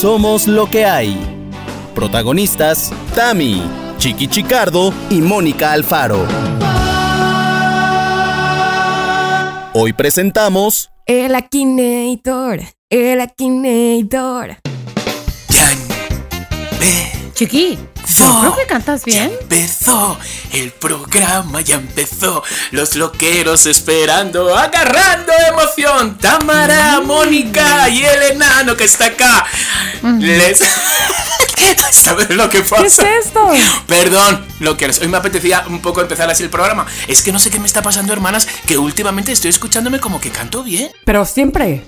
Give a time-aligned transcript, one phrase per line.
[0.00, 1.16] Somos lo que hay.
[1.94, 3.62] Protagonistas, Tami,
[3.96, 6.26] Chiqui Chicardo y Mónica Alfaro.
[9.72, 10.90] Hoy presentamos...
[11.06, 14.58] El Akinator, el Akinator.
[17.32, 17.78] Chiqui.
[18.24, 19.30] Creo que cantas bien.
[19.30, 20.18] Ya empezó.
[20.52, 22.42] El programa ya empezó.
[22.70, 26.18] Los loqueros esperando, agarrando emoción.
[26.18, 29.46] Tamara, Mónica y el enano que está acá.
[30.02, 30.58] Les.
[31.90, 33.02] ¿Sabes lo que pasa?
[33.02, 33.50] ¿Qué es esto?
[33.86, 34.98] Perdón, loqueros.
[35.00, 36.86] Hoy me apetecía un poco empezar así el programa.
[37.08, 40.30] Es que no sé qué me está pasando, hermanas, que últimamente estoy escuchándome como que
[40.30, 40.90] canto bien.
[41.04, 41.82] Pero siempre.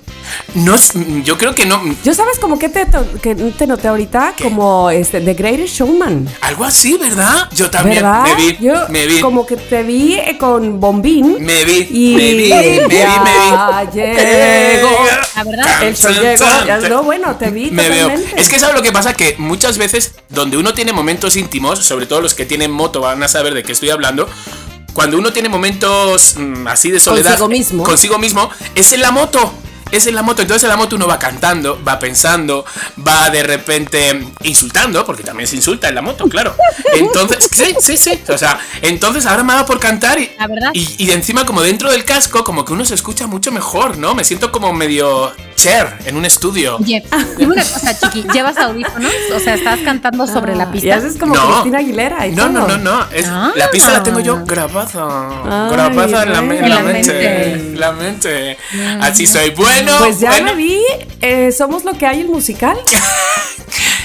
[0.54, 0.76] No,
[1.24, 1.80] yo creo que no.
[2.04, 6.28] Yo sabes como que te, to- que te noté ahorita como este The Greatest Showman.
[6.42, 7.48] Algo así, ¿verdad?
[7.54, 8.24] Yo también ¿Verdad?
[8.24, 8.56] me vi.
[8.60, 9.20] Yo me vi.
[9.20, 11.36] como que te vi eh, con bombín.
[11.44, 13.94] Me vi, y me vi, me vi, me vi.
[13.94, 14.90] llegó.
[15.36, 15.82] La verdad.
[15.82, 16.88] El show llegó.
[16.88, 18.08] No, bueno, te vi Me veo.
[18.08, 18.40] totalmente.
[18.40, 22.06] Es que sabes lo que pasa que muchas veces donde uno tiene momentos íntimos, sobre
[22.06, 24.28] todo los que tienen moto van a saber de qué estoy hablando.
[24.92, 27.84] Cuando uno tiene momentos mm, así de soledad Consigo mismo.
[27.84, 29.52] consigo mismo, es en la moto.
[29.90, 32.64] Es en la moto, entonces en la moto uno va cantando, va pensando,
[33.06, 36.54] va de repente insultando, porque también se insulta en la moto, claro.
[36.94, 38.22] Entonces, sí, sí, sí.
[38.28, 40.70] O sea, entonces ahora me da por cantar y, La verdad.
[40.72, 44.14] y, y encima como dentro del casco, como que uno se escucha mucho mejor, ¿no?
[44.14, 46.76] Me siento como medio chair en un estudio.
[46.80, 47.02] Dime
[47.40, 49.12] una cosa, Chiqui, ¿llevas audífonos?
[49.34, 50.96] O sea, ¿estás cantando sobre la Y pista?
[50.96, 51.50] haces como No.
[51.52, 52.52] Cristina Aguilera y No, todo.
[52.52, 53.06] no, no, no.
[53.12, 53.52] Es, Ah.
[53.56, 54.88] La pista la tengo yo grabada.
[55.66, 57.12] Ay, grabada en la, me- en la en la mente.
[57.12, 57.52] mente.
[57.52, 58.58] en La mente.
[59.00, 59.50] Así soy.
[59.50, 60.46] Bueno, Pues ya bueno.
[60.46, 60.80] me vi.
[61.20, 62.78] eh, Somos lo que hay el musical.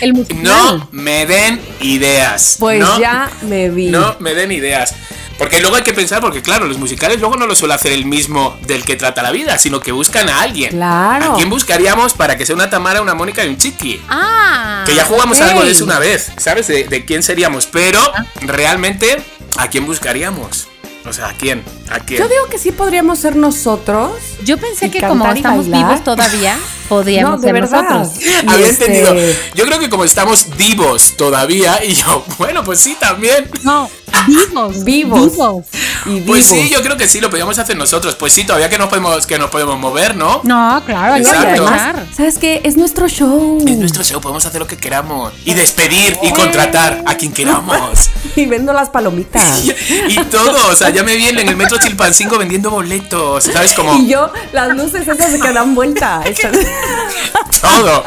[0.02, 0.44] El musical.
[0.44, 2.58] No me den ideas.
[2.60, 3.88] Pues no, ya me vi.
[3.88, 4.94] No me den ideas.
[5.38, 8.06] Porque luego hay que pensar, porque claro, los musicales luego no lo suele hacer el
[8.06, 10.72] mismo del que trata la vida, sino que buscan a alguien.
[10.72, 11.34] Claro.
[11.34, 14.02] ¿A quién buscaríamos para que sea una Tamara, una Mónica y un Chiqui?
[14.10, 14.84] Ah.
[14.86, 15.44] Que ya jugamos ok.
[15.48, 16.68] algo de eso una vez, ¿sabes?
[16.68, 17.66] De, de quién seríamos.
[17.66, 18.00] Pero
[18.42, 19.18] realmente,
[19.58, 20.68] ¿a quién buscaríamos?
[21.06, 21.64] O sea, ¿a quién?
[21.92, 22.20] ¿A quién?
[22.22, 24.12] Yo digo que sí podríamos ser nosotros.
[24.46, 25.90] Yo pensé que como estamos bailar.
[25.90, 26.58] vivos todavía,
[26.90, 27.84] podríamos No, de ser verdad.
[27.90, 28.26] nosotros.
[28.48, 29.36] Había este- entendido.
[29.56, 33.50] Yo creo que como estamos vivos todavía, y yo, bueno, pues sí, también.
[33.64, 33.90] No,
[34.28, 34.84] vivos.
[34.86, 35.32] Vivos.
[35.32, 35.66] Vivos.
[36.06, 36.64] Y Pues vivos.
[36.66, 38.16] sí, yo creo que sí, lo podríamos hacer nosotros.
[38.16, 40.42] Pues sí, todavía que nos podemos, que nos podemos mover, ¿no?
[40.44, 41.64] No, claro, hay que Exacto.
[41.64, 42.06] aprovechar.
[42.16, 42.62] ¿Sabes qué?
[42.64, 43.58] Es nuestro show.
[43.68, 45.34] Es nuestro show, podemos hacer lo que queramos.
[45.46, 48.10] Y despedir y contratar a quien queramos.
[48.36, 49.64] Y vendo las palomitas.
[49.64, 49.70] Y,
[50.10, 53.74] y todo, o sea, ya me viene en el metro Chilpancingo vendiendo boletos, ¿sabes?
[53.74, 56.24] Como Y yo, las luces esas que dan vuelta.
[57.62, 58.04] Todo.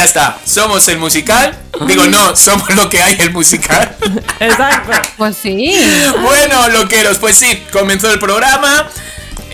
[0.00, 1.54] Ya está, somos el musical.
[1.86, 3.94] Digo, no, somos lo que hay el musical.
[4.40, 4.92] Exacto.
[5.18, 5.76] Pues sí.
[6.22, 8.88] Bueno, loqueros, pues sí, comenzó el programa.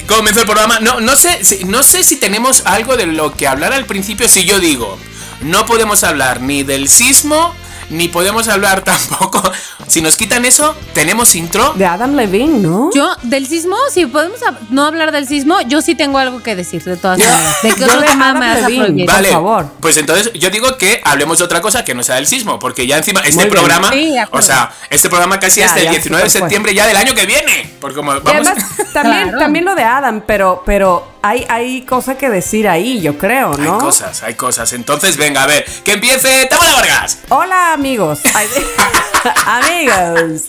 [0.07, 0.79] Comenzó el programa.
[0.79, 4.29] No, no sé, si- no sé si tenemos algo de lo que hablar al principio.
[4.29, 4.97] Si yo digo,
[5.41, 7.53] no podemos hablar ni del sismo,
[7.91, 9.43] ni podemos hablar tampoco.
[9.87, 11.73] Si nos quitan eso, tenemos intro.
[11.75, 12.91] De Adam Levine, ¿no?
[12.95, 16.83] Yo, del sismo, si podemos no hablar del sismo, yo sí tengo algo que decir,
[16.83, 17.63] de todas maneras.
[17.63, 18.85] ¿De qué otro tema me vas a Levine.
[18.85, 19.07] prohibir?
[19.07, 19.67] Por Vale, favor.
[19.81, 22.87] pues entonces yo digo que hablemos de otra cosa que no sea del sismo, porque
[22.87, 25.91] ya encima este Muy programa, Sí, o sea, este programa casi Ya, es del ya,
[25.91, 26.41] 19 de fue.
[26.41, 28.55] septiembre ya del año que viene, porque como vamos además,
[28.93, 29.39] también, Claro.
[29.39, 33.65] también lo de Adam, pero, pero hay, hay cosa que decir ahí, yo creo, hay
[33.65, 33.79] ¿no?
[33.79, 34.73] cosas, hay cosas.
[34.73, 37.19] Entonces, venga, a ver, que empiece Tamara Vargas.
[37.29, 38.21] Hola amigos.
[39.47, 40.47] Amigos.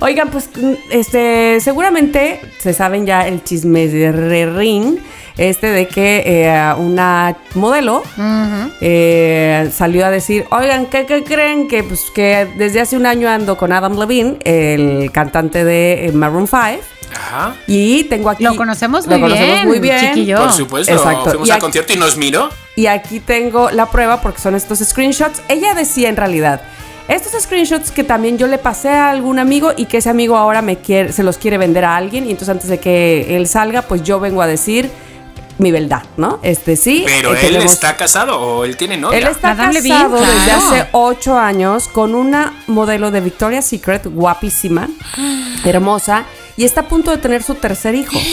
[0.00, 0.48] Oigan, pues
[0.90, 4.98] este seguramente se saben ya el chisme de ring
[5.36, 8.02] este de que eh, una modelo
[8.80, 11.66] eh, salió a decir, oigan, ¿qué, qué creen?
[11.66, 16.12] Que pues que desde hace un año ando con Adam Levine, el cantante de eh,
[16.12, 16.93] Maroon 5.
[17.14, 17.54] Ajá.
[17.66, 18.44] Y tengo aquí.
[18.44, 20.00] Lo conocemos lo muy conocemos bien, muy bien.
[20.00, 20.38] chiquillo.
[20.38, 21.24] Por supuesto, Exacto.
[21.30, 22.50] fuimos Y al aquí- concierto y nos miró.
[22.76, 25.40] Y aquí tengo la prueba porque son estos screenshots.
[25.48, 26.60] Ella decía en realidad,
[27.06, 30.62] estos screenshots que también yo le pasé a algún amigo y que ese amigo ahora
[30.62, 33.82] me quiere, se los quiere vender a alguien y entonces antes de que él salga,
[33.82, 34.90] pues yo vengo a decir
[35.56, 36.40] mi verdad, ¿no?
[36.42, 37.04] Este sí.
[37.06, 39.18] Pero eh, él tenemos- está casado o él tiene novia.
[39.18, 40.16] Él está casado desde claro.
[40.16, 44.88] hace ocho años con una modelo de Victoria's Secret, guapísima,
[45.64, 46.24] hermosa,
[46.56, 48.18] y está a punto de tener su tercer hijo.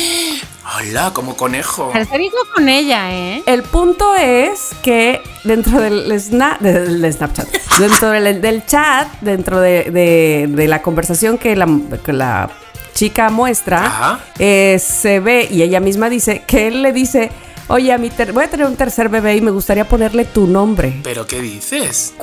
[0.78, 1.90] Hola, como conejo.
[1.92, 3.44] Tercer hijo con ella, ¿eh?
[3.46, 7.48] El punto es que dentro del, sna- del Snapchat,
[7.80, 11.68] dentro del, del chat, dentro de, de- de la conversación que la,
[12.06, 12.50] que la
[12.94, 17.32] chica muestra, eh, se ve y ella misma dice que él le dice,
[17.68, 20.46] oye, a mi ter- voy a tener un tercer bebé y me gustaría ponerle tu
[20.46, 21.00] nombre.
[21.04, 22.14] ¿Pero qué dices?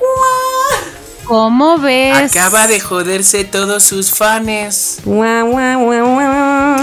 [1.28, 2.34] ¿Cómo ves?
[2.34, 5.00] Acaba de joderse todos sus fans.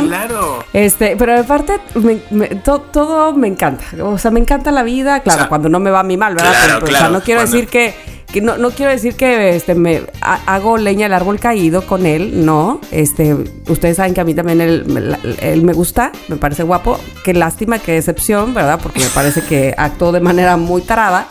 [0.08, 0.64] Claro.
[0.72, 3.84] Este, pero aparte, me- me- to- todo me encanta.
[4.04, 6.16] O sea, me encanta la vida, claro, O sea, cuando no me va a mí
[6.16, 6.52] mal, ¿verdad?
[6.52, 7.96] claro, Pero, pero, o sea, claro, no quiero cuando- decir que,
[8.32, 12.06] que no, no quiero decir que este, me ha- hago leña al árbol caído con
[12.06, 12.82] él, no.
[12.92, 13.34] Este,
[13.68, 17.00] ustedes saben que a mí también él, me- él me gusta, me parece guapo.
[17.24, 18.80] Qué lástima, qué decepción, ¿verdad?
[18.84, 21.26] Porque me parece que actuó de manera muy tarada.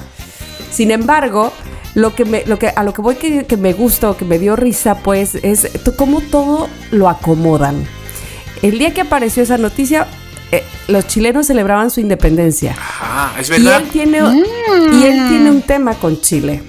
[0.73, 1.53] Sin embargo,
[1.95, 4.25] lo que me, lo que, a lo que voy que, que me gusta o que
[4.25, 7.87] me dio risa, pues, es cómo todo lo acomodan.
[8.63, 10.07] El día que apareció esa noticia,
[10.51, 12.73] eh, los chilenos celebraban su independencia.
[12.73, 13.81] Ajá, es Y verdad.
[13.83, 16.63] él, tiene, y él tiene un tema con Chile.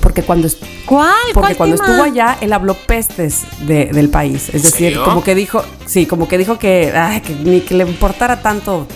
[0.00, 1.12] Porque cuando, est- ¿Cuál?
[1.34, 1.88] porque ¿Cuál cuando tema?
[1.88, 4.48] estuvo allá, él habló pestes de- del país.
[4.48, 5.04] Es decir, serio?
[5.04, 8.86] como que dijo, sí, como que dijo que, ay, que ni que le importara tanto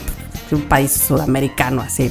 [0.52, 2.10] un país sudamericano así,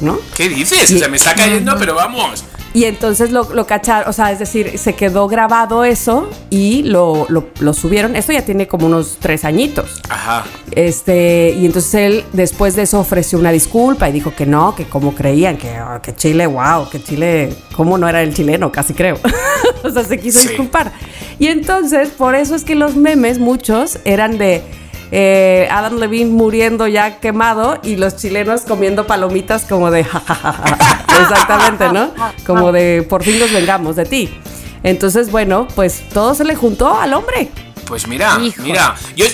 [0.00, 0.18] ¿no?
[0.36, 0.92] ¿Qué dices?
[0.92, 2.44] O sea, me está cayendo, pero vamos.
[2.72, 7.26] Y entonces lo, lo cacharon, o sea, es decir, se quedó grabado eso y lo,
[7.28, 8.14] lo, lo subieron.
[8.14, 10.00] Esto ya tiene como unos tres añitos.
[10.08, 10.44] Ajá.
[10.70, 14.84] Este, y entonces él después de eso ofreció una disculpa y dijo que no, que
[14.84, 18.94] como creían, que, oh, que Chile, wow, que Chile, cómo no era el chileno, casi
[18.94, 19.18] creo.
[19.84, 20.48] o sea, se quiso Sí.
[20.48, 20.92] disculpar.
[21.40, 24.62] Y entonces, por eso es que los memes, muchos, eran de
[25.12, 31.04] eh, Adam Levine muriendo ya quemado y los chilenos comiendo palomitas como de jajajaja.
[31.22, 32.12] Exactamente, ¿no?
[32.46, 34.40] Como de por fin nos vengamos de ti.
[34.82, 37.50] Entonces, bueno, pues todo se le juntó al hombre.
[37.90, 38.62] Pues mira, Hijo.
[38.62, 39.26] mira, yo,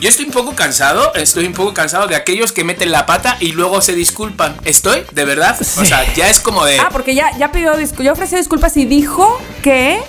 [0.00, 3.36] yo estoy un poco cansado, estoy un poco cansado de aquellos que meten la pata
[3.38, 4.56] y luego se disculpan.
[4.64, 5.04] ¿Estoy?
[5.12, 5.56] ¿De verdad?
[5.60, 6.80] O sea, ya es como de...
[6.80, 10.02] Ah, porque ya, ya pidió disculpas, ya ofreció disculpas y dijo que,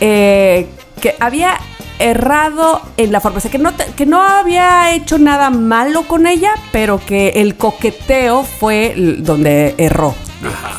[0.00, 0.66] eh,
[1.04, 1.58] que había
[1.98, 6.04] errado en la forma, o sea, que no, te- que no había hecho nada malo
[6.08, 10.14] con ella, pero que el coqueteo fue donde erró.
[10.42, 10.78] Ajá.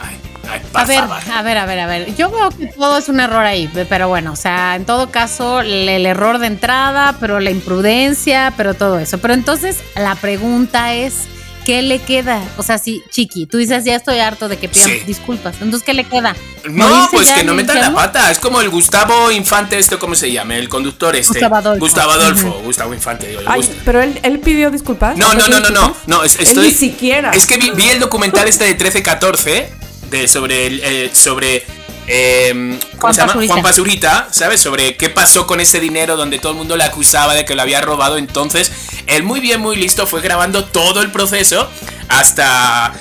[0.00, 0.16] Ay,
[0.50, 2.14] ay, por A ver, a ver, a ver, a ver.
[2.14, 5.60] Yo veo que todo es un error ahí, pero bueno, o sea, en todo caso,
[5.60, 9.18] el, el error de entrada, pero la imprudencia, pero todo eso.
[9.18, 11.26] Pero entonces, la pregunta es,
[11.64, 12.40] ¿qué le queda?
[12.56, 15.00] O sea, si, Chiqui, tú dices, ya estoy harto de que pidan Sí.
[15.06, 15.54] disculpas.
[15.60, 16.36] Entonces, ¿qué le queda?
[16.64, 18.30] No, ¿Morirse pues que no metan la pata.
[18.30, 20.56] Es como el Gustavo Infante, esto, ¿cómo se llama?
[20.56, 21.32] El conductor este.
[21.40, 21.80] Gustavo Adolfo.
[21.84, 22.60] Gustavo Adolfo.
[22.64, 23.40] Gustavo Infante, digo.
[23.46, 25.16] Ay, pero él, él pidió disculpas.
[25.16, 25.80] No, no, ¿Ofreció no, no, no.
[25.80, 26.08] disculpas?
[26.08, 26.64] No, es- Él estoy.
[26.66, 27.30] ni siquiera.
[27.32, 29.68] Es que vi, vi el documental este de 13-14
[30.10, 31.64] de sobre el, eh, sobre
[32.06, 33.32] eh, ¿cómo Juan se llama?
[33.32, 33.52] Pazurita.
[33.52, 34.60] Juan Pazurita, ¿sabes?
[34.60, 37.62] Sobre qué pasó con ese dinero donde todo el mundo le acusaba de que lo
[37.62, 38.18] había robado.
[38.18, 38.72] Entonces,
[39.06, 41.68] él muy bien, muy listo, fue grabando todo el proceso
[42.08, 42.92] hasta,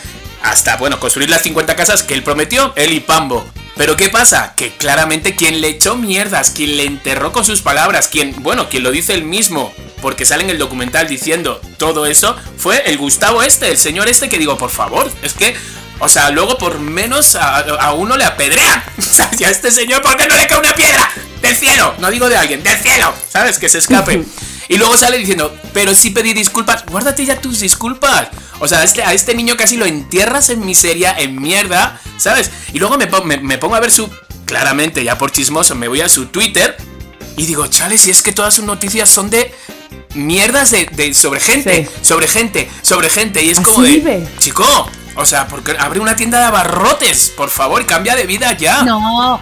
[0.41, 3.45] hasta bueno, construir las 50 casas que él prometió, él y Pambo.
[3.75, 4.53] Pero ¿qué pasa?
[4.55, 8.83] Que claramente quien le echó mierdas, quien le enterró con sus palabras, quien, bueno, quien
[8.83, 13.41] lo dice él mismo, porque sale en el documental diciendo todo eso, fue el Gustavo
[13.41, 15.55] este, el señor este que digo, por favor, es que,
[15.99, 18.83] o sea, luego por menos a, a uno le apedrean.
[18.97, 21.07] O sea, y a este señor, ¿por qué no le cae una piedra?
[21.41, 23.59] Del cielo, no digo de alguien, del cielo, ¿sabes?
[23.59, 24.23] Que se escape.
[24.69, 28.29] Y luego sale diciendo, pero sí pedí disculpas, guárdate ya tus disculpas.
[28.59, 32.49] O sea, a este, a este niño casi lo entierras en miseria, en mierda, ¿sabes?
[32.71, 34.09] Y luego me, me- me pongo a ver su...
[34.45, 36.77] Claramente, ya por chismoso, me voy a su Twitter
[37.35, 39.53] y digo, chale, si es que todas sus noticias son de
[40.15, 42.05] mierdas de, de- sobre gente, Sí.
[42.07, 43.43] sobre gente, sobre gente.
[43.43, 44.27] Y es Así como de, vive.
[44.39, 48.83] chico, o sea, porque abre una tienda de abarrotes, por favor, cambia de vida ya.
[48.83, 49.41] No,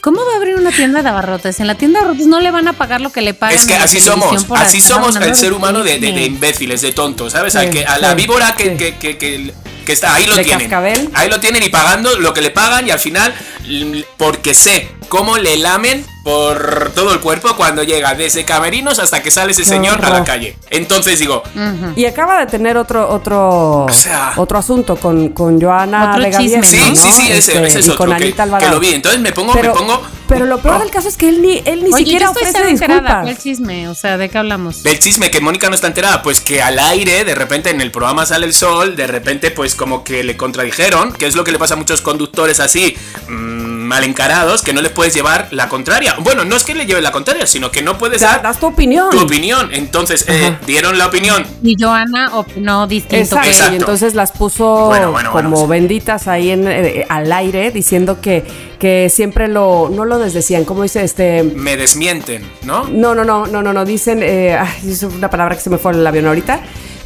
[0.00, 1.60] ¿cómo va a abrir una tienda de abarrotes?
[1.60, 3.54] En la tienda de abarrotes no le van a pagar lo que le pagan.
[3.56, 7.32] Es que así somos, así somos el ser humano de, de- de imbéciles, de tontos,
[7.32, 7.52] ¿sabes?
[7.52, 8.76] Sí, Al que, a la sí, víbora que, sí.
[8.76, 9.54] que, que, que-
[9.86, 10.68] que está ahí lo De tienen.
[10.68, 11.10] cascabel.
[11.14, 13.34] Ahí lo tienen y pagando lo que le pagan y al final,
[14.16, 19.30] porque sé cómo le lamen por todo el cuerpo cuando llega desde camerinos hasta que
[19.30, 20.56] sale ese señor a la calle.
[20.70, 21.42] Entonces digo.
[21.96, 26.62] Y acaba de tener otro otro O sea- otro asunto con, con Joana Otro chisme,
[26.62, 26.96] sí, ¿no?
[26.96, 28.94] sí, sí, ese, Este, ese es otro con que, Anita que lo vi.
[28.94, 30.02] Entonces me pongo, pero, me pongo...
[30.28, 30.78] pero lo peor Oh.
[30.78, 33.22] del caso es que él ni él ni Oye, siquiera yo estoy ofrece disculpas.
[33.24, 33.88] ¿Cuál chisme?
[33.90, 34.82] O sea, ¿de qué hablamos?
[34.82, 37.90] Del chisme que Mónica no está enterada, pues que al aire, de repente en el
[37.90, 41.52] programa sale el sol, de repente pues como que le contradijeron, que es lo que
[41.52, 42.96] le pasa a muchos conductores así,
[43.28, 46.14] mm, mal encarados, que no les puedes llevar la contraria.
[46.20, 48.58] Bueno, no es que le lleves la contraria, sino que no puedes Da- dar das
[48.58, 49.10] tu opinión.
[49.10, 49.68] tu opinión.
[49.74, 51.44] Entonces, eh, dieron la opinión.
[51.62, 53.16] Y Joana opinó distinto.
[53.16, 53.72] Exacto, que- Exacto.
[53.74, 58.44] y entonces las puso Bueno, bueno, como benditas ahí en, eh, al aire diciendo que,
[58.78, 61.42] que siempre lo, no lo desdecían, como dice este...
[61.42, 62.84] Me desmienten, ¿no?
[62.88, 65.76] No, no, no, no, no, no, dicen, eh, ay, es una palabra que se me
[65.76, 66.60] fue el avión ahorita,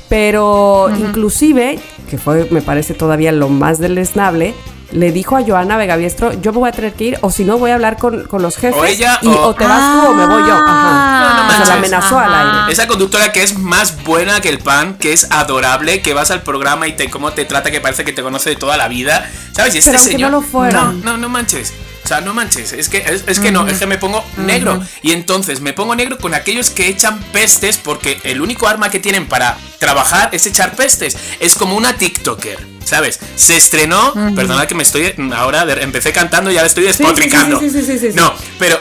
[0.09, 1.79] pero inclusive,
[2.09, 4.55] que fue, me parece todavía lo más deleznable,
[4.93, 7.59] le dijo a Joana Vegaviestro, yo me voy a tener que ir, o si no
[7.59, 10.09] voy a hablar con, con los jefes, O ella, y, o- o te vas tú
[10.09, 10.55] o me voy yo.
[10.55, 11.21] Ajá.
[11.21, 11.69] No, no O sea, manches.
[11.69, 12.73] la amenazó al aire.
[12.73, 16.43] Esa conductora que es más buena que el pan, que es adorable, que vas al
[16.43, 19.29] programa y te cómo te trata, que parece que te conoce de toda la vida.
[19.53, 19.75] ¿Sabes?
[19.75, 20.31] Y este Pero aunque señor.
[20.31, 20.83] no lo fuera.
[20.85, 21.73] No, no, no manches.
[22.05, 24.81] O sea, no manches, es que, es, es que no, es que me pongo negro.
[25.03, 29.01] Y entonces me pongo negro con aquellos que echan pestes porque el único arma que
[29.01, 31.17] tienen para trabajar es echar pestes.
[31.41, 32.77] Es como una TikToker.
[32.87, 33.19] ¿Sabes?
[33.35, 37.03] Se estrenó, perdona que me estoy ahora empecé cantando y ya le estoy sí, sí,
[37.03, 37.59] despotricando.
[37.59, 38.15] sí, sí, sí, sí, sí.
[38.15, 38.79] No, pero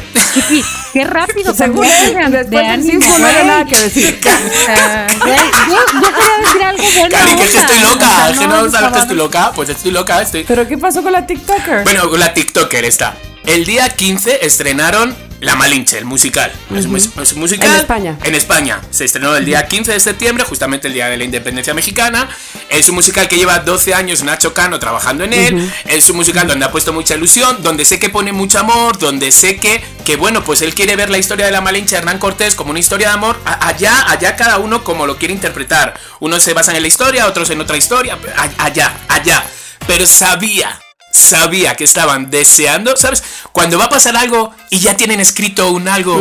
[0.93, 4.19] qué rápido Según después de ánimo, no había nada que decir.
[5.25, 5.37] Güey,
[5.69, 7.09] yo, yo quería decir algo bueno.
[7.09, 10.21] Cari, que es que estoy loca, que no sabes que estoy loca, pues estoy loca,
[10.21, 11.83] estoy ¿Pero qué pasó con la TikToker?
[11.83, 13.17] Bueno, la TikToker está.
[13.45, 16.51] El día 15 estrenaron La Malinche, el musical.
[16.73, 17.69] Es es un musical.
[17.69, 18.17] En España.
[18.23, 18.81] En España.
[18.89, 22.27] Se estrenó el día 15 de septiembre, justamente el día de la independencia mexicana.
[22.67, 25.71] Es un musical que lleva 12 años Nacho Cano trabajando en él.
[25.85, 29.31] Es un musical donde ha puesto mucha ilusión, donde sé que pone mucho amor, donde
[29.31, 32.55] sé que, que bueno, pues él quiere ver la historia de la Malinche Hernán Cortés
[32.55, 33.39] como una historia de amor.
[33.45, 35.93] Allá, allá cada uno como lo quiere interpretar.
[36.21, 38.17] Unos se basan en la historia, otros en otra historia.
[38.57, 39.45] Allá, allá.
[39.85, 40.79] Pero sabía
[41.15, 43.23] sabía que estaban deseando, ¿sabes?
[43.51, 46.15] Cuando va a pasar algo y ya tienen escrito un algo,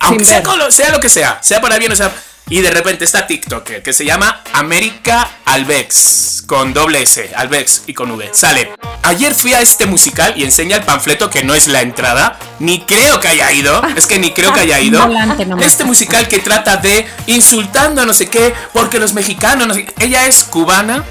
[0.00, 2.12] aunque sea, lo, sea lo que sea, sea para bien o sea...
[2.48, 7.94] Y de repente está TikToker que se llama América Alvex, con doble S, Alvex y
[7.94, 8.30] con V.
[8.32, 8.70] Sale.
[9.02, 12.38] Ayer fui a este musical y enseña el panfleto que no es la entrada.
[12.60, 13.82] Ni creo que haya ido.
[13.96, 15.04] Es que ni creo que haya ido.
[15.60, 19.92] Este musical que trata de insultando a no sé qué, porque los mexicanos, no sé.
[19.98, 21.04] Ella es cubana,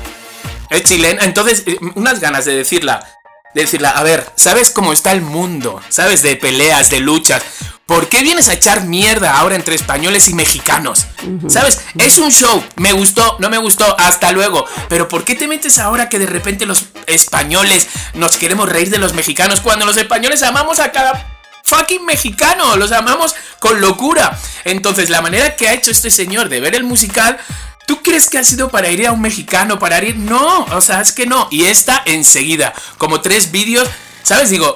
[0.69, 3.05] es chilena, entonces eh, unas ganas de decirla,
[3.53, 5.81] de decirla, a ver, ¿sabes cómo está el mundo?
[5.89, 6.22] ¿Sabes?
[6.22, 7.43] De peleas, de luchas.
[7.86, 11.05] ¿Por qué vienes a echar mierda ahora entre españoles y mexicanos?
[11.48, 11.81] ¿Sabes?
[12.00, 12.63] Es un show.
[12.77, 14.65] Me gustó, no me gustó, hasta luego.
[14.89, 18.98] Pero ¿por qué te metes ahora que de repente los españoles nos queremos reír de
[18.98, 24.39] los mexicanos cuando los españoles amamos a cada fucking mexicano, los amamos con locura.
[24.63, 27.38] Entonces, la manera que ha hecho este señor de ver el musical,
[27.86, 30.15] ¿tú crees que ha sido para ir a un mexicano, para ir?
[30.18, 31.48] No, o sea, es que no.
[31.51, 33.88] Y esta enseguida, como tres vídeos,
[34.24, 34.50] ¿sabes?
[34.50, 34.75] Digo,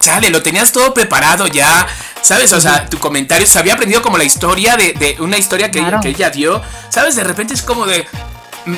[0.00, 1.86] chale, lo tenías todo preparado ya,
[2.22, 2.52] ¿sabes?
[2.52, 5.80] O sea, tu comentario se había aprendido como la historia de, de una historia que,
[5.80, 6.00] Claro.
[6.00, 7.16] que ella dio, ¿sabes?
[7.16, 8.06] De repente es como de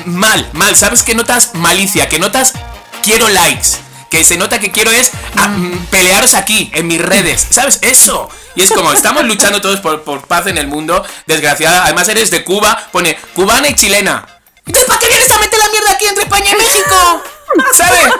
[0.05, 1.03] mal, mal, ¿sabes?
[1.03, 2.53] Que notas malicia, que notas
[3.03, 3.69] quiero likes.
[4.09, 7.79] Que se nota que quiero es ah, mm, pelearos aquí, en mis redes, ¿sabes?
[7.81, 8.29] Eso.
[8.55, 11.85] Y es como, estamos luchando todos por, por paz en el mundo, desgraciada.
[11.85, 14.25] Además eres de Cuba, pone cubana y chilena.
[14.65, 17.23] Entonces, ¿para qué vienes a meter la mierda aquí entre España y México?
[17.73, 18.11] ¿Sabes?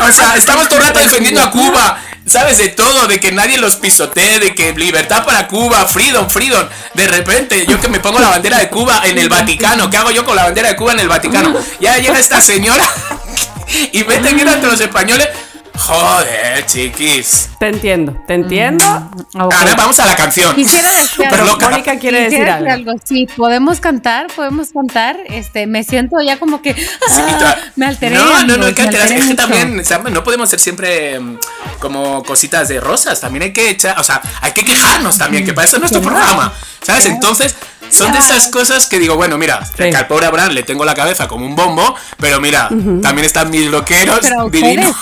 [0.00, 2.02] O sea, estamos todo el rato defendiendo a Cuba.
[2.26, 2.58] ¿Sabes?
[2.58, 6.68] De todo, de que nadie los pisotee, de que libertad para Cuba, freedom, freedom.
[6.94, 9.90] De repente, yo que me pongo la bandera de Cuba en el Vaticano.
[9.90, 11.54] ¿Qué hago yo con la bandera de Cuba en el Vaticano?
[11.80, 12.84] Ya llega esta señora
[13.92, 15.28] y mete miedo entre los españoles.
[15.80, 17.48] Joder, chiquis.
[17.58, 18.84] Te entiendo, te entiendo.
[19.34, 19.54] Ok.
[19.54, 20.54] Ahora vamos a la canción.
[20.54, 21.58] Quisiera decir algo.
[21.58, 22.92] Mónica quiere Quisiera decir algo.
[23.02, 25.16] Sí, podemos cantar, podemos cantar.
[25.26, 28.14] Este, me siento ya como que Sí, ah, me alteré.
[28.14, 30.60] No, no, no, amigos, hay que alteré Es que también, o sea, no podemos ser
[30.60, 31.38] siempre mm,
[31.78, 33.18] como cositas de rosas.
[33.18, 36.02] También hay que echar, o sea, hay que quejarnos también, que para eso es nuestro
[36.02, 36.52] programa.
[36.82, 37.06] ¿Sabes?
[37.06, 37.54] Entonces,
[37.90, 39.90] son de esas cosas que digo, bueno, mira, Sí.
[39.90, 42.68] que al pobre Abraham le tengo la cabeza como un bombo, pero mira,
[43.02, 44.96] también están mis loqueros Pero a ustedes, divinos.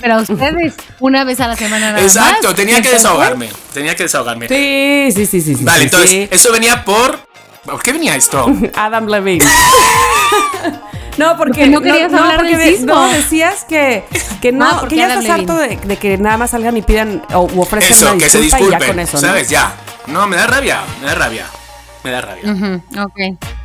[0.00, 2.56] pero a ustedes, una vez a la semana nada Exacto, más.
[2.56, 3.50] tenía que desahogarme.
[3.72, 4.48] Tenía que desahogarme.
[4.48, 5.54] Sí, sí, sí, sí.
[5.56, 6.28] sí, Vale, sí, entonces, sí.
[6.30, 7.20] eso venía por.
[7.64, 8.46] ¿Por qué venía esto?
[8.74, 9.44] Adam Levine.
[11.18, 12.94] No, porque Porque no querías hablar porque del de- sismo.
[12.94, 14.02] no, decías que,
[14.40, 16.80] que no, Ah, porque que ya estás harto de, de que nada más salgan y
[16.82, 18.88] pidan o u ofrezcan Eso, una que se disculpa y ya disculpen.
[18.88, 19.28] con eso, ¿no?
[19.28, 19.50] ¿Sabes?
[19.50, 19.74] Ya.
[20.06, 21.46] No, me da rabia, me da rabia.
[22.04, 22.52] Me da rabia.
[22.52, 23.18] Ujú, ok.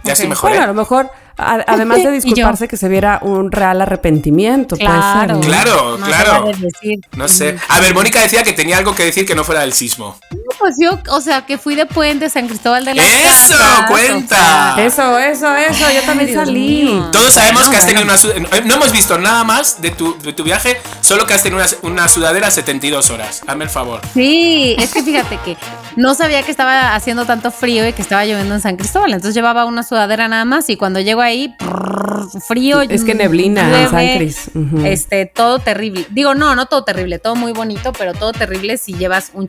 [0.03, 0.29] Ya estoy ok.
[0.29, 0.49] mejor.
[0.51, 4.75] Bueno, a lo mejor, a- además de disculparse, que se viera un real arrepentimiento.
[4.75, 5.19] puede Claro.
[5.19, 5.39] ser, ¿no?
[5.41, 6.41] Claro, No claro.
[6.43, 6.99] puede decir.
[7.15, 7.57] No sé.
[7.69, 10.17] A ver, Mónica decía que tenía algo que decir que no fuera del sismo.
[10.31, 13.53] No, Pues yo, o sea, que fui de Puente San Cristóbal de las ¡Eso!
[13.57, 14.35] Casas, ¡Cuenta!
[14.73, 15.85] o sea, Eso, eso, eso.
[15.93, 16.83] Yo también salí.
[16.83, 17.09] mío.
[17.11, 18.61] Todos sabemos No, que has tenido una sudadera.
[18.65, 21.69] No hemos visto nada más de tu, de tu viaje, solo que has tenido una,
[21.83, 23.41] una sudadera 72 horas.
[23.47, 24.01] Hazme el favor.
[24.13, 25.57] Sí, es que fíjate que
[25.95, 29.13] no sabía que estaba haciendo tanto frío y que estaba lloviendo en San Cristóbal.
[29.13, 32.81] Entonces llevaba una sudadera nada más y cuando llego ahí, prrr, frío.
[32.81, 34.51] Es que neblina llueve, San Cris.
[34.85, 36.05] Este, todo terrible.
[36.09, 39.47] Digo, no, no todo terrible, todo muy bonito, pero todo terrible si llevas un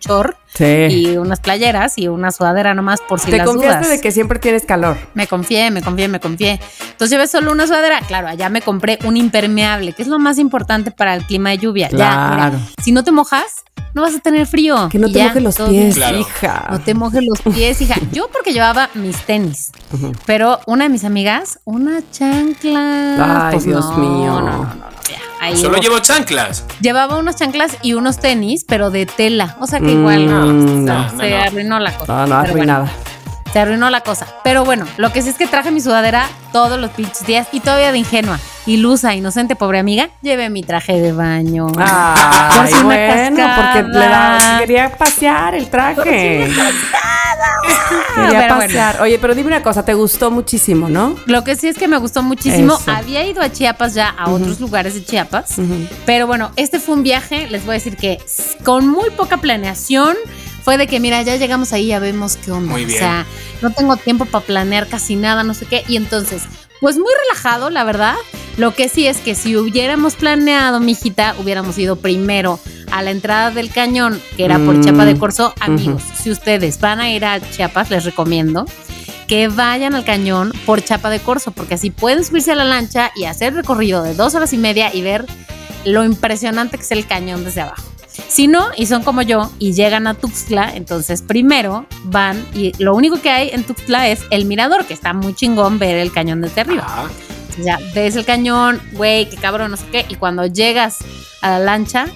[0.54, 0.64] Sí.
[0.64, 3.90] y unas playeras y una sudadera nomás por si Te las confiaste dudas.
[3.90, 4.96] de que siempre tienes calor.
[5.14, 6.58] Me confié, me confié, me confié.
[6.90, 8.00] Entonces llevé solo una sudadera.
[8.06, 11.58] Claro, allá me compré un impermeable, que es lo más importante para el clima de
[11.58, 11.88] lluvia.
[11.90, 12.34] Ya, Claro.
[12.34, 13.64] mira, si no te mojas,
[13.98, 14.88] no vas a tener frío.
[14.90, 15.94] Que no Y te mojes los pies.
[15.96, 16.18] Claro.
[16.20, 16.66] hija.
[16.70, 17.96] No te mojes los pies, hija.
[18.12, 19.72] Yo porque llevaba mis tenis,
[20.24, 23.48] pero una de mis amigas, una chancla.
[23.48, 24.32] Ay, Dios no, mío.
[24.32, 24.74] No, no, no, no,
[25.10, 26.64] ya, ahí Solo hubo- llevo chanclas.
[26.80, 29.56] Llevaba unos chanclas y unos tenis, pero de tela.
[29.60, 32.12] O sea que igual no, Mm, se- no, se arruinó la cosa.
[32.12, 32.92] No, no, bueno, arruinada.
[33.52, 34.26] Se arruinó la cosa.
[34.44, 37.60] Pero bueno, lo que sí es que traje mi sudadera todos los pinches días y
[37.60, 38.38] todavía de ingenua.
[38.66, 41.68] ilusa, inocente, pobre amiga, lleve mi traje de baño.
[41.78, 46.02] Ay, Por si bueno, porque le da, quería pasear el traje.
[46.02, 46.52] Quería
[48.14, 48.58] Pero bueno.
[48.58, 49.00] pasear.
[49.02, 51.14] Oye, pero dime una cosa, te gustó muchísimo, ¿no?
[51.26, 52.74] Lo que sí es que me gustó muchísimo.
[52.74, 52.90] Eso.
[52.90, 55.54] Había ido a Chiapas ya, a otros lugares de Chiapas.
[56.04, 58.18] Pero bueno, este fue un viaje, les voy a decir que
[58.64, 60.16] con muy poca planeación.
[60.68, 62.70] Fue de que, mira, ya llegamos ahí, ya vemos qué onda.
[62.70, 62.98] Muy bien.
[62.98, 63.24] O sea,
[63.62, 65.82] no tengo tiempo para planear casi nada, no sé qué.
[65.88, 66.42] Y entonces,
[66.82, 68.16] pues muy relajado, la verdad.
[68.58, 72.60] Lo que sí es que si hubiéramos planeado, mijita, hubiéramos ido primero
[72.92, 75.54] a la entrada del cañón, que era por Mm, Chiapa de Corzo.
[75.58, 78.66] Amigos, si ustedes van a ir a Chiapas, les recomiendo
[79.26, 83.10] que vayan al cañón por Chapa de Corzo, porque así pueden subirse a la lancha
[83.16, 85.24] y hacer recorrido de dos horas y media y ver
[85.86, 87.84] lo impresionante que es el cañón desde abajo.
[88.26, 92.94] Si no, y son como yo, y llegan a Tuxtla, entonces primero van, y lo
[92.94, 96.40] único que hay en Tuxtla es el mirador, que está muy chingón ver el cañón
[96.40, 96.84] desde arriba.
[96.86, 97.08] Ah,
[97.62, 100.98] sea, ves el cañón, güey, qué cabrón, no sé qué, y cuando llegas
[101.42, 102.06] a la lancha,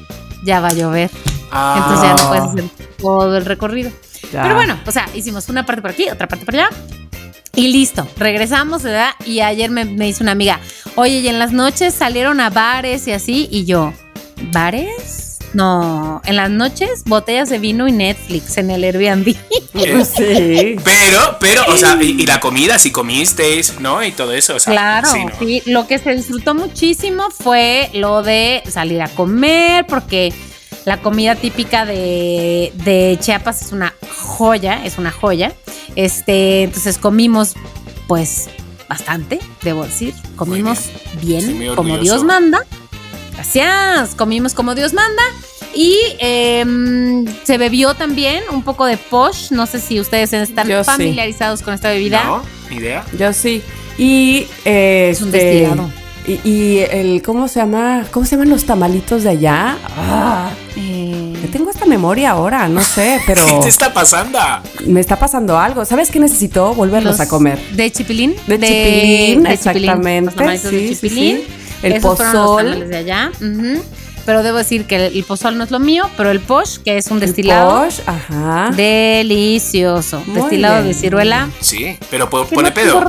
[0.45, 1.11] ya va a llover.
[1.51, 1.75] ah.
[1.79, 3.91] Entonces ya no puedes hacer todo el recorrido.
[4.33, 4.43] Ya.
[4.43, 6.69] Pero bueno, o sea, hicimos una parte por aquí, otra parte por allá.
[7.55, 9.11] Y listo, regresamos, ¿verdad?
[9.27, 10.59] Y ayer me, me dice una amiga,
[10.95, 13.93] oye, y en las noches salieron a bares y así, y yo,
[14.53, 15.22] ¿bares?
[15.55, 19.37] No, en las noches botellas de vino y Netflix en el Airbnb.
[19.73, 20.77] Sí.
[20.85, 24.05] Pero, pero, o sea, y, y la comida, si comisteis, ¿no?
[24.05, 24.73] Y todo eso, o sea.
[24.73, 25.33] Claro, sí, ¿no?
[25.39, 30.33] sí, lo que se disfrutó muchísimo fue lo de salir a comer, porque
[30.85, 35.53] la comida típica de, de Chiapas es una joya, es una joya.
[35.97, 37.55] Este, entonces comimos,
[38.09, 38.49] pues,
[38.89, 40.15] bastante, debo decir.
[40.37, 40.91] Comimos
[41.23, 41.99] bien, como.
[41.99, 42.65] Dios manda.
[43.35, 45.23] Gracias, comimos como Dios manda.
[45.75, 49.51] Y em, se bebió también un poco de posh.
[49.53, 50.91] No sé si ustedes están Yo sí.
[50.91, 52.23] familiarizados con esta bebida.
[52.25, 52.43] ¿No?
[52.71, 53.05] ¿Ni idea?
[53.19, 53.63] Yo sí.
[53.97, 55.91] Y eh, Es un este, destilado.
[56.27, 58.05] Y, y el, ¿cómo se llama?
[58.11, 59.77] ¿Cómo se llaman los tamalitos de allá?
[59.97, 64.39] Ah, Eh, yo tengo esta memoria ahora, no sé, pero ¿Qué te está pasando?
[64.87, 65.85] me está pasando algo.
[65.85, 66.75] ¿Sabes qué necesito?
[66.75, 67.59] Volverlos Los a comer.
[67.73, 68.35] De chipilín.
[68.47, 71.37] De chipilín, de exactamente, los tamalitos de sí, chipilín.
[71.39, 71.45] sí.
[71.83, 72.65] El Esos fueron los pozol.
[72.65, 73.31] tamales de allá.
[73.41, 73.83] ujú.
[74.25, 76.97] Pero debo decir que el, el pozol no es lo mío, pero el posh, que
[76.97, 78.71] es un destilado, El posh, ajá.
[78.77, 80.23] delicioso.
[80.27, 80.89] Muy destilado bien.
[80.89, 81.49] de ciruela.
[81.61, 83.03] Sí, pero po- pone no pedo.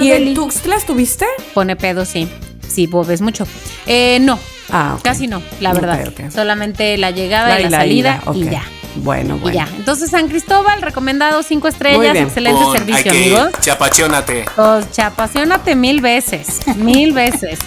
[0.00, 0.34] ¿Y deli.
[0.34, 1.26] Tuxtla estuviste?
[1.54, 2.28] Pone pedo, sí.
[2.66, 3.46] Sí, bebes mucho.
[3.86, 6.12] Eh, no, Ah, casi no, la verdad.
[6.34, 8.64] Solamente la llegada La- y la, y la salida ida, y ya.
[8.96, 9.54] Bueno, Y bueno.
[9.56, 9.68] ya.
[9.76, 12.26] Entonces, San Cristóbal, recomendado cinco estrellas, bien.
[12.26, 13.52] excelente Pon, hay servicio, que amigos.
[13.60, 14.44] chapaciónate.
[14.56, 17.58] Pues chapaciónate mil veces, mil veces.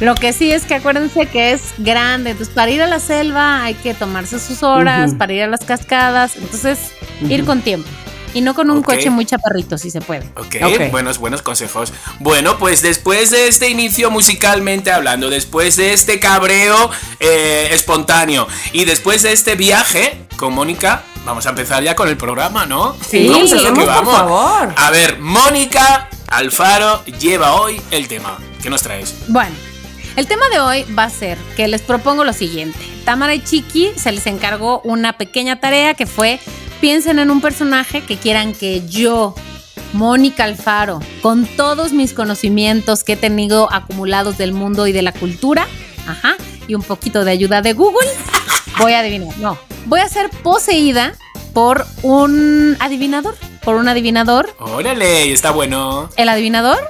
[0.00, 3.62] Lo que sí es que acuérdense que es grande, entonces para ir a la selva
[3.62, 6.78] hay que tomarse sus horas, para ir a las cascadas, entonces
[7.28, 7.88] ir con tiempo
[8.34, 10.24] y no con un coche muy chaparrito si se puede.
[10.36, 10.90] Ok, Ok.
[10.90, 11.92] buenos, buenos consejos.
[12.20, 16.90] Bueno, pues después de este inicio musicalmente hablando, después de este cabreo
[17.20, 22.16] eh, espontáneo y después de este viaje con Mónica, vamos a empezar ya con el
[22.16, 22.96] programa, ¿no?
[23.08, 24.74] Sí, vamos a lo que por favor.
[24.76, 28.38] A ver, Mónica Alfaro lleva hoy el tema.
[28.62, 29.14] ¿Qué nos traes?
[29.28, 29.54] Bueno,
[30.16, 32.78] el tema de hoy va a ser que les propongo lo siguiente.
[33.04, 36.40] Tamara y Chiqui se les encargó una pequeña tarea que fue
[36.82, 39.36] piensen en un personaje que quieran que yo,
[39.92, 45.12] Mónica Alfaro, con todos mis conocimientos que he tenido acumulados del mundo y de la
[45.12, 45.68] cultura,
[46.08, 46.34] ajá,
[46.66, 48.08] y un poquito de ayuda de Google,
[48.78, 49.38] voy a adivinar.
[49.38, 51.12] No, voy a ser poseída
[51.54, 56.10] por un adivinador, por un adivinador Órale, está bueno.
[56.16, 56.80] el adivinador,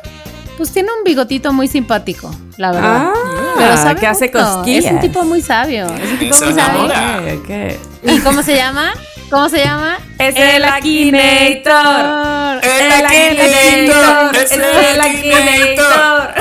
[0.57, 3.13] pues tiene un bigotito muy simpático, la verdad.
[3.15, 4.87] Ah, Pero sabe que hace cosquillas.
[4.87, 5.87] Es un tipo muy sabio.
[6.03, 7.79] Es un tipo Eso muy sabio.
[8.05, 8.95] ¿Y cómo se llama?
[9.33, 9.97] ¿Cómo se llama?
[10.19, 12.61] Es el Akinator.
[12.63, 16.35] El Akinator, es el Akinator.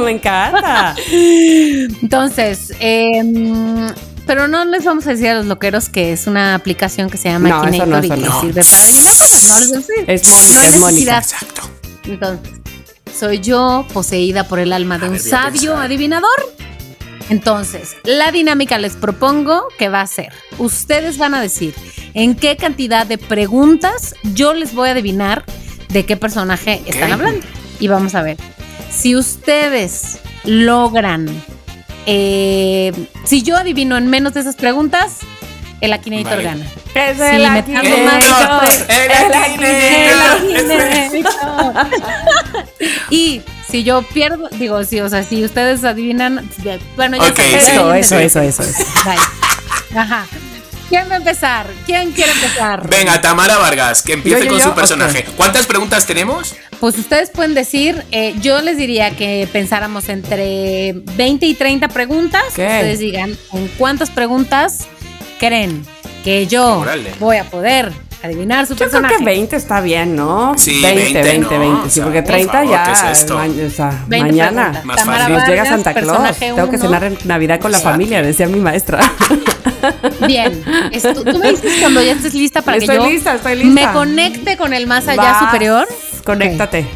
[0.02, 0.96] Me encanta.
[2.00, 3.86] Entonces, em,
[4.26, 7.28] pero no les vamos a decir a los loqueros que es una aplicación que se
[7.28, 8.40] llama No, eso no, Akinator y eso que no.
[8.40, 9.48] sirve para adivinar cosas.
[9.50, 10.04] No les vamos a decir.
[10.10, 11.18] Es Mónica, No hay es Mónica.
[11.18, 11.70] Exacto.
[12.04, 12.50] Entonces,
[13.14, 16.30] soy yo poseída por el alma de A un ver, sabio adivinador.
[17.32, 21.74] Entonces, la dinámica les propongo que va a ser, ustedes van a decir
[22.12, 25.42] en qué cantidad de preguntas yo les voy a adivinar
[25.88, 27.40] de qué personaje están hablando.
[27.80, 28.36] Y vamos a ver,
[28.90, 31.26] si ustedes logran,
[32.04, 32.92] eh,
[33.24, 35.20] si yo adivino en menos de esas preguntas,
[35.80, 36.42] el Akinator Vale.
[36.44, 36.66] gana.
[36.94, 38.04] Es Sí, el tardo Akinator.
[38.04, 38.84] más.
[38.90, 41.86] El El Akinator.
[43.10, 43.40] Y
[43.72, 46.46] si yo pierdo, digo, sí, o sea, si ustedes adivinan,
[46.94, 47.56] bueno, ya Ok, saben, sí.
[47.56, 48.84] Eso, eso, eso, eso, eso.
[49.02, 49.20] Vale.
[49.96, 50.26] Ajá.
[50.90, 51.66] ¿Quién va a empezar?
[51.86, 52.86] ¿Quién quiere empezar?
[52.86, 55.24] Venga, Tamara Vargas, que empiece Yo, yo, con yo, su personaje.
[55.38, 56.54] ¿Cuántas preguntas tenemos?
[56.80, 62.42] Pues ustedes pueden decir, eh, yo les diría que pensáramos entre 20 y 30 preguntas.
[62.54, 62.66] ¿Qué?
[62.66, 64.86] Ustedes digan con cuántas preguntas
[65.40, 65.86] creen
[66.24, 66.84] que yo
[67.18, 67.90] voy a poder
[68.22, 69.16] adivinar su Yo creo personaje.
[69.18, 70.54] que 20 está bien, ¿no?
[70.56, 71.86] Sí, 20, 20, 20, no, 20.
[71.86, 72.84] o Sí, porque por 30 favor, ya.
[72.84, 73.34] ¿qué es esto?
[73.38, 74.80] ma- o sea, 20 mañana.
[74.84, 75.34] Más fácil.
[75.34, 76.36] Nos llega Santa Claus.
[76.38, 77.94] Tengo que cenar en Navidad con la Exacto.
[77.94, 79.00] familia, decía mi maestra.
[80.26, 80.62] Bien.
[80.62, 83.86] Tú, me dices cuando ya estés lista para Estoy que yo lista, estoy lista.
[83.88, 85.88] me conecte con el más allá Vas, superior.
[86.24, 86.86] Conéctate.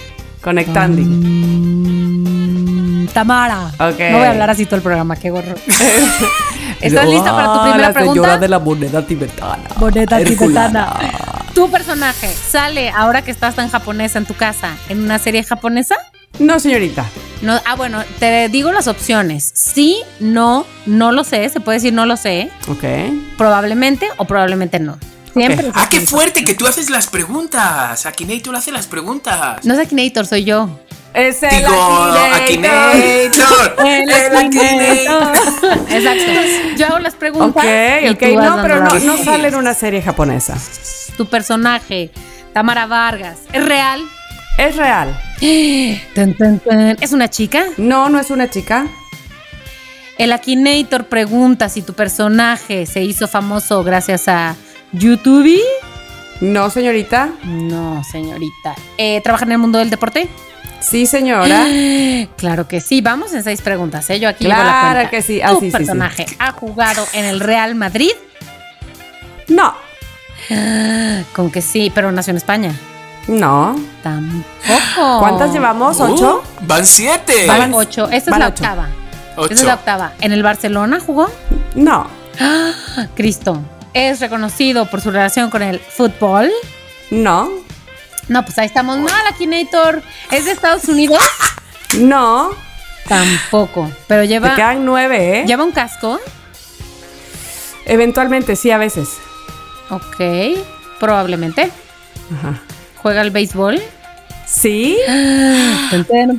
[0.41, 1.03] Conectando.
[1.03, 3.73] Mm, Tamara.
[3.81, 3.99] Ok.
[4.11, 5.55] No voy a hablar así todo el programa, qué gorro.
[6.81, 8.14] ¿Estás lista para tu Ah, primera la pregunta?
[8.20, 9.62] señora de la moneda tibetana.
[9.76, 10.92] Moneda Herculana.
[10.98, 11.42] tibetana.
[11.55, 15.96] Tu personaje sale ahora que estás tan japonesa en tu casa en una serie japonesa?
[16.38, 17.07] No, señorita.
[17.40, 19.52] No, ah, bueno, te digo las opciones.
[19.55, 21.48] Sí, no, no lo sé.
[21.48, 22.50] Se puede decir no lo sé.
[22.68, 22.85] Ok.
[23.38, 24.98] Probablemente o probablemente no.
[25.33, 25.70] Siempre.
[25.74, 26.44] ¡Ah, qué fuerte!
[26.44, 28.07] Que tú haces las preguntas.
[28.07, 29.64] Akinator hace las preguntas.
[29.64, 30.68] No es Akinator, soy yo.
[31.16, 31.72] Es el Digo,
[32.35, 33.74] Akinator.
[33.87, 35.35] El El Akinator.
[35.88, 36.76] Exacto.
[36.76, 37.64] Yo hago las preguntas.
[37.64, 37.70] Ok,
[38.02, 38.18] y ok.
[38.18, 40.59] tú vas No, pero no, no sale en una serie japonesa.
[41.16, 42.11] Tu personaje,
[42.52, 44.02] Tamara Vargas, ¿es real?
[44.59, 45.18] Es real.
[45.40, 47.64] ¿Es una chica?
[47.79, 48.87] No, no es una chica.
[50.18, 54.55] El Akinator pregunta si tu personaje se hizo famoso gracias a
[54.92, 55.59] YouTube.
[56.42, 57.31] No, señorita.
[57.44, 58.74] No, señorita.
[58.98, 60.29] Eh, ¿Trabaja en el mundo del deporte?
[60.81, 61.67] Sí, señora.
[62.37, 63.01] Claro que sí.
[63.01, 64.09] Vamos en seis preguntas.
[64.11, 64.19] ¿eh?
[64.21, 65.11] Yo aquí llevo la Claro cuenta.
[65.11, 65.41] que sí.
[65.43, 65.77] Ah, ¿Tu sí, sí, sí.
[65.77, 68.11] personaje ha jugado en el Real Madrid?
[69.49, 69.75] No.
[71.35, 72.73] Con que sí, pero nació en España.
[73.29, 73.77] No.
[74.03, 75.19] Tampoco.
[75.21, 76.01] ¿Cuántas llevamos?
[76.01, 76.43] ¿Ocho?
[76.61, 77.47] Uh, van siete.
[77.47, 78.09] Van ocho.
[78.11, 78.62] Esta es la ocho.
[78.65, 78.89] octava.
[79.37, 79.53] Ocho.
[79.53, 80.12] Esta es la octava.
[80.21, 81.31] ¿En el Barcelona jugó?
[81.75, 82.07] No.
[83.15, 83.61] Cristo.
[83.95, 86.51] ¿Es reconocido por su relación con el fútbol?
[87.11, 87.49] No.
[88.29, 90.03] No, pues ahí estamos mal, Akinator.
[90.31, 91.23] ¿Es de Estados Unidos?
[91.99, 92.51] No.
[93.09, 93.91] Tampoco.
[94.09, 95.45] Pero Te lleva, quedan nueve, ¿eh?
[95.47, 96.19] lleva un casco.
[97.85, 99.09] Eventualmente, sí, a veces.
[99.91, 100.21] Ok.
[100.99, 101.71] Probablemente.
[102.37, 102.61] Ajá.
[102.97, 103.81] ¿Juega al béisbol?
[104.47, 104.97] Sí.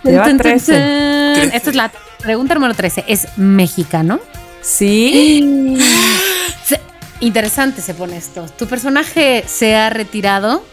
[0.04, 1.56] Lleva 13.
[1.56, 3.06] Esta es la pregunta número 13.
[3.08, 4.20] ¿Es mexicano?
[4.62, 5.78] Sí.
[7.20, 8.46] Interesante se pone esto.
[8.58, 10.64] ¿Tu personaje se ha retirado?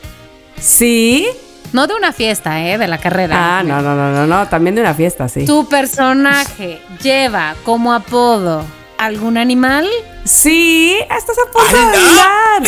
[0.58, 1.26] Sí.
[1.72, 2.78] No de una fiesta, ¿eh?
[2.78, 3.58] De la carrera.
[3.58, 4.48] Ah, no, no, no, no, no.
[4.48, 5.44] También de una fiesta, sí.
[5.44, 8.64] ¿Tu personaje lleva como apodo
[9.04, 9.88] algún animal?
[10.24, 10.96] Sí.
[11.00, 12.62] Estás a punto de adivinar.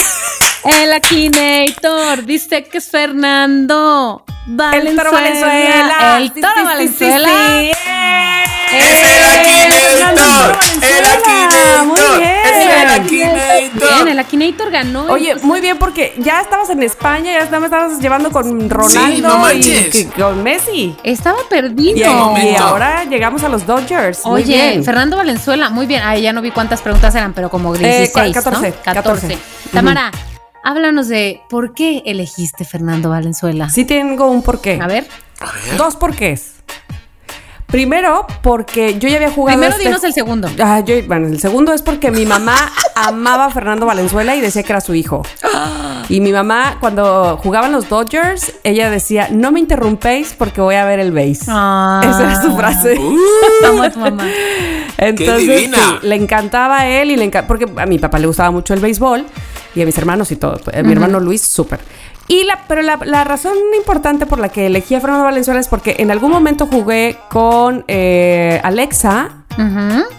[0.82, 4.90] El Akinator dice que es Fernando Valenzuela.
[4.90, 6.18] El toro Valenzuela.
[6.18, 7.28] El toro sí, sí, Valenzuela.
[7.28, 8.46] sí, sí.
[8.72, 10.58] ¡Es el Akinator!
[10.82, 11.86] ¡El Akinator!
[11.86, 12.36] Muy bien.
[12.44, 14.08] ¡Es el Bien, Akinator!
[14.08, 15.06] el Akinator ganó.
[15.06, 19.28] Oye, Entonces, muy bien porque ya estabas en España, ya me estabas llevando con Ronaldo
[19.28, 20.96] no y con Messi.
[21.02, 21.96] Estaba perdido.
[21.96, 24.24] Y, ahora llegamos a los Dodgers.
[24.24, 24.84] Muy Oye, bien.
[24.84, 26.02] Fernando Valenzuela, muy bien.
[26.04, 28.76] Ay, ya no vi cuántas preguntas eran, pero como 16, cua- 14, ¿no?
[28.84, 28.84] 14.
[28.84, 29.38] 14.
[29.72, 30.10] Tamara,
[30.64, 33.70] háblanos de por qué elegiste Fernando Valenzuela.
[33.70, 34.78] Sí tengo un porqué.
[34.82, 35.06] A ver,
[35.40, 35.76] A ver.
[35.76, 36.55] Dos porqués.
[37.66, 39.56] Primero, porque yo ya había jugado.
[39.58, 40.48] primero este- dinos el segundo.
[40.62, 42.54] Ah, yo- bueno, el segundo es porque mi mamá
[42.94, 45.22] amaba a Fernando Valenzuela y decía que era su hijo.
[46.08, 50.84] Y mi mamá, cuando jugaban los Dodgers, ella decía: No me interrumpéis porque voy a
[50.84, 51.46] ver el base.
[51.48, 52.00] Ah.
[52.04, 52.96] Esa era su frase.
[52.96, 53.16] Uh,
[53.66, 54.24] Amo a tu mamá.
[54.98, 55.76] Entonces, divina!
[56.00, 58.72] sí, le encantaba a él y le encantaba, porque a mi papá le gustaba mucho
[58.72, 59.26] el béisbol
[59.74, 60.60] y a mis hermanos y todo.
[60.72, 61.80] A mi hermano Luis, súper.
[62.28, 65.68] Y la, pero la, la razón importante por la que elegí a Fernando Valenzuela es
[65.68, 69.30] porque en algún momento jugué con eh, Alexa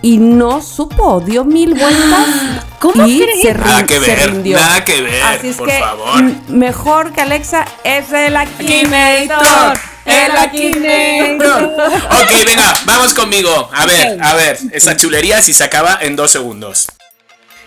[0.02, 2.28] y no supo, dio mil vueltas.
[2.80, 3.42] ¿Cómo y crees?
[3.42, 4.58] se, Nada que se ver, rindió.
[4.58, 6.24] nada que ver, Así es por que favor.
[6.48, 9.78] mejor que Alexa es el Akinator.
[10.06, 11.64] ¡El Akinator!
[11.66, 13.70] Ok, venga, vamos conmigo.
[13.74, 16.88] A ver, a ver, esa chulería si se acaba en dos segundos.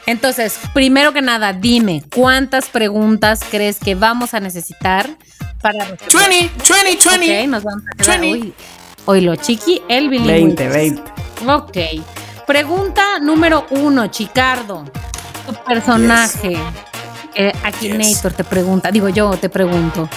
[0.07, 5.09] Entonces, primero que nada, dime, ¿cuántas preguntas crees que vamos a necesitar
[5.61, 6.29] para resolver?
[6.29, 7.41] 20, 20, 20.
[7.43, 8.21] Ok, nos vamos a quedar.
[8.21, 8.39] 20.
[8.47, 8.55] Uy,
[9.05, 10.33] hoy lo chiqui, el bilingüe.
[10.33, 11.03] 20, 20.
[11.47, 11.77] Ok.
[12.47, 14.85] Pregunta número uno, Chicardo.
[15.47, 16.57] Tu personaje.
[17.35, 20.09] eh, Akinator te pregunta, digo yo te pregunto.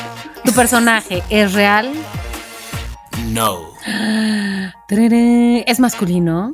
[0.44, 1.92] ¿Tu personaje es real?
[3.30, 3.74] No.
[5.66, 6.54] ¿Es masculino?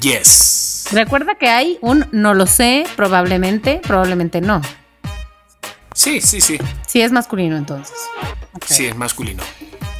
[0.00, 0.69] Yes.
[0.92, 4.60] Recuerda que hay un no lo sé, probablemente, probablemente no.
[5.94, 6.58] Sí, sí, sí.
[6.86, 7.96] Sí es masculino entonces.
[8.66, 9.42] Sí, es masculino.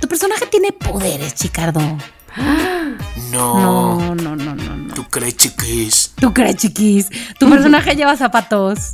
[0.01, 1.81] Tu personaje tiene poderes, Chicardo.
[3.31, 4.01] No.
[4.01, 4.95] No, no, no, no, no.
[4.95, 6.13] ¿Tú crees, chiquis?
[6.17, 7.09] ¿Tú crees, chiquis?
[7.39, 8.93] ¿Tu personaje lleva zapatos?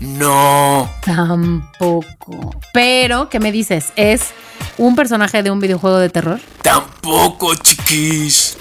[0.00, 0.90] No.
[1.02, 2.54] Tampoco.
[2.72, 3.92] Pero, ¿qué me dices?
[3.96, 4.30] ¿Es
[4.76, 6.40] un personaje de un videojuego de terror?
[6.62, 8.56] Tampoco, chiquis.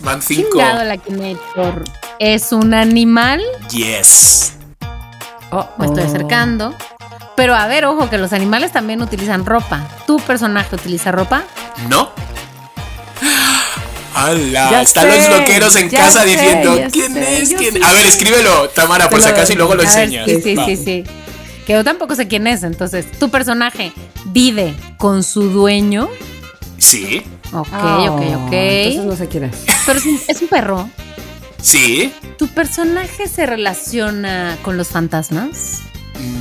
[0.00, 0.50] Van cinco.
[0.52, 1.84] Chingado la Akinator.
[2.18, 3.42] ¿Es un animal?
[3.70, 4.54] Yes.
[5.50, 6.06] Oh, Me estoy oh.
[6.06, 6.74] acercando.
[7.36, 9.88] Pero a ver, ojo, que los animales también utilizan ropa.
[10.06, 11.44] ¿Tu personaje utiliza ropa?
[11.88, 12.12] ¿No?
[14.14, 14.70] ¡Hala!
[14.70, 17.48] Ya Están sé, los loqueros en casa sé, diciendo ¿Quién sé, es?
[17.54, 17.74] ¿Quién?
[17.74, 20.26] sí A ver, escríbelo, Tamara, por si acaso y luego lo ver, enseñas.
[20.26, 21.04] sí, sí, sí, sí.
[21.66, 22.62] Que yo tampoco sé quién es.
[22.62, 23.92] Entonces, ¿tu personaje
[24.26, 26.08] vive con su dueño?
[26.78, 28.52] Sí, Ok, Oh, ok, ok.
[28.52, 29.56] Entonces no sé quién es.
[29.86, 30.88] Pero es un, es un perro.
[31.60, 32.12] sí.
[32.38, 35.82] ¿Tu personaje se relaciona con los fantasmas?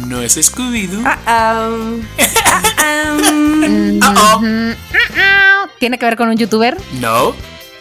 [0.07, 1.03] No es Scooby-Doo.
[1.05, 2.01] Ah, um,
[2.79, 3.99] ah, um.
[4.01, 4.41] Ah, oh.
[4.43, 4.75] Ah,
[5.17, 5.67] ah.
[5.79, 6.75] ¿Tiene que ver con un youtuber?
[6.99, 7.33] No.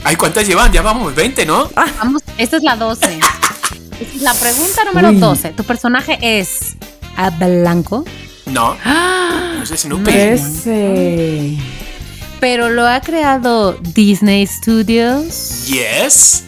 [0.05, 0.71] Ay, ¿cuántas llevan?
[0.73, 1.71] Ya vamos, 20, ¿no?
[1.99, 3.18] Vamos, esta es la 12.
[4.01, 5.18] Esta es la pregunta número Uy.
[5.18, 5.51] 12.
[5.51, 6.77] ¿Tu personaje es
[7.16, 8.05] a blanco?
[8.47, 8.77] No.
[8.85, 10.11] No es Snoopy.
[10.11, 11.57] Ese.
[12.42, 15.64] Pero lo ha creado Disney Studios.
[15.68, 16.42] Yes.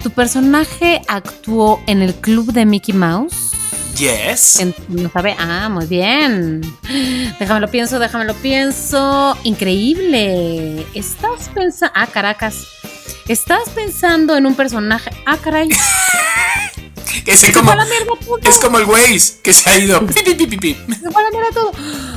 [0.00, 3.50] ¿Tu personaje actuó en el club de Mickey Mouse?
[3.96, 4.64] Yes.
[4.86, 5.34] ¿No sabe?
[5.40, 6.60] Ah, muy bien.
[7.40, 9.36] Déjame lo pienso, déjame lo pienso.
[9.42, 10.86] Increíble.
[10.94, 11.92] Estás pensando.
[11.96, 12.64] Ah, Caracas.
[13.26, 15.10] Estás pensando en un personaje.
[15.26, 15.68] Ah, caray.
[17.28, 17.72] Es como,
[18.42, 20.04] es como el Waze que se ha ido.
[20.06, 20.74] Pi, pi, pi, pi, pi.
[21.02, 21.72] Se fue a la mierda todo.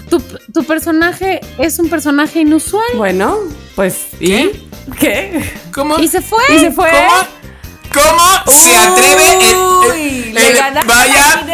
[0.10, 0.20] Tu,
[0.54, 2.84] tu personaje es un personaje inusual.
[2.96, 3.38] Bueno,
[3.76, 3.96] pues.
[4.20, 4.28] ¿Y?
[4.28, 4.52] ¿Qué?
[5.00, 5.52] ¿Qué?
[5.74, 6.00] ¿Cómo?
[6.00, 6.44] Y se fue.
[6.50, 6.90] ¿Y se fue?
[6.90, 7.28] ¿Cómo?
[7.94, 11.46] ¿Cómo se atreve el, Uy, el- le el- ganaste vaya.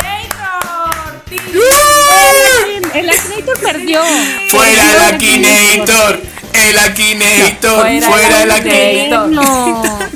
[2.93, 4.01] El Akinator perdió.
[4.49, 6.21] fuera el Akinator,
[6.53, 10.06] el Akinator, Fuera el el Akinator.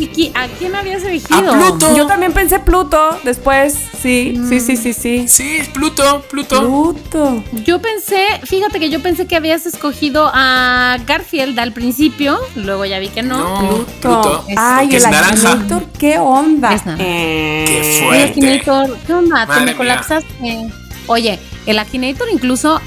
[0.00, 1.52] Vicky, ¿a quién habías elegido?
[1.52, 1.94] A Pluto.
[1.94, 3.74] Yo también pensé Pluto después.
[4.00, 5.28] Sí, sí, sí, sí, sí.
[5.28, 6.58] Sí, es Pluto, Pluto.
[6.60, 7.44] Pluto.
[7.66, 12.98] Yo pensé, fíjate que yo pensé que habías escogido a Garfield al principio, luego ya
[12.98, 13.38] vi que no.
[13.38, 13.84] No, Pluto.
[14.00, 14.44] Pluto.
[14.56, 15.04] Ay, Que el.
[15.04, 16.72] Akinator, ¿qué onda?
[16.74, 17.04] Es naranja.
[17.06, 18.24] Eh, Qué fuerte.
[18.30, 19.40] Akinator, ¿qué onda?
[19.42, 19.76] Te Madre me mía.
[19.76, 20.70] colapsaste.
[21.08, 22.80] Oye, el Akinator incluso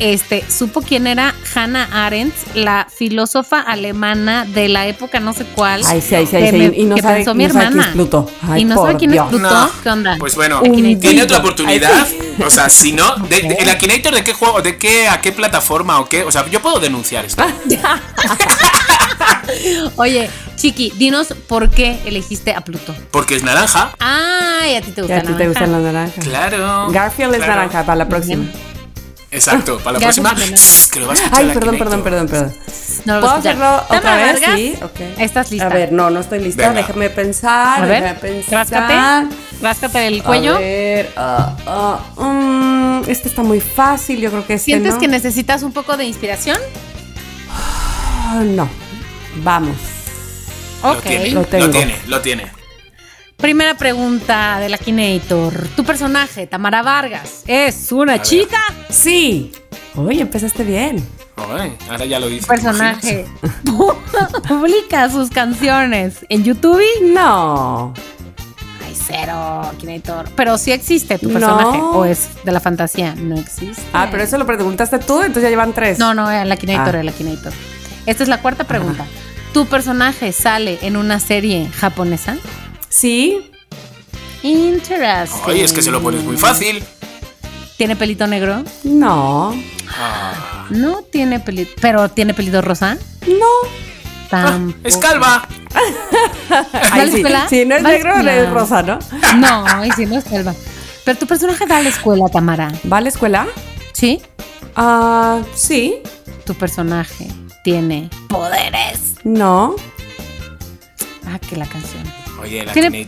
[0.00, 5.82] este, supo quién era Hannah Arendt, la filósofa alemana de la época no sé cuál.
[5.86, 6.72] Ay, sí, ay, sí, ay, sí.
[6.80, 7.82] Y no que sabe, pensó mi no quién hermana.
[7.84, 8.30] es Pluto.
[8.42, 9.26] Ay, y no por sabe quién Dios.
[9.26, 9.50] es Pluto.
[9.50, 9.70] No.
[9.82, 10.16] ¿Qué onda?
[10.18, 12.06] Pues bueno, tiene otra oportunidad.
[12.10, 15.20] Ay, O sea, si no, de- de- ¿el Akinator de qué juego, de qué, a
[15.20, 16.24] qué plataforma o qué?
[16.24, 17.44] O sea, yo puedo denunciar esto.
[19.96, 22.94] Oye, Chiqui, dinos por qué elegiste a Pluto.
[23.10, 23.90] Porque es naranja.
[23.98, 26.20] Ay, a ti te gusta Ya a ti te gusta la naranja.
[26.20, 26.88] Claro.
[26.90, 28.44] Garfield es naranja para la próxima.
[29.32, 30.34] Exacto, para la próxima.
[30.92, 32.52] Que lo vas a Ay, perdón, perdón, perdón, perdón.
[33.04, 34.40] No lo ¿Puedo hacerlo otra vez?
[34.40, 35.00] Vargas, Sí, ok.
[35.18, 35.66] ¿Estás lista?
[35.66, 36.68] A ver, no, no estoy lista.
[36.68, 36.80] Venga.
[36.80, 37.82] Déjame pensar.
[37.84, 38.52] A ver, déjame pensar.
[38.68, 39.34] ráscate.
[39.62, 40.56] Ráscate el cuello.
[40.56, 41.12] A ver,
[42.16, 45.00] mm, este está muy fácil, yo creo que este ¿Sientes no.
[45.00, 46.58] que necesitas un poco de inspiración?
[47.50, 48.68] Ah, no.
[49.36, 49.76] Vamos.
[50.82, 51.02] Lo Ok.
[51.02, 51.70] tiene, Lo lo, tengo.
[51.70, 52.52] tiene, lo tiene.
[53.40, 55.68] Primera pregunta del Akinator.
[55.74, 58.58] ¿Tu personaje, Tamara Vargas, es una chica?
[58.90, 59.52] Sí.
[59.94, 61.02] Uy, empezaste bien.
[61.58, 62.42] Ay, ahora ya lo dice.
[62.42, 63.24] ¿Tu personaje
[64.48, 66.82] publica sus canciones en YouTube?
[67.14, 67.94] No.
[68.86, 70.28] Ay, cero, Akinator.
[70.36, 71.78] Pero sí existe tu personaje.
[71.78, 71.90] No.
[71.92, 73.14] ¿O es de la fantasía?
[73.16, 73.82] No existe.
[73.94, 75.98] Ah, pero eso lo preguntaste tú, entonces ya llevan tres.
[75.98, 77.00] No, no, el Akinator, Ah.
[77.00, 77.54] el Akinator.
[78.04, 79.06] Esta es la cuarta pregunta.
[79.54, 82.36] ¿Tu personaje sale en una serie japonesa?
[82.90, 83.50] Sí.
[84.42, 85.40] Interesting.
[85.46, 86.82] Ay, es que se lo pones muy fácil.
[87.76, 88.62] ¿Tiene pelito negro?
[88.84, 89.54] No.
[89.98, 91.72] Ah, No tiene pelito.
[91.80, 92.98] ¿Pero tiene pelito rosa?
[93.26, 93.68] No.
[94.28, 94.78] Tampoco.
[94.86, 95.48] es calva.
[96.52, 96.58] ¿Va
[96.92, 97.16] a la Ay, sí.
[97.16, 97.48] escuela?
[97.48, 98.36] Si no es ¿Va a la negro, escuela?
[98.36, 98.98] es rosa, ¿no?
[99.36, 100.54] No, y si no es calva.
[101.04, 102.72] Pero tu personaje va a la escuela, Tamara.
[102.90, 103.46] ¿Va a la escuela?
[103.92, 104.20] ¿Sí?
[104.76, 105.96] Ah, sí.
[106.44, 107.28] Tu personaje
[107.64, 109.14] tiene poderes.
[109.24, 109.74] No.
[111.26, 112.02] Ah, que la canción.
[112.40, 113.06] Oye, el Tiene-.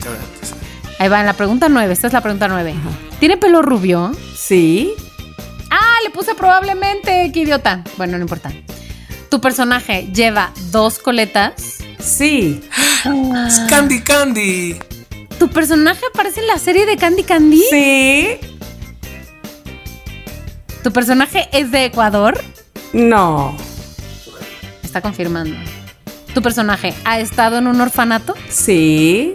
[0.98, 1.92] Ahí va, en la pregunta nueve.
[1.92, 2.74] Esta es la pregunta nueve.
[3.18, 4.12] ¿Tiene pelo rubio?
[4.36, 4.92] Sí.
[5.70, 7.30] Ah, le puse probablemente.
[7.32, 7.82] Qué idiota.
[7.96, 8.52] Bueno, no importa.
[9.28, 11.78] Tu personaje lleva dos coletas.
[11.98, 12.60] Sí.
[13.46, 14.76] Es Candy Candy.
[15.38, 17.62] ¿Tu personaje aparece en la serie de Candy Candy?
[17.70, 18.38] Sí.
[20.82, 22.40] ¿Tu personaje es de Ecuador?
[22.92, 23.56] No.
[24.82, 25.56] Está confirmando.
[26.34, 28.34] ¿Tu personaje ha estado en un orfanato?
[28.48, 29.34] Sí.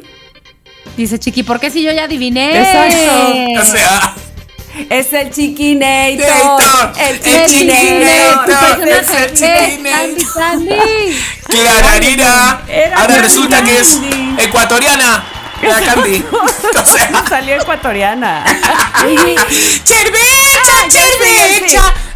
[0.95, 2.57] Dice Chiqui, ¿por qué si yo ya adiviné?
[2.57, 3.61] Exacto.
[3.61, 4.15] O sea,
[4.89, 6.27] Es el chiquinator.
[6.27, 6.93] Nator.
[6.99, 10.17] El El Chiquinator, Es el Chiquinator.
[12.67, 13.99] Era Ahora resulta que es
[14.37, 15.23] ecuatoriana.
[15.61, 16.23] La Candy.
[16.31, 18.43] O sea, Salió ecuatoriana.
[19.83, 20.59] ¡Cerveza,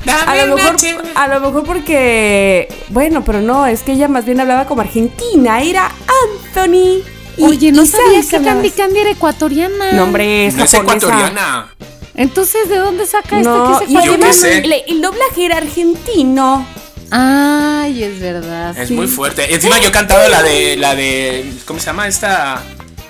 [0.08, 0.76] A lo, mejor,
[1.16, 2.68] a lo mejor porque.
[2.90, 5.62] Bueno, pero no, es que ella más bien hablaba como argentina.
[5.62, 5.92] Era
[6.26, 7.04] Anthony.
[7.38, 9.92] Y- Oye, no y sabía que Candy hablabas- Candy era ecuatoriana.
[9.94, 11.08] No, hombre, es No es japonesa.
[11.08, 11.68] ecuatoriana.
[12.16, 16.66] Entonces, ¿de dónde saca No, esto que es además le- el doblaje era argentino.
[17.10, 18.78] Ay, es verdad.
[18.78, 18.94] Es sí.
[18.94, 19.54] muy fuerte.
[19.54, 20.78] Encima yo he cantado la de.
[20.78, 21.52] la de.
[21.66, 22.62] ¿Cómo se llama esta?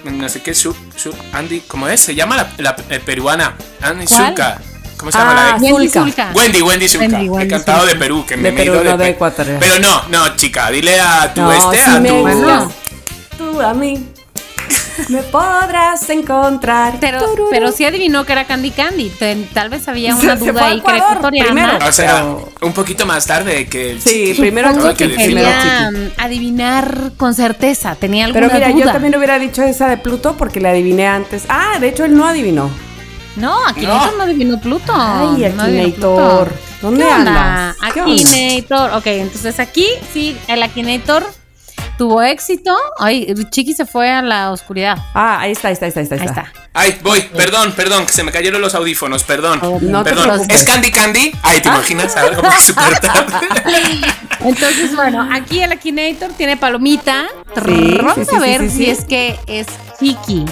[0.03, 2.01] No sé qué, Su, Su- Andy, ¿cómo es?
[2.01, 3.55] Se llama la, la, eh, peruana.
[3.81, 4.35] Andy ¿Cuál?
[5.01, 5.73] ¿Cómo se llama Ah, la de?
[5.73, 6.03] Wendy Zulka.
[6.05, 6.31] Zulka.
[6.33, 7.05] Wendy, Wendy Zulka.
[7.07, 7.93] Wendy, Wendy he cantado Zulka.
[7.93, 9.47] de Perú, que De me, he Perú, ido no de Ecuador.
[9.59, 12.13] Pero no, no, chica, dile a tu No, este, a tu.
[12.21, 12.71] Bueno.
[13.37, 14.05] Tú a mí
[15.09, 16.97] me podrás encontrar.
[17.01, 19.11] Pero, pero sí adivinó que era Candy Candy.
[19.53, 21.45] Tal vez había una se duda ahí que era ecuatoriana.
[21.51, 21.79] primero.
[21.87, 24.39] O sea, Pero- un poquito más tarde que el Sí, chiqui.
[24.41, 27.95] primero Hay que quería adivinar con certeza.
[27.95, 28.85] Tenía alguna Pero mira, duda.
[28.85, 31.43] yo también hubiera dicho esa de Pluto porque la adiviné antes.
[31.49, 32.69] Ah, de hecho él no adivinó.
[33.35, 34.17] No, Akinator No.
[34.17, 34.23] no.
[34.23, 34.93] adivinó Pluto.
[34.95, 36.51] Ay, Akinator.
[36.81, 37.69] ¿Dónde ¿Qué onda?
[37.71, 37.77] andas?
[37.93, 38.13] ¿Qué onda?
[38.13, 38.91] Akinator.
[38.97, 41.25] Ok, entonces aquí sí, el Akinator
[41.97, 42.75] tuvo éxito.
[42.99, 44.97] Ay, Chiqui se fue a la oscuridad.
[45.13, 46.23] Ah, ahí está, ahí está, ahí está, ahí está.
[46.23, 46.53] Ahí está.
[46.73, 49.59] Ay, voy, perdón, perdón, que se me cayeron los audífonos, perdón.
[49.81, 50.41] No te perdón.
[50.49, 51.31] ¿Es Candy Candy?
[51.43, 52.15] Ay, ¿te imaginas?
[52.15, 52.97] A ver cómo es súper.
[54.39, 57.25] Entonces, bueno, aquí el Akinator tiene palomita.
[57.65, 59.67] Sí, Vamos sí, a ver sí, sí, si es que es
[59.99, 60.45] Chiqui,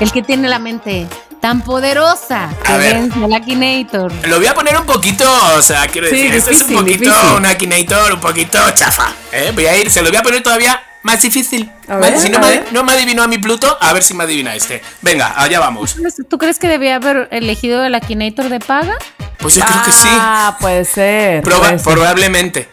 [0.00, 1.06] el que tiene la mente
[1.46, 4.12] tan poderosa que A al Akinator.
[4.26, 5.24] Lo voy a poner un poquito,
[5.56, 7.36] o sea, quiero Sí, decir, esto es un poquito difícil.
[7.36, 9.12] un Akinator, un poquito chafa.
[9.30, 9.52] ¿eh?
[9.54, 11.70] Voy a ir, se lo voy a poner todavía más difícil.
[11.86, 12.10] A ¿vale?
[12.10, 14.56] ver, si no me, no me adivinó a mi Pluto, a ver si me adivina
[14.56, 14.82] este.
[15.02, 15.94] Venga, allá vamos.
[16.28, 18.94] ¿Tú crees que debía haber elegido el Akinator de paga?
[19.38, 20.08] Pues yo creo que sí.
[20.10, 21.44] Ah, puede ser.
[21.44, 21.92] Proba- puede ser.
[21.94, 22.68] probablemente.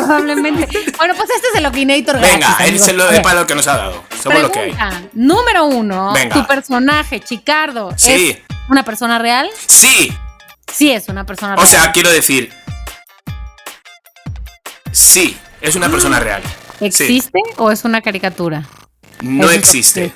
[0.00, 0.66] Probablemente.
[0.98, 3.76] bueno, pues este es el gratis, Venga, él se lo de palo que nos ha
[3.76, 4.04] dado.
[4.22, 5.10] Somos lo que hay.
[5.12, 6.12] Número uno.
[6.14, 6.34] Venga.
[6.34, 8.30] ¿Tu personaje, Chicardo, Sí.
[8.30, 8.38] es
[8.70, 9.50] una persona real?
[9.66, 10.12] Sí,
[10.72, 11.68] Sí, es una persona o real.
[11.68, 12.50] sea, quiero decir.
[14.90, 16.42] Sí, es una persona real.
[16.78, 18.64] Sí, ¿Existe o es una caricatura?
[19.20, 20.12] no existe.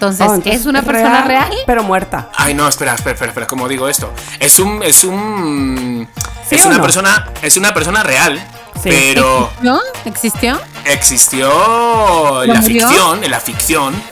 [0.00, 1.52] Entonces, Oh, entonces ¿es una persona real?
[1.66, 2.30] Pero muerta.
[2.34, 4.10] Ay, no, espera, espera, espera, espera, ¿cómo digo esto?
[4.38, 4.82] Es un.
[4.82, 6.08] Es un.
[6.48, 6.82] ¿Sí es una no?
[6.82, 7.28] persona.
[7.42, 8.42] Es una persona real.
[8.82, 8.88] Sí.
[8.88, 9.78] Pero ¿No?
[10.06, 10.58] ¿Existió?
[10.86, 12.88] existió en ¿Lo la murió?
[12.88, 14.02] ficción, en la ficción.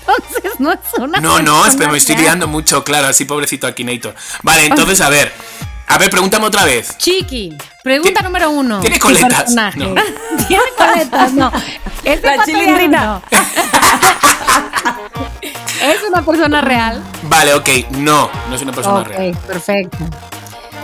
[0.00, 4.14] Entonces no es una No, no, espera, me estoy liando mucho, claro, así pobrecito Akinator.
[4.42, 5.30] Vale, entonces, a ver.
[5.92, 6.96] A ver, pregúntame otra vez.
[6.96, 8.80] Chiqui, pregunta número uno.
[8.80, 9.54] ¿tiene coletas?
[9.54, 9.94] No.
[10.48, 11.52] Tiene coletas, no.
[12.04, 13.20] Es La chilindrina.
[15.82, 17.02] Es una persona real.
[17.24, 19.36] Vale, ok, no, no es una persona ok, real.
[19.48, 19.98] perfecto.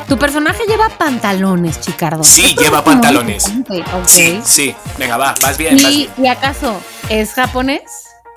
[0.08, 2.24] Tu personaje lleva pantalones, Chicardo.
[2.24, 3.46] Sí, lleva pantalones.
[3.48, 4.08] importante, Ok.
[4.08, 6.10] Sí, sí, venga, va, vas bien, vas ¿Y, bien.
[6.18, 7.82] y acaso es japonés?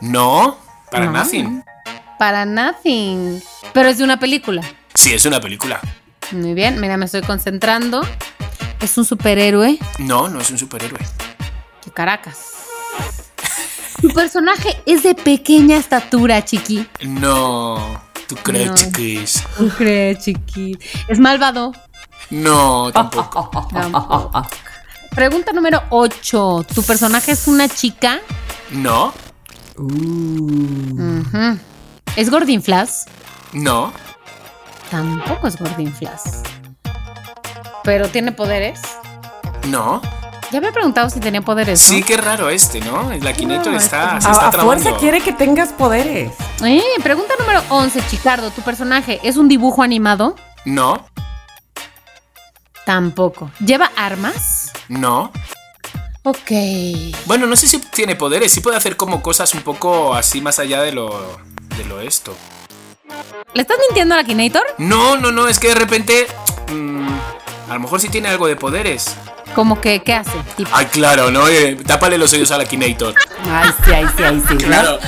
[0.01, 0.55] No,
[0.91, 1.13] para No.
[1.13, 1.63] nothing.
[2.19, 3.41] Para nothing.
[3.73, 4.61] Pero es de una película.
[4.93, 5.79] Sí, es una película.
[6.31, 8.01] Muy bien, mira, me estoy concentrando.
[8.79, 9.77] Es un superhéroe.
[9.99, 10.99] No, no es un superhéroe.
[11.85, 12.37] de Caracas.
[14.01, 16.87] Tu personaje es de pequeña estatura, chiqui.
[17.05, 18.75] No, tú crees, No.
[18.75, 19.43] chiquis.
[19.57, 20.77] ¿Tú crees, chiqui?
[21.07, 21.71] Es malvado.
[22.31, 23.67] No, tampoco.
[23.71, 24.47] Tampoco.
[25.13, 26.65] Pregunta número 8.
[26.73, 28.19] ¿Tu personaje es una chica?
[28.71, 29.13] No,
[29.77, 31.57] Ujú.
[32.15, 33.05] ¿Es Gordinflas?
[33.53, 33.91] no,
[34.91, 36.43] Tampoco es Gordinflas.
[37.83, 38.79] ¿Pero tiene poderes?
[39.65, 40.01] no.
[40.51, 41.95] Ya me he preguntado si tenía poderes, ¿no?
[41.95, 43.09] Sí, qué raro este, ¿no?
[43.13, 46.33] El Akinator No, está, este- se A, está a fuerza quiere que tengas poderes.
[46.65, 48.51] Eh, pregunta número 11, Chicardo.
[48.51, 50.35] ¿Tu personaje es un dibujo animado?
[50.65, 51.05] No,
[52.85, 53.49] Tampoco.
[53.65, 54.73] ¿Lleva armas?
[54.89, 55.31] no.
[56.23, 56.51] Ok.
[57.27, 60.59] Bueno, no sé si tiene poderes, sí puede hacer como cosas un poco así más
[60.59, 61.37] allá de lo,
[61.77, 62.35] de lo esto.
[63.53, 64.63] ¿Le estás mintiendo al Akinator?
[64.77, 66.27] No, no, no, es que de repente...
[66.71, 67.07] mm,
[67.69, 69.15] a lo mejor sí tiene algo de poderes.
[69.55, 70.31] Como que, ¿qué hace?
[70.55, 71.47] Tipo, Ay, claro, ¿no?
[71.47, 73.13] Eh, tápale los oídos al Akinator.
[73.49, 74.55] Ay, sí, ay, sí, ay, sí.
[74.57, 74.99] Claro,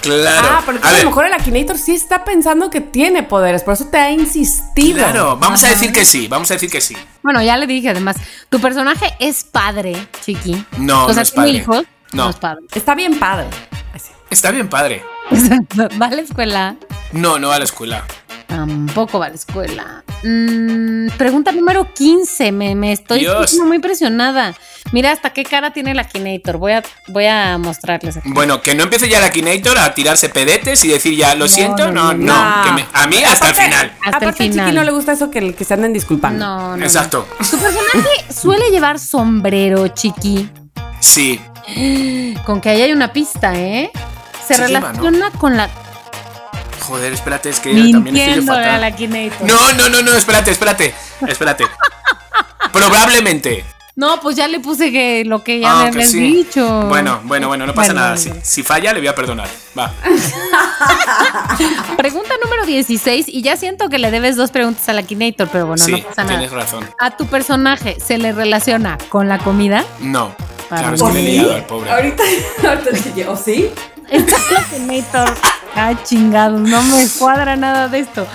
[0.00, 0.48] claro.
[0.50, 3.74] Ah, pero entonces a, lo mejor el Akinator sí está pensando que tiene poderes, por
[3.74, 4.98] eso te ha insistido.
[4.98, 6.96] Claro, vamos a decir que sí, vamos a decir que sí.
[7.22, 8.16] Bueno, ya le dije además.
[8.48, 10.64] Tu personaje es padre, chiqui.
[10.78, 11.50] No, o sea, no es padre.
[11.50, 11.84] hijos.
[12.12, 12.24] No.
[12.24, 12.60] No es padre.
[12.74, 13.48] Está bien padre.
[13.94, 14.10] Así.
[14.30, 15.02] Está bien padre.
[16.00, 16.76] Va a la escuela.
[17.12, 18.04] No, no va a la escuela.
[18.46, 20.02] Tampoco va a la escuela.
[20.24, 22.50] Mm, pregunta número 15.
[22.52, 23.26] Me, me estoy
[23.64, 24.54] muy impresionada.
[24.90, 26.56] Mira hasta qué cara tiene el Akinator.
[26.56, 28.30] Voy a, voy a mostrarles aquí.
[28.32, 31.90] Bueno, que no empiece ya el Akinator a tirarse pedetes y decir ya, lo siento,
[31.92, 32.56] no, no, no.
[32.56, 32.64] no.
[32.64, 33.92] que me- a mí hasta el final.
[33.96, 34.66] Hasta el Aparte, al final.
[34.66, 36.44] chiqui no le gusta eso que, que se anden disculpando.
[36.46, 36.76] No, no.
[36.78, 36.84] no.
[36.84, 37.26] Exacto.
[37.38, 40.48] Tu personaje suele llevar sombrero, chiqui.
[41.00, 41.38] Sí.
[42.46, 43.90] Con que ahí hay una pista, ¿eh?
[44.46, 45.68] Se lleva, relaciona con la.
[46.88, 49.10] Joder, espérate, es que también estoy yo Mintiéndole a fatal.
[49.40, 49.46] la.
[49.46, 50.94] No, no, no, no, espérate, espérate.
[51.26, 51.64] Espérate.
[52.72, 53.64] Probablemente.
[53.94, 56.20] No, pues ya le puse que lo que ya Ah, me que habías sí.
[56.20, 56.82] dicho.
[56.82, 58.14] Bueno, bueno, bueno, no pasa Bueno, nada.
[58.16, 59.48] bueno, Si, si falla, le voy a perdonar.
[59.76, 59.92] Va.
[61.96, 63.26] Pregunta número 16.
[63.28, 65.98] Y ya siento que le debes dos preguntas a la Akinator, pero bueno, sí, no
[65.98, 66.36] pasa nada.
[66.38, 66.88] tienes razón.
[66.98, 69.84] ¿A tu personaje se le relaciona con la comida?
[70.00, 70.34] No.
[70.68, 71.90] Claro, es que le he liado al pobre.
[71.90, 72.22] Ahorita,
[72.68, 73.70] ahorita dije, ¿o sí?
[74.10, 75.34] Akinator.
[75.74, 78.26] Ah, chingados, no me cuadra nada de esto.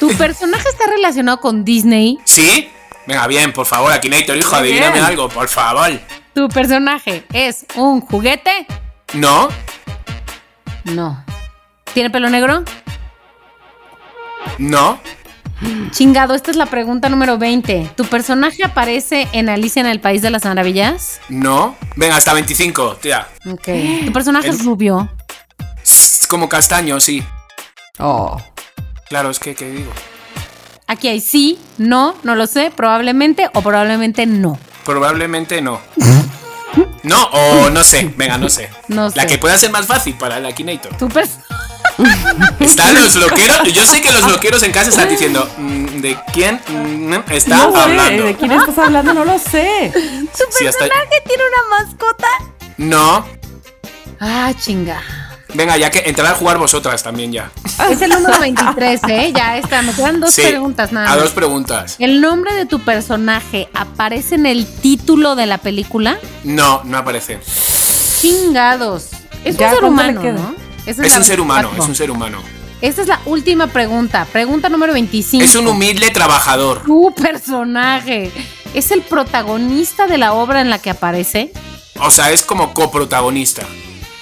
[0.00, 2.18] ¿Tu personaje está relacionado con Disney?
[2.24, 2.68] ¿Sí?
[3.06, 5.04] Venga, bien, por favor, Akinator, hijo, Muy adivíname bien.
[5.04, 5.90] algo, por favor.
[6.34, 8.66] ¿Tu personaje es un juguete?
[9.14, 9.48] ¿No?
[10.84, 11.24] No.
[11.94, 12.62] ¿Tiene pelo negro?
[14.58, 15.00] ¿No?
[15.90, 17.90] Chingado, esta es la pregunta número 20.
[17.96, 21.20] ¿Tu personaje aparece en Alicia en el País de las Maravillas?
[21.28, 21.74] ¿No?
[21.96, 23.26] Venga, hasta 25, tía.
[23.50, 23.68] Ok.
[24.04, 25.08] ¿Tu personaje es rubio?
[26.28, 27.24] Es como castaño, sí.
[27.98, 28.36] Oh.
[29.08, 29.90] Claro, es que, ¿qué digo?
[30.86, 34.58] Aquí hay sí, no, no lo sé, probablemente o probablemente no.
[34.84, 35.80] Probablemente no.
[37.02, 38.68] No, o no sé, venga, no sé.
[38.88, 39.26] No La sé.
[39.26, 40.94] que pueda ser más fácil para el Akinator.
[40.98, 41.38] Tu pers-
[42.60, 43.62] Están los loqueros.
[43.72, 47.72] Yo sé que los loqueros en casa están diciendo, mm, ¿de quién mm, está No
[47.72, 48.24] sé, hablando?
[48.24, 49.14] ¿de quién estás hablando?
[49.14, 49.90] No lo sé.
[49.94, 52.28] ¿Tu Sí, hasta- personaje tiene una mascota?
[52.76, 53.26] No.
[54.20, 55.02] Ah, chinga.
[55.54, 57.50] Venga, ya que entrar a jugar vosotras también ya.
[57.90, 59.32] Es el número 23, ¿eh?
[59.34, 61.96] Ya está, me quedan dos Sí, preguntas nada A dos preguntas.
[61.98, 66.18] ¿El nombre de tu personaje aparece en el título de la película?
[66.44, 67.40] No, no aparece.
[68.20, 69.08] Chingados.
[69.44, 70.32] Es Ya, un ser ¿cuánto le humano, queda?
[70.32, 70.54] ¿no?
[70.86, 71.82] Esa Es la un ser humano, 24.
[71.82, 72.38] es un ser humano.
[72.80, 74.26] Esta es la última pregunta.
[74.30, 75.44] Pregunta número 25.
[75.44, 76.82] Es un humilde trabajador.
[76.84, 78.30] Tu personaje
[78.74, 81.52] es el protagonista de la obra en la que aparece.
[82.00, 83.62] O sea, es como coprotagonista.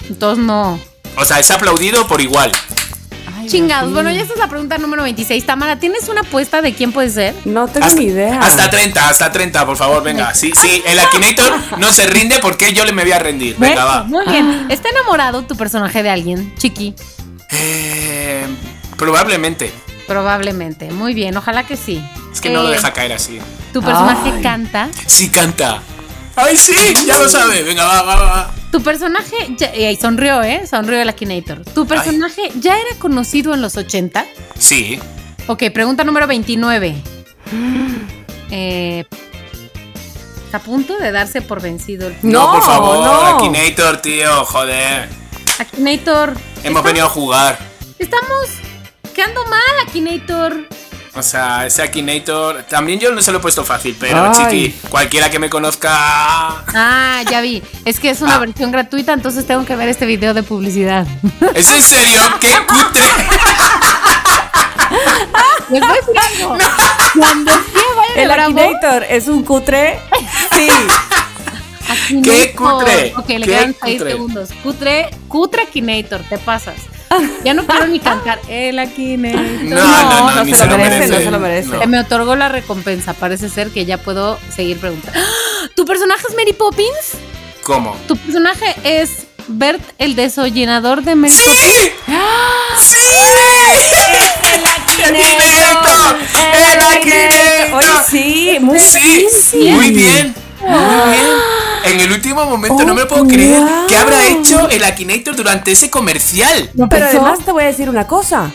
[0.08, 0.78] Entonces no.
[1.16, 2.52] O sea, es aplaudido por igual.
[3.38, 3.92] Ay, Chingados.
[3.92, 5.44] Bueno, ya esta es la pregunta número 26.
[5.46, 7.34] Tamara, ¿tienes una apuesta de quién puede ser?
[7.44, 8.38] No tengo Hasta, ni idea.
[8.40, 10.34] hasta 30, hasta 30, por favor, venga.
[10.34, 13.56] Sí, sí, el Akinator no se rinde porque yo le me voy a rendir.
[13.58, 14.02] Venga, va.
[14.04, 14.66] Muy bien.
[14.70, 16.94] ¿Está enamorado tu personaje de alguien, Chiqui?
[17.50, 18.46] Eh,
[18.96, 19.72] probablemente.
[20.06, 20.90] Probablemente.
[20.92, 22.02] Muy bien, ojalá que sí.
[22.32, 23.38] Es que no lo Eh, deja caer así.
[23.72, 24.42] ¿Tu personaje Ay.
[24.42, 24.88] canta?
[25.06, 25.82] Sí canta.
[26.36, 26.74] ¡Ay, sí!
[27.06, 27.62] Ya lo sabe.
[27.62, 28.54] Venga, va, va, va.
[28.70, 30.66] Tu personaje, ya, y ahí sonrió, ¿eh?
[30.68, 31.64] Sonrió el Akinator.
[31.64, 34.26] ¿Tu personaje ya era conocido en los 80?
[34.58, 34.98] Sí.
[35.46, 36.94] Ok, pregunta número 29.
[38.48, 39.04] Eh,
[40.44, 43.12] ¿Está a punto de darse por vencido el No, No, por favor, no.
[43.38, 45.08] Akinator, tío, joder.
[45.58, 46.28] Akinator?
[46.30, 47.58] Hemos ¿estamos- venido a jugar.
[47.98, 48.46] Estamos
[49.12, 50.68] quedando mal, Akinator.
[51.16, 52.64] O sea, ese Akinator.
[52.64, 54.32] También yo no se lo he puesto fácil, pero Ay.
[54.34, 55.88] chiqui, cualquiera que me conozca.
[55.94, 57.62] Ah, ya vi.
[57.86, 58.38] Es que es una Ah.
[58.38, 61.06] versión gratuita, entonces tengo que ver este video de publicidad.
[61.54, 62.20] ¿Es en serio?
[62.40, 63.02] ¡Qué cutre!
[65.70, 65.98] Les voy
[66.40, 66.56] algo.
[67.18, 67.80] Cuando sí
[68.16, 69.98] El Akinator es un cutre.
[70.54, 70.68] Sí.
[71.88, 72.32] Akinator.
[72.34, 73.14] ¡Qué cutre!
[73.16, 74.10] Ok, le ¡Qué quedan 6 cutre!
[74.12, 74.48] segundos.
[74.62, 76.76] Cutre, cutre Akinator, te pasas.
[77.44, 78.40] Ya no quiero ni cantar.
[78.48, 79.40] El Akinator.
[79.62, 81.78] No, no, no, se lo merece, no se lo merece.
[81.78, 83.14] Se me otorgó la recompensa.
[83.14, 85.18] Parece ser que ya puedo seguir preguntando.
[85.18, 85.68] ¡Ah!
[85.74, 87.12] ¿Tu personaje es Mary Poppins?
[87.62, 87.96] ¿Cómo?
[88.06, 91.90] ¿Tu personaje es Bert el desollenador de Mary ¡Sí!
[92.78, 92.96] ¡Sí!
[95.04, 97.08] ¡El!
[97.08, 97.74] ¡El!
[97.74, 99.28] Oye, sí, muy Sí,
[99.58, 99.74] bien.
[99.76, 100.34] muy bien.
[100.60, 101.55] Muy bien.
[101.90, 103.60] En el último momento no me lo puedo Oh, creer.
[103.60, 103.86] wow.
[103.88, 106.70] ¿Qué habrá hecho el Akinator durante ese comercial?
[106.74, 107.20] ¿No Pero pensó?
[107.22, 108.50] además te voy a decir una cosa.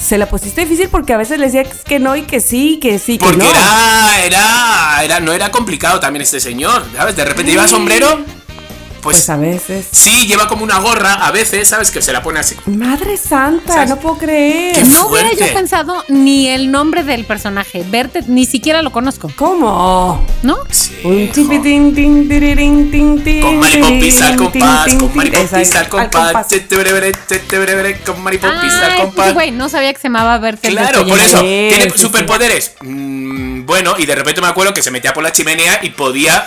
[0.00, 2.98] Se la pusiste difícil porque a veces le decía que no y que sí, que
[2.98, 3.48] sí, que Porque no.
[3.48, 7.14] era, era, era, no era complicado también este señor, ¿sabes?
[7.14, 8.20] De repente lleva sombrero,
[9.02, 9.86] pues, Pues a veces.
[9.92, 11.90] sí, lleva como una gorra a veces, ¿sabes?
[11.90, 12.56] Que se la pone así.
[12.66, 13.90] Madre santa, ¿Sabes?
[13.90, 14.74] no puedo creer.
[14.76, 17.84] Qué No hubiera yo pensado ni el nombre del personaje.
[17.88, 20.24] Bert ni siquiera lo conozco, ¿Cómo?
[20.42, 20.56] ¿no?
[20.70, 21.34] Sí, Un jo.
[21.34, 28.00] chipitín, tin, tirirín, tin, tin, Con maripopis al compás, con maripopis al compás, bre, bre,
[28.00, 29.34] con maripopis al compás.
[29.34, 31.40] güey, no sabía que se llamaba Bert el Claro, por eso.
[31.40, 32.74] ¿Tiene superpoderes?
[32.82, 36.46] Mm, bueno, y de repente me acuerdo que se metía por la chimenea y podía,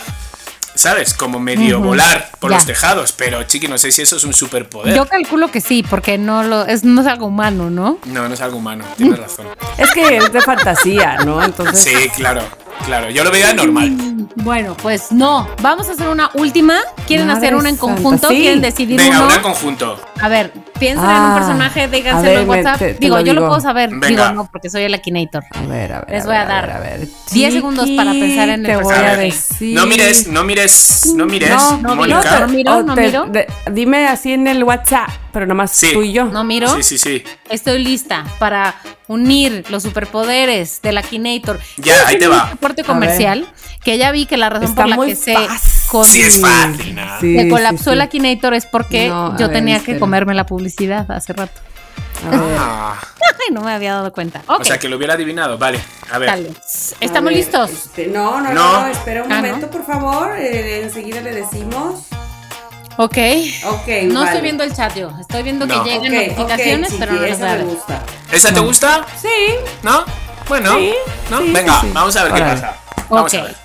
[0.75, 1.13] ¿sabes?
[1.13, 2.57] Como medio volar por Ya.
[2.57, 3.11] los tejados.
[3.13, 4.95] Pero, chiqui, no sé si eso es un superpoder.
[4.95, 7.97] Yo calculo que sí, porque no lo es, no es algo humano, ¿no?
[8.05, 9.47] No, no es algo humano, tienes razón.
[9.77, 11.43] Es que es de fantasía, ¿no?
[11.43, 11.81] Entonces.
[11.83, 12.41] Sí, claro,
[12.85, 13.09] claro.
[13.09, 13.91] Yo lo veía normal.
[14.35, 15.47] Bueno, pues no.
[15.61, 16.79] Vamos a hacer una última.
[17.07, 18.27] ¿Quieren Madre hacer una en santa, conjunto?
[18.29, 18.35] sí.
[18.37, 19.25] ¿Quieren decidir Venga, uno?
[19.27, 19.99] una en conjunto.
[20.19, 22.77] A ver, piensen en Ah, un personaje, a díganselo en WhatsApp.
[22.79, 23.89] te- te digo, lo yo lo puedo saber.
[23.91, 24.07] Venga.
[24.07, 25.43] Digo, no, porque soy el Akinator.
[25.51, 26.09] A ver, a ver.
[26.09, 27.07] Les voy a ver, dar ver, a ver.
[27.31, 29.09] 10 segundos para pensar en el Te voy personaje.
[29.09, 29.75] a A ver, decir.
[29.75, 32.19] No mires, no mires, no mires, No, no Mónica.
[32.23, 33.25] miro, no miro, no te- miro.
[33.27, 35.91] de- dime así en el WhatsApp, pero nomás Sí.
[35.91, 36.23] tú y yo.
[36.25, 36.69] No miro.
[36.77, 37.23] Sí, sí, sí.
[37.49, 38.73] Estoy lista para
[39.07, 41.59] unir los superpoderes del Akinator.
[41.75, 42.45] Ya, ahí te va.
[42.45, 43.45] Un reporte A comercial
[43.83, 45.69] que ya vi que la razón Está por la que se, fácil.
[45.89, 47.19] con- Sí, es fácil, ¿no?
[47.19, 47.89] Sí, se colapsó sí.
[47.91, 49.99] el Akinator es porque No, a yo ver, tenía que espera.
[49.99, 51.59] comerme la publicidad hace rato.
[52.31, 52.31] A.
[52.57, 52.95] Ah,
[53.47, 54.41] Ay, no me había dado cuenta.
[54.47, 55.57] Ok, O sea, que lo hubiera adivinado.
[55.57, 55.79] Vale,
[56.11, 56.29] a ver.
[56.29, 56.49] dale.
[56.49, 57.69] A ¿Estamos ver, listos?
[57.71, 58.79] este, no, no, No.
[58.81, 59.71] no, espera un Ah, momento, ¿no?
[59.71, 60.35] por favor.
[60.37, 62.05] eh, enseguida le decimos.
[62.97, 63.17] Ok.
[63.65, 64.25] Ok, No vale.
[64.27, 65.11] estoy viendo el chat yo.
[65.19, 65.83] Estoy viendo No.
[65.83, 68.03] que llegan Ok, notificaciones, pero no las esa me gusta.
[68.31, 69.05] ¿Esa te gusta?
[69.21, 69.27] Sí.
[69.83, 70.05] ¿No?
[70.47, 70.93] Bueno, Sí,
[71.29, 71.41] ¿no?
[71.41, 72.77] sí, Venga, sí, vamos a ver qué pasa.
[73.09, 73.39] Vamos Ok.
[73.39, 73.55] a ver.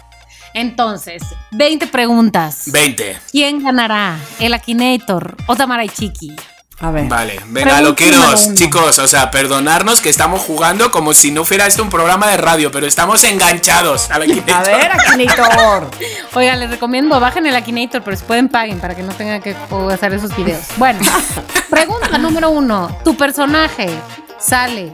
[0.55, 1.23] Entonces,
[1.53, 2.65] 20 preguntas.
[2.73, 3.19] 20.
[3.31, 4.17] ¿Quién ganará?
[4.41, 6.35] ¿El Akinator o Tamara y Chiqui?
[6.83, 7.09] A ver.
[7.09, 11.83] Vale, venga, loqueros, chicos, o sea, perdonarnos que estamos jugando como si no fuera esto
[11.83, 15.91] un programa de radio, pero estamos enganchados a la A ver, Akinator.
[16.35, 19.55] Oiga, les recomiendo, bajen el Akinator, pero si pueden paguen para que no tengan que
[19.93, 20.63] hacer esos videos.
[20.79, 21.01] Bueno,
[21.71, 22.97] pregunta número uno.
[23.05, 23.91] ¿Tu personaje
[24.39, 24.93] sale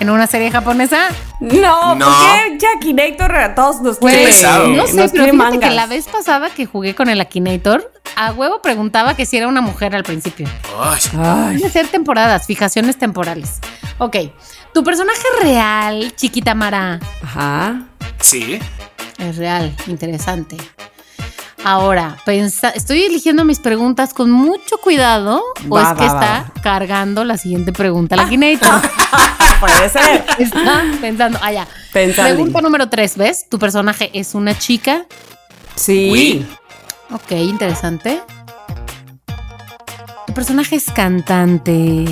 [0.00, 1.08] en una serie japonesa?
[1.40, 2.06] No, No.
[2.06, 4.24] ¿por qué ya Akinator a todos nos quiere?
[4.26, 4.68] pesado.
[4.68, 8.32] no sé, nos pero fíjate que la vez pasada que jugué con el Akinator, a
[8.32, 10.46] huevo preguntaba que si era una mujer al principio.
[10.80, 13.58] Ay, Ay, Puede ser temporadas, fijaciones temporales.
[13.98, 14.16] Ok,
[14.72, 17.82] tu personaje real, Chiquita Mara, ajá.
[18.20, 18.58] sí.
[19.18, 20.56] es real, interesante.
[21.64, 26.38] Ahora, pensa- estoy eligiendo mis preguntas con mucho cuidado o Va, es que va, va,
[26.46, 28.70] está cargando la siguiente pregunta, la Akinator.
[29.60, 30.24] Puede ser.
[30.38, 31.66] está pensando, ah, ya.
[31.92, 32.34] Pensando.
[32.34, 33.48] Pregunta número tres, ¿ves?
[33.48, 35.06] Tu personaje es una chica.
[35.74, 36.10] Sí.
[36.12, 36.46] Uy.
[37.12, 38.20] Ok, interesante.
[40.26, 42.04] Tu personaje es cantante.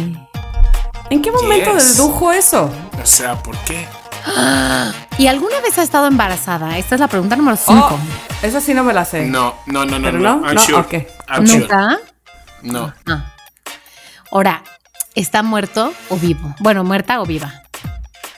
[1.11, 1.97] ¿En qué momento Yes.
[1.99, 2.71] dedujo eso?
[3.03, 3.87] O sea, ¿por qué?
[5.19, 6.79] ¿Y alguna vez ha estado embarazada?
[6.79, 7.73] Esta es la pregunta número 5.
[7.73, 7.99] Oh,
[8.47, 9.27] esa sí no me la sé.
[9.27, 10.37] No, no, no, no, ¿Pero no.
[10.41, 10.47] no?
[10.47, 10.79] I'm No, sure.
[10.79, 10.93] ok.
[11.29, 11.59] I'm sure.
[11.61, 11.99] ¿Nunca?
[12.63, 12.93] No.
[13.09, 13.33] Ah.
[14.31, 14.63] Ahora,
[15.15, 16.55] ¿está muerto o vivo?
[16.61, 17.53] Bueno, muerta o viva.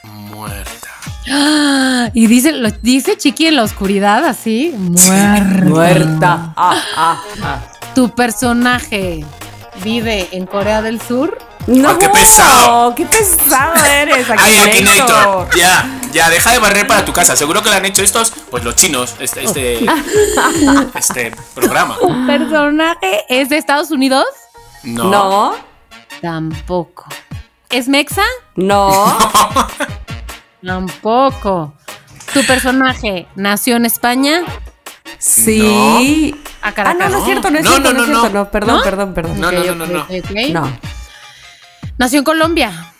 [0.03, 0.87] Muerta.
[1.31, 1.81] ¡Ah!
[2.13, 4.75] Y dice, lo dice Chiqui en la oscuridad, así.
[4.77, 5.63] Muerta.
[5.65, 6.53] Muerta.
[6.55, 7.59] Ah, ah, ah.
[7.95, 9.25] ¿Tu personaje
[9.83, 11.35] vive en Corea del Sur?
[11.67, 12.95] No, Ah, qué pesado.
[12.95, 15.15] qué pesado eres, Ay, Akinator.
[15.15, 15.55] Akinator.
[15.55, 17.35] Ya, ya, deja de barrer para tu casa.
[17.35, 19.85] Seguro que lo han hecho estos, pues los chinos, este, este,
[20.95, 21.97] este programa.
[21.99, 24.25] ¿Tu personaje es de Estados Unidos?
[24.83, 25.05] No.
[25.09, 25.55] No,
[26.21, 27.05] Tampoco.
[27.71, 28.23] ¿Es Mexa?
[28.55, 29.17] no,
[30.65, 31.73] Tampoco.
[32.33, 34.41] ¿Tu personaje nació en España?
[35.17, 36.35] sí.
[36.61, 36.97] A Ah, Caracas.
[36.99, 38.43] no, no es cierto, no es No, cierto, no, no, es no, cierto, no.
[38.45, 38.83] no, perdón, ¿No?
[38.83, 39.39] perdón, perdón.
[39.39, 40.07] No, Ok, no, no, no.
[40.51, 40.77] No,
[41.97, 42.93] ¿Nació en Colombia?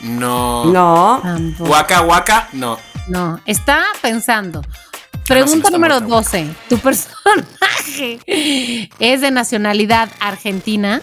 [0.00, 0.64] No.
[0.66, 1.70] no, Tampoco.
[1.70, 2.78] Waka Waka, no.
[3.08, 4.62] No, está pensando.
[4.64, 6.14] Ah, no, Pregunta número muerto.
[6.16, 6.46] 12.
[6.68, 8.20] ¿Tu personaje
[8.98, 11.00] es de nacionalidad argentina?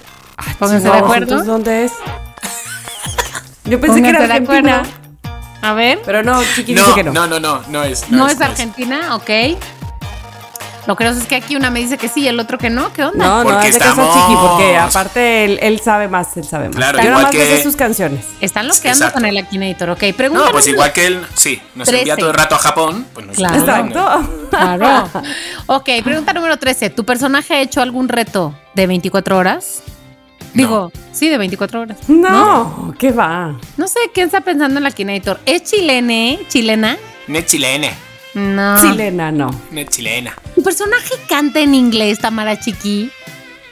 [0.60, 1.24] Pónganse de No, acuerdo.
[1.24, 1.92] entonces, ¿dónde es?
[3.66, 4.78] Yo pensé que era Pónganse de Argentina.
[4.80, 5.08] acuerdo.
[5.62, 6.00] A ver.
[6.06, 7.12] Pero no, Chiqui dice No, que no.
[7.14, 8.10] no, no, no, no es.
[8.10, 9.30] No, es Argentina, ok.
[10.88, 12.94] Lo que es que aquí una me dice que sí y el otro que no.
[12.94, 13.26] ¿Qué onda?
[13.26, 16.68] No, no, Porque es de estamos- Chiqui, porque aparte él, él sabe más, él sabe
[16.70, 16.78] más.
[16.78, 18.26] Claro, Yo me que- sé sus canciones.
[18.40, 19.20] Están loqueando Exacto.
[19.20, 20.04] con el Akinator, ok.
[20.16, 22.20] Pregunta No, pues igual que él, sí, nos envía 13.
[22.22, 23.06] todo el rato a Japón.
[23.14, 23.60] Pues nos Claro.
[23.60, 24.48] Exacto.
[24.50, 25.10] Claro.
[25.66, 26.90] Ok, pregunta número 13.
[26.90, 29.84] ¿Tu personaje ha hecho algún reto de 24 horas?
[30.54, 31.98] Digo, sí, de 24 horas.
[32.08, 33.58] No, ¿qué va?
[33.76, 35.40] No sé quién está pensando en la Akinator.
[35.46, 36.40] ¿Es chilene?
[36.48, 36.98] ¿Chilena?
[37.28, 37.90] Ne chilena,
[38.38, 38.76] No.
[38.80, 39.50] Chilena, no.
[39.72, 40.36] ne chilena.
[40.54, 43.10] ¿Tu personaje canta en inglés, Tamara Chiqui?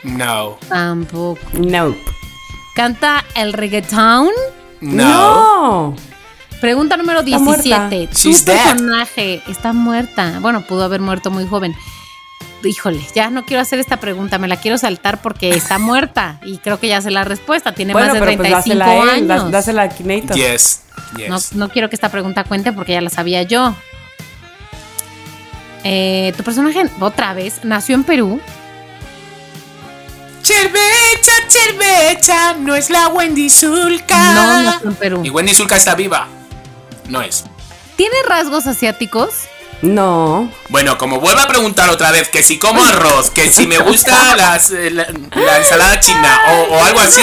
[0.04, 1.40] No, Tampoco.
[1.54, 1.96] No.
[2.76, 4.30] ¿Canta el reggaeton?
[4.82, 5.92] no.
[5.92, 5.96] No.
[6.62, 7.90] Pregunta número Está muerta.
[7.90, 8.08] 17.
[8.08, 8.56] ¿Tu She's dead.
[8.64, 10.40] personaje está muerta?
[10.42, 11.76] Bueno, pudo haber muerto muy joven.
[12.64, 16.58] Híjole, ya no quiero hacer esta pregunta, me la quiero saltar porque está muerta y
[16.58, 19.04] creo que ya sé la respuesta, tiene Bueno, más de pero pues 35 dásela a
[19.04, 19.28] él, años.
[19.44, 19.90] dás- dásela a
[21.30, 21.54] No, yes.
[21.54, 23.76] no quiero que esta pregunta cuente porque ya la sabía yo.
[25.88, 28.42] Eh, tu personaje, otra vez, nació en Perú.
[30.42, 34.34] Cervecha, cervecha, no es la Wendy Zulka.
[34.34, 35.22] No nació en Perú.
[35.24, 36.28] Y Wendy Zulka está viva.
[37.08, 37.44] No es.
[37.96, 39.30] ¿Tiene rasgos asiáticos?
[39.84, 40.52] No.
[40.70, 44.36] Bueno, como vuelvo a preguntar otra vez que si como arroz, que si me gusta
[44.36, 45.06] las, eh, la,
[45.36, 47.22] la ensalada china o, o algo así,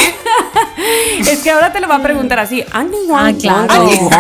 [1.19, 2.65] Es que ahora te lo va a preguntar así.
[2.73, 2.85] Ah,
[3.41, 3.67] claro.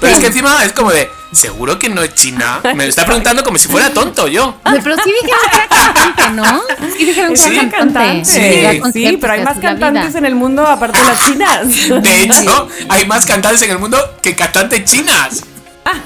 [0.00, 2.60] pero es que encima es como de, ¿Seguro que no es china?
[2.62, 4.54] Me lo está preguntando como si fuera tonto yo.
[4.64, 6.62] Pero sí dijeron que era cantante, ¿no?
[6.96, 8.24] Sí dijeron que era una cantante.
[8.24, 8.80] Sí.
[8.92, 12.02] Sí, pero hay más cantantes en el mundo aparte de las chinas.
[12.02, 15.42] De hecho, hay más cantantes en el mundo que cantantes chinas.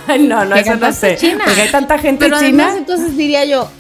[0.09, 1.17] Ay, no, no, eso no sé.
[1.17, 1.45] china.
[1.45, 2.65] Porque hay tanta gente Pero china.
[2.65, 3.71] además, entonces diría yo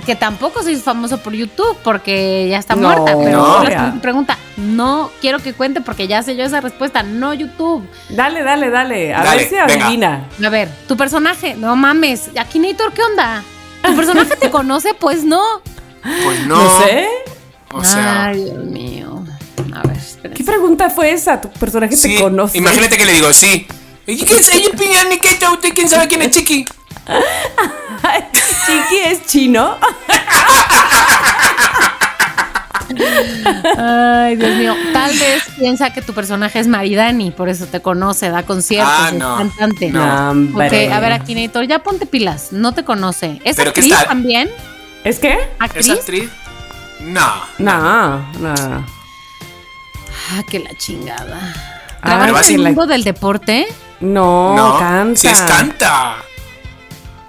[0.00, 3.16] que tampoco soy famoso por YouTube porque ya está No, muerta.
[3.16, 4.00] Pero no.
[4.00, 7.02] pregunta, no quiero que cuente porque ya sé yo esa respuesta.
[7.02, 7.88] No YouTube.
[8.10, 9.14] Dale, dale, dale.
[9.14, 10.26] A Dale, ver si adivina.
[10.44, 12.30] A ver, tu personaje, no mames.
[12.38, 13.42] Akinator, ¿qué onda?
[13.82, 14.94] ¿Tu personaje te conoce?
[14.94, 15.42] Pues no.
[16.24, 16.56] Pues no.
[16.62, 17.06] No sé.
[17.72, 18.26] O sea.
[18.26, 19.24] Ay, Dios mío.
[19.74, 20.34] A ver, espérense.
[20.36, 21.40] ¿Qué pregunta fue esa?
[21.40, 22.58] ¿Tu personaje sí, te conoce?
[22.58, 23.66] Imagínate que le digo, sí.
[24.06, 26.64] ¿Quién sabe quién es Chiqui?
[28.66, 29.76] Chiqui es chino.
[33.78, 34.74] Ay, Dios mío.
[34.92, 39.08] Tal vez piensa que tu personaje es Maridani, por eso te conoce, da conciertos, Ah,
[39.08, 39.36] es no.
[39.36, 39.90] cantante.
[39.90, 40.30] No.
[40.30, 40.86] Hombre.
[40.86, 43.40] Ok, a ver, Akinator, ya ponte pilas, no te conoce.
[43.44, 44.08] ¿Es ¿Pero qué actriz está?
[44.08, 44.50] también?
[45.04, 45.38] ¿Es qué?
[45.58, 45.86] ¿Actriz?
[45.88, 46.30] ¿Es actriz?
[47.00, 47.26] No.
[47.58, 48.54] No, no.
[50.32, 51.54] Ah, que la chingada.
[52.02, 53.66] Ah, ¿Trabaja en el la- mundo del deporte?
[54.00, 54.78] No, no.
[54.78, 55.18] canta.
[55.20, 56.16] Sí, es canta.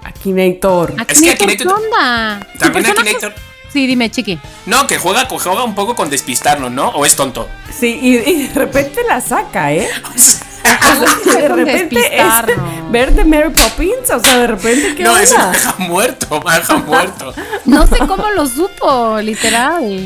[0.03, 0.91] Akinator.
[0.91, 2.47] Es que Akinator, ¿qué Akinator- onda?
[2.53, 3.33] ¿Tu También Akinator.
[3.37, 3.41] es-
[3.71, 4.37] Sí, dime, chiqui.
[4.65, 6.89] No, que juega, juega un poco con despistarnos, ¿no?
[6.89, 7.47] ¿O es tonto?
[7.73, 9.87] Sí, y, y de repente la saca, ¿eh?
[11.25, 12.91] de con repente es despistarnos?
[12.91, 15.51] ver de Mary Poppins, o sea, de repente, ¿qué no, es onda?
[15.51, 17.33] deja muerto, deja muerto.
[17.63, 20.03] No sé cómo lo supo, literal.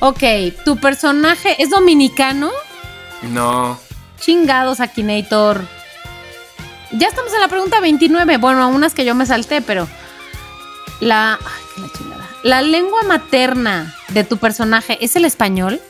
[0.00, 0.22] Ok,
[0.64, 2.50] ¿tu personaje es dominicano?
[3.22, 3.78] No.
[4.20, 5.60] Chingados, Akinator.
[6.92, 8.36] Ya estamos en la pregunta 29.
[8.38, 9.88] Bueno, unas que yo me salté, pero.
[11.00, 11.34] La.
[11.34, 12.28] Ay, qué la chingada.
[12.42, 15.80] La lengua materna de tu personaje es el español.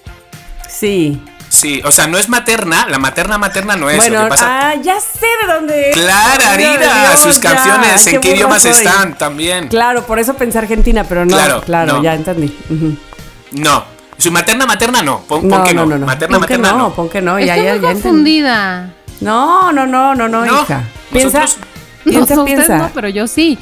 [0.68, 1.20] Sí.
[1.48, 3.96] Sí, o sea, no es materna, la materna materna no es.
[3.98, 4.70] lo bueno, que pasa.
[4.70, 5.96] ah, ya sé de dónde es.
[5.98, 8.70] Arira, idiomas, sus canciones, ¿en qué idiomas soy.
[8.70, 9.68] están también?
[9.68, 11.36] Claro, por eso pensé Argentina, pero no.
[11.36, 12.03] Claro, Claro, no.
[12.03, 12.46] ya entendí.
[12.70, 12.96] Ujú.
[13.53, 13.84] No.
[14.16, 15.20] Su materna materna no.
[15.28, 15.90] Pon, pon No, que no, no.
[15.90, 16.07] no, no.
[16.07, 16.94] Materna Pon que materna no, no.
[16.94, 18.42] pon que no, ya, Estoy ya, muy ya entendí.
[19.22, 20.84] No, no, no, no, no, No, hija.
[21.12, 21.66] Piensa, nosotros-
[22.04, 22.78] No, piensa, piensa.
[22.78, 23.58] no, pero yo sí.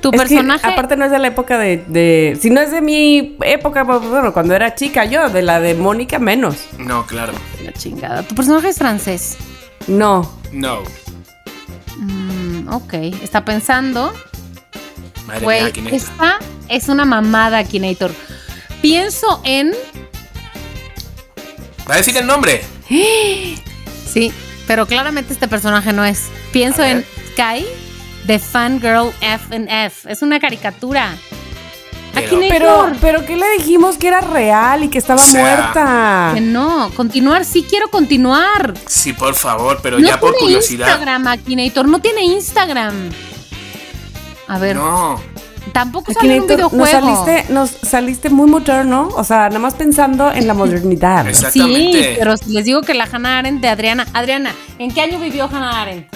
[0.00, 0.66] Tu Es que, personaje.
[0.66, 4.00] aparte no es de la época de, de- Si no es de mi época, pues,
[4.02, 6.56] bueno, cuando era chica yo, de la de Mónica menos.
[6.78, 7.32] No, claro.
[7.64, 8.22] La chingada.
[8.22, 9.36] Tu personaje es francés.
[9.86, 10.30] No.
[10.52, 10.82] No.
[11.96, 12.92] Mm, ok.
[13.22, 14.12] Está pensando.
[15.26, 16.38] Madre Güey, mía, esta
[16.68, 18.12] es una mamada, Akinator.
[18.80, 19.72] Pienso en.
[21.88, 22.62] ¿Va a decir el nombre?
[24.06, 24.32] Sí,
[24.66, 26.24] pero claramente este personaje no es.
[26.52, 27.66] Pienso en Sky
[28.24, 30.10] de Fangirl F&F.
[30.10, 31.14] Es una caricatura.
[32.14, 32.38] Pero-.
[32.48, 36.30] Pero, pero ¿qué le dijimos que era real y que estaba O sea, muerta?
[36.34, 38.72] Que no, continuar, sí quiero continuar.
[38.86, 40.86] Sí, por favor, pero no ya por tiene curiosidad.
[40.88, 43.10] Instagram, Akinator, no tiene Instagram.
[44.48, 45.20] A ver, No.
[45.78, 46.86] Tampoco sale en un nos videojuego.
[47.26, 51.28] saliste, nos saliste muy moderno, o sea, nada más pensando en la modernidad.
[51.28, 52.02] Exactamente.
[52.02, 54.06] Sí, pero si les digo que la Hannah Arendt de Adriana.
[54.14, 56.06] Adriana, ¿en qué año vivió Hannah Arendt?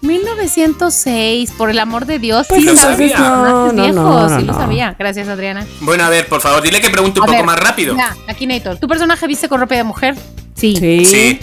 [0.00, 2.46] 1906, por el amor de Dios.
[2.48, 3.18] Pues sí, lo sabía.
[3.18, 4.94] no, no, no, no, sí lo sabía.
[4.98, 5.66] Gracias, Adriana.
[5.80, 7.96] Bueno, a ver, por favor, dile que pregunte un A poco ver, más rápido.
[7.96, 8.78] Ya, Akinator.
[8.78, 10.14] ¿Tu personaje viste con ropa de mujer?
[10.54, 10.76] Sí.
[10.76, 11.04] Sí.
[11.04, 11.38] Sí,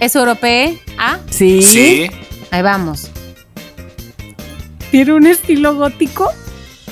[0.00, 0.72] ¿Es europeo?
[0.98, 1.62] Ah, Sí.
[1.62, 2.10] sí.
[2.50, 3.10] ahí vamos.
[4.90, 6.30] ¿Tiene un estilo gótico?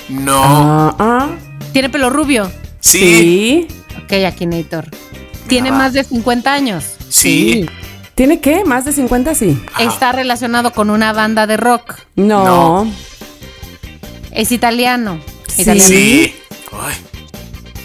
[0.09, 0.41] No.
[0.43, 1.27] Ah, ah.
[1.73, 2.51] ¿Tiene pelo rubio?
[2.79, 2.99] Sí.
[2.99, 3.67] Sí.
[4.03, 4.85] Ok, Akinator.
[5.47, 5.73] ¿Tiene Ah.
[5.73, 6.83] más de 50 años?
[7.09, 7.67] Sí.
[8.15, 8.63] ¿Tiene qué?
[8.65, 9.35] ¿Más de 50?
[9.35, 9.59] Sí.
[9.79, 11.95] ¿Está relacionado con una banda de rock?
[12.15, 12.45] No.
[12.83, 12.91] No.
[14.31, 15.19] ¿Es italiano?
[15.47, 15.61] Sí.
[15.63, 15.87] Italiano.
[15.89, 16.35] Sí.
[16.73, 16.95] Ay,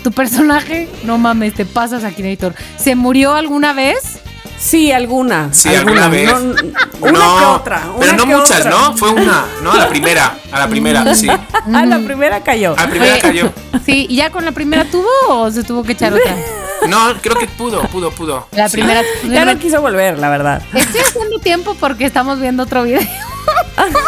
[0.02, 0.88] ¿Tu personaje?
[1.04, 2.54] No mames, te pasas, Akinator.
[2.76, 4.18] ¿Se murió alguna vez?
[4.62, 5.48] Sí, alguna.
[5.52, 6.30] Sí, alguna vez.
[6.30, 6.54] No,
[7.00, 7.82] una no, que otra.
[7.98, 8.70] Pero no que muchas, otra.
[8.70, 8.96] ¿no?
[8.96, 9.72] Fue una, ¿no?
[9.72, 10.36] A la primera.
[10.52, 11.28] A la primera, sí.
[11.74, 12.76] A la primera cayó.
[12.76, 13.22] la primera Oye.
[13.22, 13.52] cayó.
[13.84, 16.36] Sí, ¿y ya con la primera tuvo o se tuvo que echar otra?
[16.88, 18.48] No, creo que pudo, pudo, pudo.
[18.50, 18.76] La Sí.
[18.78, 19.02] primera.
[19.28, 20.60] Ya no quiso volver, la verdad.
[20.74, 23.00] Estoy haciendo tiempo porque estamos viendo otro video.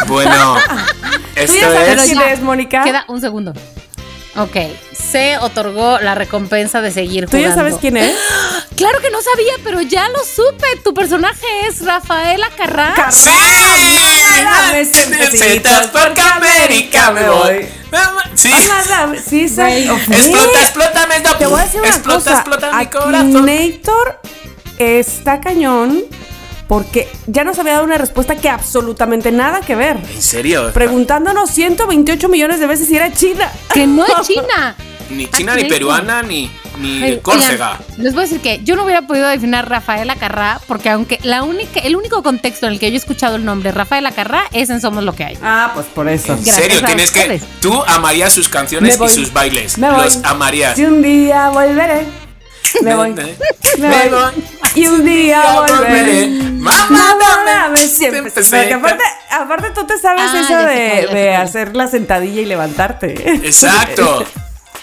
[0.08, 2.04] Bueno, ¿Tú esto ya sabes es.
[2.06, 2.32] quién ya.
[2.32, 2.82] es, Mónica?
[2.82, 3.52] Queda un segundo.
[4.36, 4.56] Ok,
[5.14, 7.48] se otorgó la recompensa de seguir ¿Tú jugando.
[7.50, 8.16] ya sabes quién es?
[8.76, 10.66] Claro que no sabía, pero ya lo supe.
[10.82, 12.92] Tu personaje es Rafaela Carrá.
[14.72, 17.66] Necesitas porque América me voy.
[18.34, 18.50] Sí.
[19.24, 19.42] Sí.
[19.44, 21.36] Explota, explótame, no.
[21.36, 22.32] Te voy a decir una explota, cosa.
[22.38, 23.14] explota mi corazón.
[23.48, 24.20] Akinator
[24.78, 26.02] está cañón
[26.66, 29.98] porque ya nos había dado una respuesta que absolutamente nada que ver.
[30.12, 30.72] ¿En serio?
[30.74, 33.48] Preguntándonos 128 millones de veces si era China.
[33.72, 34.74] Que no es China.
[35.10, 36.50] Ni china, ni peruana, ni.
[36.78, 37.78] ni Ay, Córcega.
[37.78, 41.18] oigan, les voy a decir que yo no hubiera podido definir Rafaela Carrá porque aunque
[41.22, 44.44] la única, el único contexto en el que yo he escuchado el nombre Rafaela Carrá
[44.52, 45.38] es en Somos lo que hay.
[45.42, 46.32] Ah, pues por eso.
[46.32, 47.40] En Gracias serio, tienes que.
[47.60, 49.12] Tú amarías sus canciones Me voy.
[49.12, 49.78] y sus bailes.
[49.78, 50.04] Me voy.
[50.04, 50.74] Los amarías.
[50.76, 52.06] Si un día volveré,
[52.82, 53.12] me voy.
[53.12, 53.24] Me
[53.78, 54.08] Me voy.
[54.10, 54.44] voy.
[54.74, 56.26] Y un día volveré.
[56.26, 58.30] Mamá, Mamá, dame siempre.
[58.32, 63.14] Porque aparte, aparte tú te sabes Ah, eso de, de hacer la sentadilla y levantarte.
[63.46, 64.24] Exacto.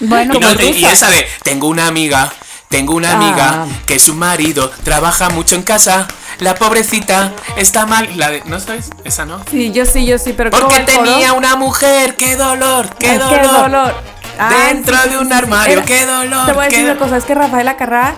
[0.02, 2.32] Bueno, Y, no- y- esa de, tengo una amiga,
[2.70, 3.68] tengo una amiga Ah.
[3.86, 6.08] que su marido trabaja mucho en casa.
[6.40, 8.10] La pobrecita está mal.
[8.18, 8.90] La de, ¿no sabes?
[9.04, 9.42] Esa no.
[9.50, 12.16] Sí, yo sí, yo sí, pero ¿cómo Porque tenía una mujer.
[12.16, 12.90] ¡Qué dolor!
[12.98, 13.42] ¡Qué Ay, dolor!
[13.42, 13.94] ¡Qué dolor!
[14.40, 15.74] Ay, Dentro sí, de un sí, armario.
[15.74, 16.46] Era- ¡Qué dolor!
[16.48, 18.16] Te voy a decir una cosa, es que Rafaela Carrá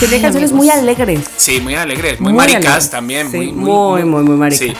[0.00, 1.20] tenía canciones muy alegres.
[1.36, 2.90] Sí, muy alegres, muy, Muy maricas alegres.
[2.90, 3.30] también.
[3.30, 4.68] Sí, muy, muy, muy, muy maricas.
[4.68, 4.74] Sí.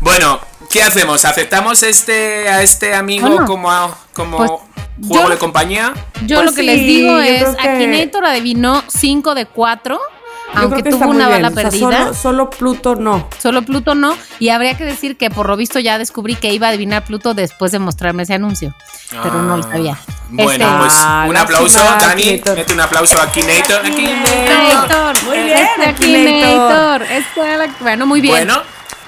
[0.00, 1.24] Bueno, ¿qué hacemos?
[1.24, 4.50] ¿Aceptamos este a este amigo Bueno, como, a- como pues,
[5.06, 5.92] juego yo- de compañía?
[6.26, 9.98] Yo Pues lo que sí, les digo es, que- Akinator adivinó 5 de 4,
[10.54, 11.42] Yo aunque tuvo muy una bien.
[11.42, 11.98] bala O sea, perdida.
[12.02, 13.28] solo, solo Pluto no.
[13.38, 14.14] Solo Pluto no.
[14.38, 17.32] Y habría que decir que por lo visto ya descubrí que iba a adivinar Pluto
[17.34, 18.74] después de mostrarme ese anuncio.
[19.22, 19.98] Pero no lo sabía.
[20.28, 22.22] Bueno, Este- pues Ah, un la aplauso, Dani.
[22.22, 22.56] Akinator.
[22.56, 23.80] Mete un aplauso a Akinator.
[23.86, 25.22] Akinator.
[25.24, 27.02] Muy bien, Este Akinator.
[27.02, 27.02] Akinator.
[27.02, 27.40] Este
[27.80, 28.32] bueno, muy bien.
[28.34, 28.62] Bueno,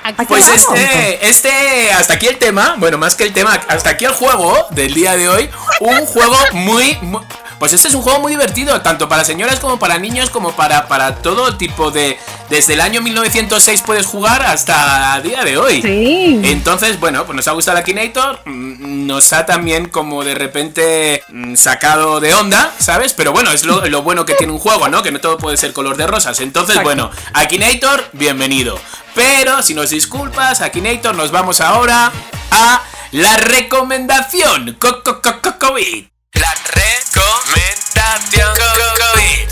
[0.05, 4.05] Aquí Pues este, este, hasta aquí el tema, bueno, más que el tema, hasta aquí
[4.05, 5.51] el juego del día de hoy.
[5.81, 7.23] Un juego muy, muy-
[7.65, 10.87] pues este es un juego muy divertido, tanto para señoras como para niños, como para,
[10.87, 12.19] para todo tipo de...
[12.51, 15.81] Desde el año 1906 puedes jugar hasta el día de hoy.
[15.81, 16.41] Sí.
[16.45, 21.55] Entonces, bueno, pues nos ha gustado Akinator, mm, nos ha también como de repente mm,
[21.55, 23.15] sacado de onda, ¿sabes?
[23.15, 25.03] Pero bueno, es lo, lo bueno que tiene un juego, ¿no?
[25.03, 26.41] Que no todo puede ser color de rosas.
[26.41, 26.87] Entonces, Exacto.
[26.87, 28.79] bueno, Akinator, bienvenido.
[29.15, 32.13] Pero, si nos disculpas, Akinator, nos vamos ahora
[32.51, 36.05] a la recomendación co- co- co- co- COVID.
[36.35, 39.49] La recomendación co- COVID.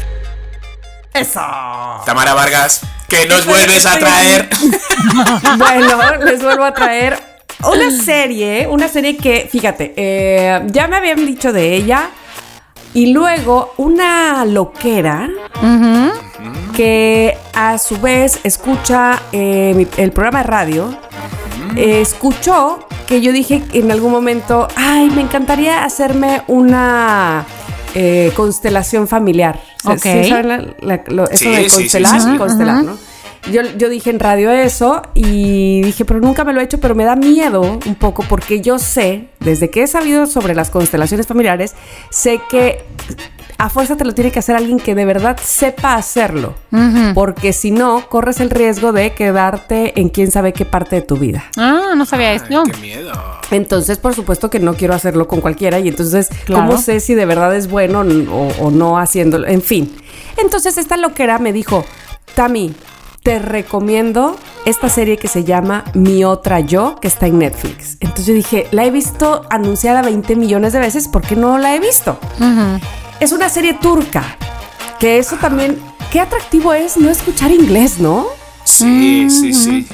[1.14, 1.40] Eso.
[2.06, 4.48] Tamara Vargas, que nos vuelves a traer.
[5.58, 7.18] Bueno, les vuelvo a traer
[7.64, 12.10] una serie, una serie que, fíjate, eh, ya me habían dicho de ella.
[12.94, 15.28] Y luego una loquera
[16.76, 20.98] que a su vez escucha eh, mi- el programa de radio.
[21.76, 27.44] Eh, escuchó que yo dije en algún momento, ay, me encantaría hacerme una
[27.94, 29.60] eh, constelación familiar.
[29.82, 29.98] ¿Sí- Ok.
[30.02, 32.20] sí saben la- la- lo- eso Sí, de sí, sí, constelar?
[32.20, 32.36] sí, sí.
[32.38, 32.96] Constelar, ¿no?
[33.50, 36.94] Yo, yo dije en radio eso y dije, pero nunca me lo he hecho, pero
[36.94, 41.26] me da miedo un poco porque yo sé, desde que he sabido sobre las constelaciones
[41.26, 41.74] familiares,
[42.10, 42.84] sé que
[43.58, 46.54] a fuerza te lo tiene que hacer alguien que de verdad sepa hacerlo.
[47.14, 51.16] Porque si no, corres el riesgo de quedarte en quién sabe qué parte de tu
[51.16, 51.44] vida.
[51.56, 52.62] Ah, no sabía Ay, esto.
[52.64, 53.12] qué miedo.
[53.50, 56.66] Entonces, por supuesto que no quiero hacerlo con cualquiera y entonces, Claro.
[56.66, 59.46] ¿cómo sé si de verdad es bueno o, o no haciéndolo?
[59.48, 59.94] En fin.
[60.38, 61.84] Entonces, esta loquera me dijo,
[62.34, 62.72] Tami,
[63.22, 67.96] te recomiendo esta serie que se llama Mi Otra Yo, que está en Netflix.
[68.00, 71.74] Entonces yo dije, la he visto anunciada 20 millones de veces, ¿por qué no la
[71.76, 72.18] he visto?
[73.20, 74.36] Es una serie turca,
[74.98, 75.78] que eso también,
[76.10, 78.26] qué atractivo es no escuchar inglés, ¿no?
[78.64, 79.86] Sí, sí, sí.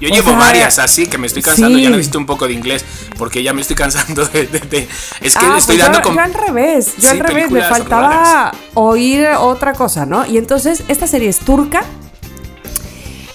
[0.00, 1.76] Yo O llevo sea, varias así que me estoy cansando.
[1.78, 1.84] sí.
[1.84, 2.84] Ya necesito un poco de inglés
[3.18, 4.46] porque ya me estoy cansando de.
[4.46, 4.88] de- de-
[5.22, 6.14] Es que Ah, estoy pues dando yo, con.
[6.14, 8.56] yo al revés, yo Sí, al revés, me faltaba raras.
[8.74, 10.26] oír otra cosa, ¿no?
[10.26, 11.82] Y entonces esta serie es turca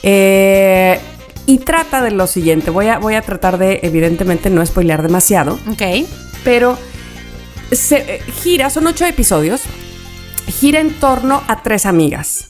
[0.04, 1.00] eh,
[1.46, 2.70] y trata de lo siguiente.
[2.72, 6.06] Voy a, voy a tratar de, evidentemente, no spoilear demasiado, Ok.
[6.44, 6.78] pero
[7.72, 9.62] se, eh, gira, son ocho episodios,
[10.60, 12.46] gira en torno a tres amigas.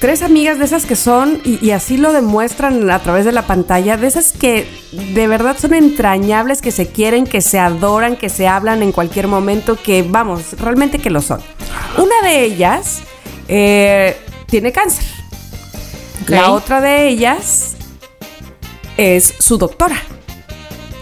[0.00, 3.46] Tres amigas de esas que son, y, y así lo demuestran a través de la
[3.46, 8.28] pantalla, de esas que de verdad son entrañables, que se quieren, que se adoran, que
[8.28, 11.40] se hablan en cualquier momento, que vamos, realmente que lo son.
[11.96, 13.00] Una de ellas
[13.48, 15.04] eh, tiene cáncer.
[16.26, 17.74] La otra de ellas
[18.96, 20.00] es su doctora,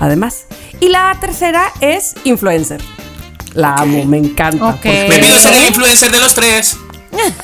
[0.01, 0.47] además.
[0.81, 2.81] Y la tercera es influencer.
[3.55, 4.79] La amo, me encanta.
[4.83, 6.77] Me pido ser el influencer de los tres.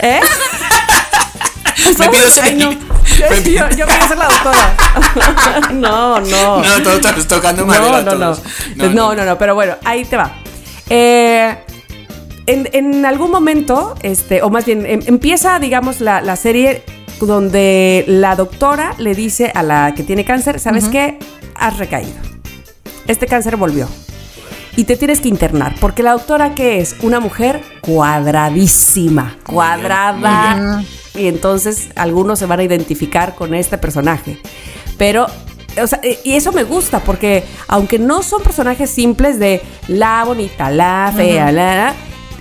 [0.00, 0.20] ¿Eh?
[1.98, 2.44] Me pido ser.
[2.44, 2.72] Ay, no.
[2.72, 3.26] Yo,
[3.76, 4.76] yo, quería ser la doctora.
[5.72, 6.62] no, no.
[6.62, 8.02] No, todos estamos tocando madera.
[8.02, 8.34] No, no, no.
[8.34, 8.42] todos.
[8.76, 10.32] No, no, no, pero bueno, ahí te va.
[10.90, 11.56] Eh,
[12.46, 16.82] en, en algún momento, este, o más bien, em- empieza, digamos, la, la serie
[17.26, 21.18] donde la doctora le dice a la que tiene cáncer, ¿sabes qué?
[21.54, 22.16] Has recaído.
[23.06, 23.88] Este cáncer volvió.
[24.76, 30.84] Y te tienes que internar, porque la doctora que es una mujer cuadradísima, cuadrada.
[31.16, 34.38] Y entonces algunos se van a identificar con este personaje.
[34.96, 35.26] Pero,
[35.82, 40.22] o sea, eh, y eso me gusta, porque aunque no son personajes simples de la
[40.24, 41.94] bonita, la fea, la,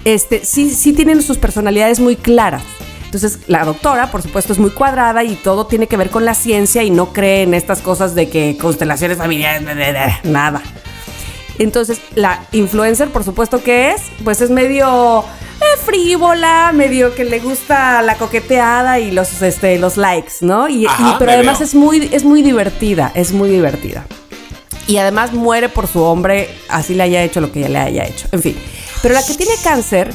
[0.05, 2.61] este, sí, sí tienen sus personalidades muy claras.
[3.07, 6.33] Entonces, la doctora, por supuesto, es muy cuadrada y todo tiene que ver con la
[6.33, 9.63] ciencia y no cree en estas cosas de que constelaciones familiares,
[10.25, 10.61] nada.
[11.57, 17.39] Entonces, la influencer, por supuesto que es, pues es medio eh, frívola, medio que le
[17.39, 20.67] gusta la coqueteada y los, este, los likes, ¿no?
[20.67, 20.85] Y,
[21.17, 24.05] pero además es muy, es muy divertida, es muy divertida.
[24.85, 28.05] Y además muere por su hombre, así le haya hecho lo que ella le haya
[28.05, 28.27] hecho.
[28.33, 28.57] En fin.
[29.01, 30.13] Pero la que tiene cáncer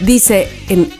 [0.00, 0.90] dice, en,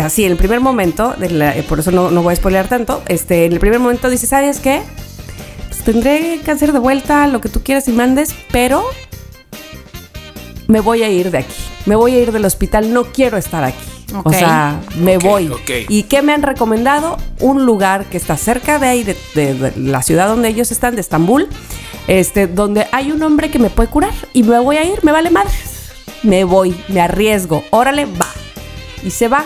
[0.00, 3.52] así, en el primer momento, eh, por eso no, voy a spoilear tanto, este, en
[3.52, 4.82] el primer momento dice, ¿sabes qué?
[5.68, 8.84] Pues tendré cáncer de vuelta, lo que tú quieras y mandes, pero
[10.68, 11.54] me voy a ir de aquí.
[11.86, 13.78] Me voy a ir del hospital, no quiero estar aquí.
[14.24, 15.50] O sea, me voy.
[15.88, 17.16] ¿Y qué me han recomendado?
[17.38, 21.48] Un lugar que está cerca de ahí, de, la ciudad donde ellos están, de Estambul,
[22.06, 25.12] este, donde hay un hombre que me puede curar y me voy a ir, me
[25.12, 25.52] vale madre.
[26.22, 28.28] Me voy, me arriesgo, órale, va.
[29.02, 29.44] Y se va.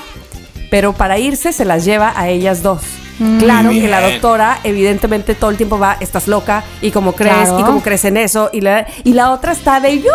[0.70, 2.82] Pero para irse se las lleva a ellas dos.
[3.18, 3.38] Mm.
[3.38, 7.62] Claro que la doctora, evidentemente, todo el tiempo va, estás loca, y como crees, y
[7.62, 10.10] como crees en eso, y la, y la otra está de, yuhu,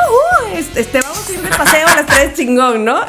[0.76, 3.00] este, vamos a ir de paseo a las tres chingón, ¿no?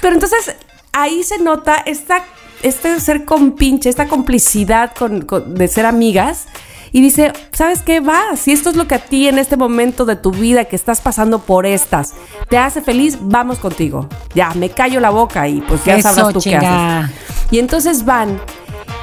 [0.00, 0.56] Pero entonces
[0.92, 2.24] ahí se nota esta,
[2.62, 6.46] este ser compinche, esta complicidad con, de ser amigas.
[6.92, 8.00] Y dice, ¿sabes qué?
[8.00, 10.76] Va, si esto es lo que a ti en este momento de tu vida que
[10.76, 12.12] estás pasando por estas
[12.48, 14.08] te hace feliz, vamos contigo.
[14.34, 17.10] Ya, me callo la boca y pues ya sabrás tú qué haces.
[17.50, 18.38] Y entonces van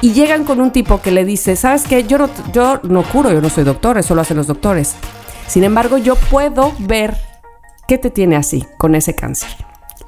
[0.02, 2.04] y llegan con un tipo que le dice, ¿sabes qué?
[2.04, 4.94] Yo no, yo no curo, yo no soy doctor, eso lo hacen los doctores.
[5.48, 7.16] Sin embargo, yo puedo ver
[7.88, 9.50] qué te tiene así, con ese cáncer.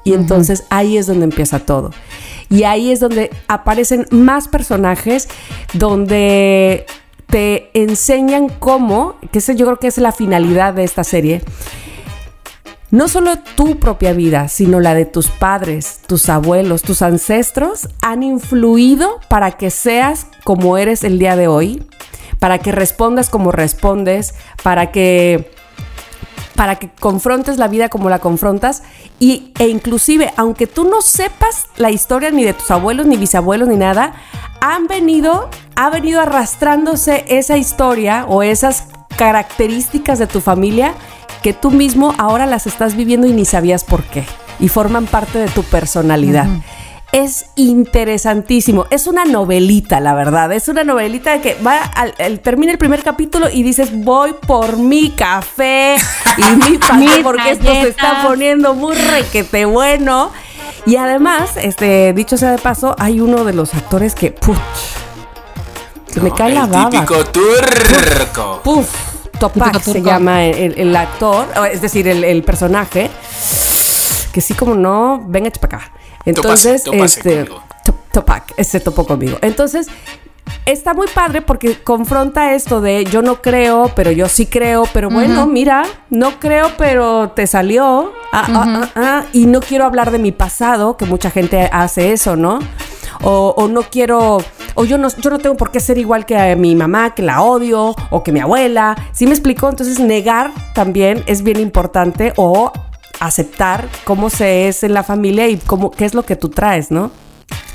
[0.05, 1.91] Y entonces ahí es donde empieza todo.
[2.49, 5.27] Y ahí es donde aparecen más personajes,
[5.73, 6.85] donde
[7.33, 11.41] te enseñan cómo, que ese yo creo que es la finalidad de esta serie,
[12.91, 18.21] no solo tu propia vida, sino la de tus padres, tus abuelos, tus ancestros han
[18.21, 21.83] influido para que seas como eres el día de hoy,
[22.37, 25.52] para que respondas como respondes, para que
[26.55, 28.83] para que confrontes la vida como la confrontas
[29.19, 33.67] y, e inclusive, aunque tú no sepas la historia ni de tus abuelos, ni bisabuelos,
[33.67, 34.13] ni nada,
[34.61, 38.85] han venido, ha venido arrastrándose esa historia o esas
[39.17, 40.93] características de tu familia
[41.41, 44.25] que tú mismo ahora las estás viviendo y ni sabías por qué
[44.59, 46.47] y forman parte de tu personalidad
[47.13, 48.87] es interesantísimo.
[48.89, 50.51] Es una novelita, la verdad.
[50.51, 55.11] Es una novelita que va al, termina el primer capítulo y dices, voy por mi
[55.11, 55.95] café
[56.37, 60.31] y mi pan porque esto se está poniendo muy requete bueno.
[60.87, 64.57] Y además, este, dicho sea de paso, hay uno de los actores que, puf,
[66.07, 66.89] se me cae la baba.
[66.89, 68.61] Típico turco.
[68.63, 68.89] Puf,
[69.39, 73.11] Topak se llama el, actor, es decir, el, personaje.
[74.33, 75.91] Que sí, como no, venga para acá.
[76.25, 77.47] Entonces, este,
[78.11, 79.37] Topac, se topó conmigo.
[79.41, 79.87] Entonces,
[80.65, 85.09] está muy padre porque confronta esto de yo no creo, pero yo sí creo, pero
[85.09, 88.13] bueno, mira, no creo, pero te salió.
[88.31, 92.35] Ah, ah, ah, y no quiero hablar de mi pasado, que mucha gente hace eso,
[92.35, 92.59] ¿no?
[93.25, 94.39] O, no quiero,
[94.75, 97.21] o yo no, yo no tengo por qué ser igual que a mi mamá, que
[97.21, 98.97] la odio, o que mi abuela.
[99.13, 99.69] ¿Sí me explicó?
[99.69, 102.71] Entonces, negar también es bien importante o
[103.19, 106.91] aceptar cómo se es en la familia y cómo, qué es lo que tú traes,
[106.91, 107.11] ¿no?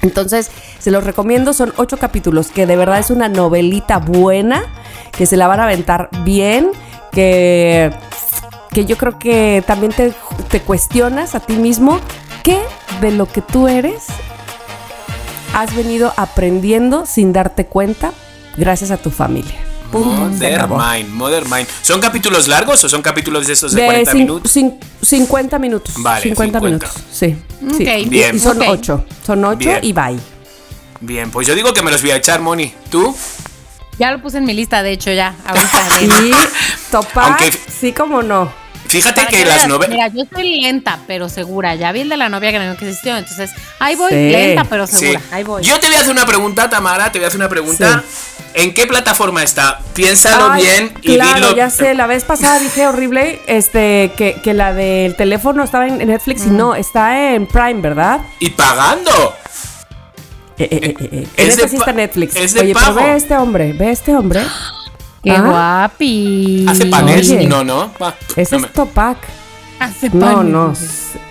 [0.03, 4.65] Entonces, se los recomiendo, son ocho capítulos, que de verdad es una novelita buena,
[5.13, 6.71] que se la van a aventar bien,
[7.11, 7.91] que,
[8.71, 10.13] que yo creo que también te,
[10.49, 12.01] te cuestionas a ti mismo
[12.43, 12.61] qué
[13.01, 14.07] de lo que tú eres
[15.55, 18.13] has venido aprendiendo sin darte cuenta
[18.57, 19.59] gracias a tu familia.
[19.93, 21.67] Mother Mind, Mother Mind.
[21.83, 24.53] ¿Son capítulos largos o son capítulos de esos de, 40 minutos?
[25.03, 25.95] 50 minutos.
[25.99, 26.91] Vale, 50, minutos.
[27.11, 27.37] Sí.
[28.09, 28.37] Bien.
[28.37, 29.05] Y son 8.
[29.25, 30.19] Son 8 y bye.
[31.01, 32.75] Bien, pues yo digo que me los voy a echar, Moni.
[32.91, 33.15] ¿Tú?
[33.99, 35.35] Ya lo puse en mi lista, de hecho, ya.
[35.47, 36.03] Ahorita.
[36.03, 36.33] y
[36.91, 37.37] topar,
[37.81, 38.53] sí como no.
[38.89, 39.91] Fíjate que, las novelas.
[39.91, 41.75] Mira, yo soy lenta, pero segura.
[41.75, 43.17] Ya vi el de la novia que no existió.
[43.17, 45.21] Entonces, ahí voy, lenta, pero segura.
[45.31, 45.63] Ahí voy.
[45.63, 47.13] Yo te voy a hacer una pregunta, Tamara.
[47.13, 48.03] Te voy a hacer una pregunta.
[48.55, 49.79] ¿En qué plataforma está?
[49.95, 51.95] Piénsalo bien y claro, ya sé.
[51.95, 56.51] La vez pasada dije horrible este, que, que la del teléfono estaba en Netflix y
[56.51, 58.21] no, está en Prime, ¿verdad?
[58.41, 59.35] ¿Y pagando?
[60.57, 61.29] Eh, eh, eh, eh.
[61.37, 62.35] En esta sí está Netflix.
[62.35, 64.41] Oye, pero ve a este hombre, ve a este hombre.
[65.23, 66.67] ¡Qué guapi!
[66.69, 67.31] ¿Hace panes?
[67.49, 67.93] no, no.
[68.37, 69.19] Ese es Topac.
[69.79, 70.23] Hace panes.
[70.23, 70.75] No, no.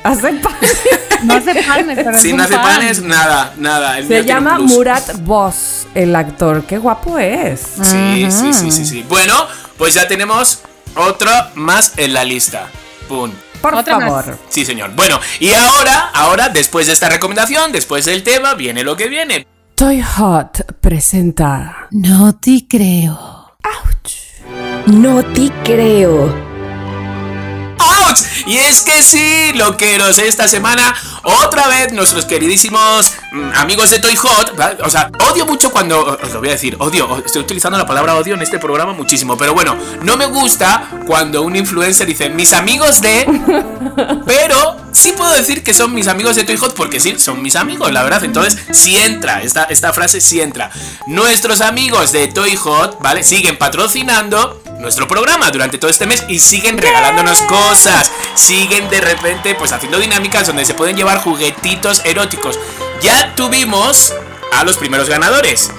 [0.03, 0.77] Hace panes.
[1.23, 3.97] no hace panes, pero Si no hace panes, nada, nada.
[4.05, 6.63] Se llama Murat Boss, el actor.
[6.65, 7.61] Qué guapo es.
[7.81, 9.05] Sí, sí, sí, sí, sí.
[9.07, 9.33] Bueno,
[9.77, 10.61] pues ya tenemos
[10.95, 12.67] otro más en la lista.
[13.07, 13.31] Pum.
[13.61, 14.09] Por Otra más.
[14.25, 14.37] favor.
[14.49, 14.91] Sí, señor.
[14.95, 19.47] Bueno, y ahora, ahora, después de esta recomendación, después del tema, viene lo que viene.
[19.75, 21.87] Toy Hot presenta.
[21.91, 23.36] No te creo.
[24.87, 26.33] No te creo.
[27.77, 28.19] ¡Ouch!
[28.45, 34.15] Y es que sí, loqueros, esta semana otra vez nuestros queridísimos mm, amigos de Toy
[34.15, 34.77] Hot, ¿vale?
[34.81, 38.15] o sea, odio mucho cuando, os lo voy a decir, odio, estoy utilizando la palabra
[38.15, 42.53] odio en este programa muchísimo, pero bueno, no me gusta cuando un influencer dice mis
[42.53, 43.25] amigos de,
[44.25, 47.57] pero sí puedo decir que son mis amigos de Toy Hot porque sí, son mis
[47.57, 50.71] amigos, la verdad, entonces sí entra, esta, esta frase sí entra.
[51.07, 53.23] Nuestros amigos de Toy Hot, ¿vale?
[53.23, 58.11] Siguen patrocinando nuestro programa durante todo este mes y siguen regalándonos cosas.
[58.35, 62.59] Siguen de repente pues haciendo dinámicas donde se pueden llevar juguetitos eróticos.
[63.01, 64.13] Ya tuvimos
[64.53, 65.71] a los primeros ganadores.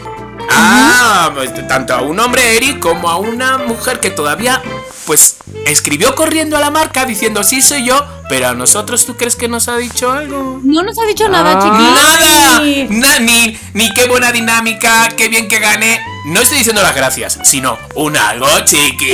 [0.51, 4.63] Ah, pues, tanto a un hombre Eric como a una mujer que todavía
[5.09, 9.37] pues escribió corriendo a la marca diciendo sí soy yo, pero a nosotros tú crees
[9.37, 10.61] que nos ha dicho algo?
[10.63, 11.63] No nos ha dicho nada, Ah.
[11.63, 12.91] chiquillos.
[12.91, 15.99] Nada, Na- ni, ni qué buena dinámica, qué bien que gané.
[16.27, 19.07] No estoy diciendo las gracias, sino un algo, chiqui,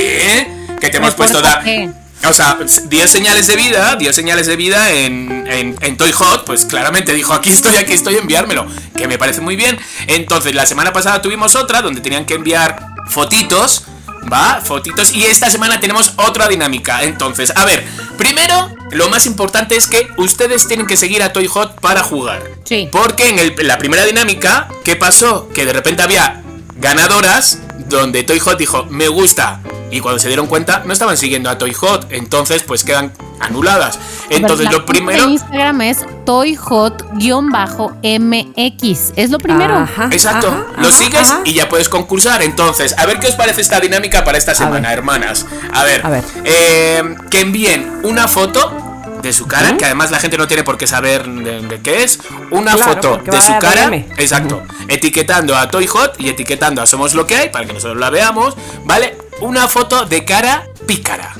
[0.81, 1.61] que te hemos ¿Por puesto da.
[1.63, 1.89] qué?
[2.27, 6.43] O sea, dio señales de vida, dio señales de vida en, en, en Toy Hot,
[6.45, 8.67] pues claramente dijo, aquí estoy, aquí estoy, enviármelo,
[8.97, 9.77] que me parece muy bien.
[10.07, 12.79] Entonces, la semana pasada tuvimos otra donde tenían que enviar
[13.09, 13.83] fotitos,
[14.31, 14.61] ¿va?
[14.63, 17.03] Fotitos, y esta semana tenemos otra dinámica.
[17.03, 17.85] Entonces, a ver,
[18.17, 22.43] primero, lo más importante es que ustedes tienen que seguir a Toy Hot para jugar.
[22.63, 22.89] Sí.
[22.91, 25.49] Porque en, el- en la primera dinámica, ¿qué pasó?
[25.53, 26.41] Que de repente había
[26.77, 29.61] ganadoras donde Toy Hot dijo, me gusta.
[29.91, 32.07] Y cuando se dieron cuenta, no estaban siguiendo a Toy Hot.
[32.11, 33.99] Entonces, pues quedan anuladas.
[34.29, 35.25] Entonces, lo primero...
[35.25, 39.13] de Instagram es toyhot-mx.
[39.15, 39.77] Es lo primero.
[39.77, 41.41] Ajá, Exacto, ajá, lo ajá, sigues ajá.
[41.45, 42.41] y ya puedes concursar.
[42.41, 44.97] Entonces, a ver qué os parece esta dinámica para esta semana, ver.
[44.97, 45.45] hermanas.
[45.73, 46.23] A ver, A ver.
[46.43, 48.84] eh, que envíen una foto
[49.25, 52.03] de su cara, que además la gente no tiene por qué saber de, de qué
[52.03, 52.19] es.
[52.51, 53.85] Una Claro, foto de su cara,
[54.17, 57.97] exacto, etiquetando a Toy Hot y etiquetando a Somos Lo que hay para que nosotros
[57.99, 59.17] la veamos, ¿vale?
[59.41, 61.33] Una foto de cara pícara.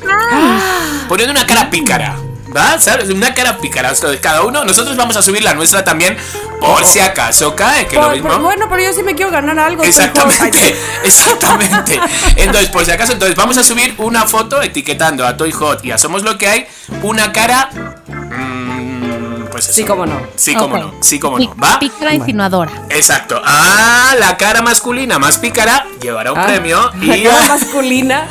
[1.08, 2.16] Poniendo una cara pícara.
[2.56, 2.80] ¿Va?
[2.80, 3.10] ¿Sabes?
[3.10, 3.92] Una cara pícara.
[3.92, 4.64] O sea, de cada uno.
[4.64, 6.18] Nosotros vamos a subir la nuestra también.
[6.60, 7.86] Por si acaso cae.
[7.88, 8.30] Que lo mismo.
[8.30, 9.84] por- bueno, pero yo sí me quiero ganar algo.
[9.84, 12.00] Exactamente, exactamente.
[12.38, 15.92] Entonces, por si acaso, entonces vamos a subir una foto etiquetando a Toy Hot y
[15.92, 16.68] a Somos Lo que hay,
[17.04, 17.70] una cara.
[18.08, 19.74] mm, pues eso.
[19.74, 20.22] Sí, cómo no.
[20.36, 20.94] Sí, cómo no.
[21.02, 21.54] Sí, cómo no.
[21.62, 21.78] ¿Va?
[21.80, 22.72] Pícara insinuadora.
[22.90, 23.42] Exacto.
[23.46, 28.28] Ah, la cara masculina más pícara llevará un Ah, premio La y cara masculina.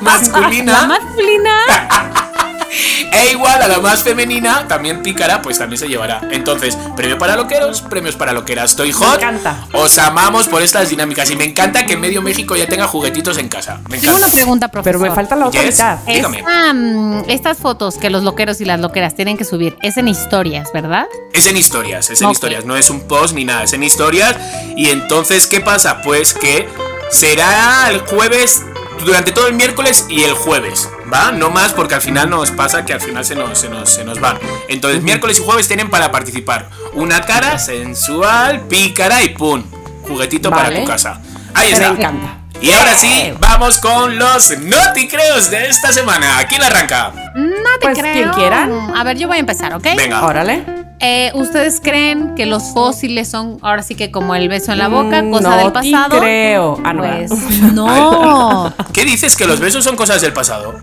[0.00, 1.52] masculina La masculina.
[3.12, 6.20] E igual a la más femenina, también pícara, pues también se llevará.
[6.30, 8.76] Entonces, premio para loqueros, premios para loqueras.
[8.76, 9.16] Toy Hot.
[9.16, 9.66] encanta.
[9.72, 13.48] Os amamos por estas dinámicas y me encanta que medio México ya tenga juguetitos en
[13.48, 13.80] casa.
[13.88, 14.26] Me Tengo encanta.
[14.26, 15.00] una pregunta, profesor.
[15.00, 15.72] Pero me falta la otra Yes.
[15.72, 15.98] mitad.
[16.06, 16.38] Dígame.
[16.38, 20.08] Esta, mm, estas fotos que los loqueros y las loqueras tienen que subir es en
[20.08, 21.06] historias, ¿verdad?
[21.32, 24.36] Es en historias, es en historias, no es un post ni nada, es en historias.
[24.76, 26.00] Y entonces, ¿qué pasa?
[26.02, 26.68] Pues que
[27.10, 28.62] será el jueves,
[29.04, 31.32] durante todo el miércoles y el jueves, ¿va?
[31.32, 34.04] No más porque al final nos pasa que al final se nos, se nos, se
[34.04, 34.38] nos van.
[34.68, 39.62] Entonces, miércoles y jueves tienen para participar una cara sensual, pícara y ¡pum!
[40.06, 41.20] Juguetito para tu casa.
[41.54, 41.88] Ahí Me está.
[41.88, 42.38] encanta.
[42.60, 46.44] Y ahora sí, vamos con los noticreos de esta semana.
[46.48, 47.12] ¿Quién arranca?
[47.34, 47.44] No
[47.80, 48.12] te Pues, creo.
[48.12, 48.72] quien quieran.
[48.96, 49.84] A ver, yo voy a empezar, ¿ok?
[49.96, 50.24] Venga.
[50.24, 50.64] Órale.
[51.00, 54.88] Eh, ¿Ustedes creen que los fósiles son ahora sí que como el beso en la
[54.88, 56.18] boca, Mm, cosa no del te pasado?
[56.18, 56.80] creo.
[56.84, 57.30] Ah, no, Pues
[57.72, 58.74] no.
[58.92, 59.36] ¿Qué dices?
[59.36, 60.74] ¿Que los besos son cosas del pasado?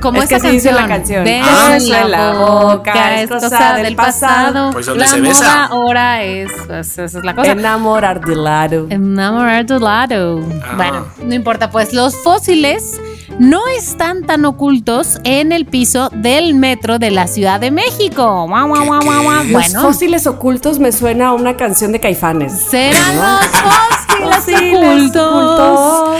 [0.00, 0.74] Como Es que esa dice canción.
[0.88, 1.24] la canción.
[1.24, 1.76] Beso Ah.
[1.76, 4.70] en la boca es cosa del pasado.
[4.72, 5.64] Pues, ¿dónde la se moda besa?
[5.66, 7.52] ahora es, pues, esa es la cosa.
[7.52, 8.86] Enamorar de lado.
[8.90, 10.40] Enamorar de lado.
[10.62, 10.74] Ah.
[10.76, 13.00] Bueno, no importa, pues los fósiles
[13.38, 18.46] no están tan ocultos en el piso del metro de la Ciudad de México.
[18.48, 19.44] Guau, guau, ¿Qué, guau, guau.
[19.44, 22.52] Los fósiles ocultos me suena a una canción de Caifanes.
[22.70, 25.32] serán los fósiles Fósiles ocultos.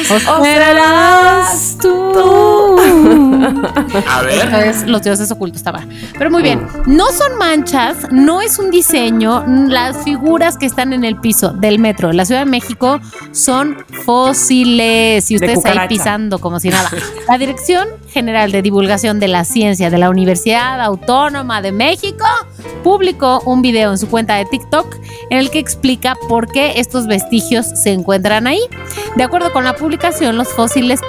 [0.09, 2.80] ocultos, O serás tú.
[3.11, 4.41] A ver.
[4.45, 5.85] Entonces, los dioses ocultos estaba.
[6.19, 9.45] Pero muy bien, no son manchas, no es un diseño.
[9.47, 13.01] Las figuras que están en el piso del metro de la Ciudad de México
[13.33, 15.31] son fósiles.
[15.31, 16.91] Y De ustedes ahí pisando como si nada.
[17.29, 22.25] La Dirección General de Divulgación de la Ciencia de la Universidad Autónoma de México
[22.83, 24.97] publicó un video en su cuenta de TikTok
[25.31, 28.61] en el que explica por qué estos vestigios se encuentran ahí.
[29.17, 31.01] De acuerdo con la publicación, los fósiles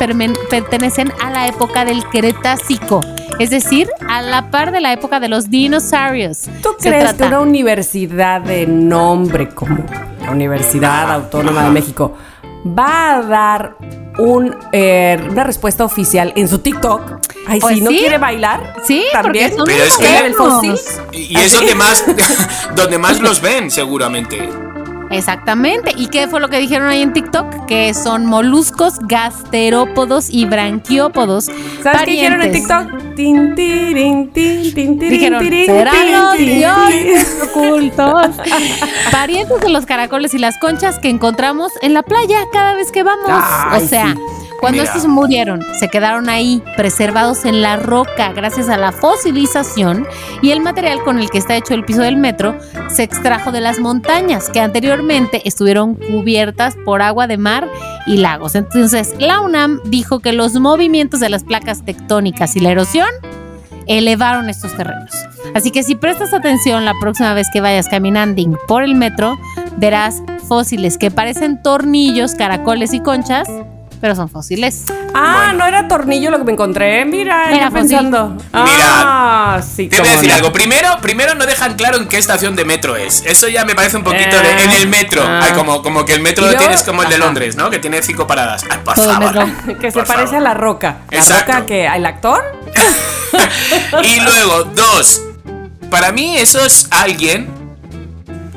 [0.49, 3.01] pertenecen a la época del Cretácico,
[3.37, 6.43] es decir, a la par de la época de los dinosaurios.
[6.63, 9.83] ¿Tú Se crees que trata- una universidad de nombre como
[10.23, 12.15] la Universidad Autónoma de México
[12.65, 13.75] va a dar
[14.19, 17.01] un, eh, una respuesta oficial en su TikTok.
[17.47, 17.97] Ay, Pues sí, ¿no sí.
[17.97, 18.75] quiere bailar?
[18.85, 19.49] Sí, también.
[19.51, 20.75] porque son Pero es que- ¿Ella del fósil?
[21.11, 22.05] Y es donde más,
[22.75, 24.49] donde más los ven, seguramente.
[25.11, 25.93] Exactamente.
[25.95, 27.65] ¿Y qué fue lo que dijeron ahí en TikTok?
[27.65, 31.49] Que son moluscos, gasterópodos y branquiópodos.
[31.83, 32.51] ¿Sabes qué dijeron en.
[32.51, 33.15] TikTok?
[33.15, 36.57] Tin, tirin, tin, tin, tirin, Dijeron, tirin, serán tin, los tin, tin".
[36.59, 38.25] dioses ocultos.
[39.11, 43.03] Parientes de los caracoles y las conchas que encontramos en la playa cada vez que
[43.03, 43.25] vamos.
[43.29, 44.19] Ay, o sea, sí.
[44.61, 44.93] Cuando Mira.
[44.93, 50.07] estos murieron, se quedaron ahí, preservados en la roca gracias a la fosilización
[50.41, 52.55] y el material con el que está hecho el piso del metro
[52.89, 57.67] se extrajo de las montañas que anteriormente estuvieron cubiertas por agua de mar
[58.05, 58.55] y lagos.
[58.55, 63.09] Entonces, la UNAM dijo que los movimientos de las placas tectónicas y la erosión
[63.87, 65.11] elevaron estos terrenos.
[65.53, 69.37] Así que si prestas atención la próxima vez que vayas caminando por el metro,
[69.77, 73.49] verás fósiles que parecen tornillos, caracoles y conchas,
[74.01, 74.85] pero son fósiles.
[75.13, 77.05] Ah, no era tornillo lo que me encontré.
[77.05, 78.35] Mira, Era pensando.
[78.51, 79.87] Ah, sí.
[79.87, 80.35] Te voy a decir no.
[80.35, 80.51] algo.
[80.53, 83.23] Primero, primero no dejan claro en qué estación de metro es.
[83.25, 84.41] Eso ya me parece un poquito Eh.
[84.43, 84.63] de.
[84.63, 85.21] En el metro.
[85.25, 85.41] Ah.
[85.43, 87.17] Ay, como, como que el metro lo tienes como el de.
[87.19, 87.69] Londres, ¿no?
[87.69, 88.65] Que tiene cinco paradas.
[88.69, 89.45] Ay, por Todo el favor.
[89.47, 89.77] metro.
[89.79, 90.47] Que se Por parece favor.
[90.47, 90.97] a la roca.
[91.11, 91.51] La Exacto.
[91.53, 92.43] roca que el actor.
[94.03, 95.21] Y luego, dos.
[95.89, 97.49] Para mí, eso es alguien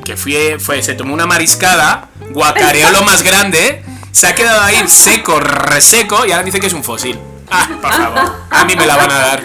[0.03, 3.83] que fue, fue, se tomó una mariscada, guacareó lo más grande,
[4.15, 7.19] se ha quedado ahí seco, reseco, y ahora dice que es un fósil.
[7.51, 8.35] Ah, por favor.
[8.49, 9.43] A mí me la van a dar.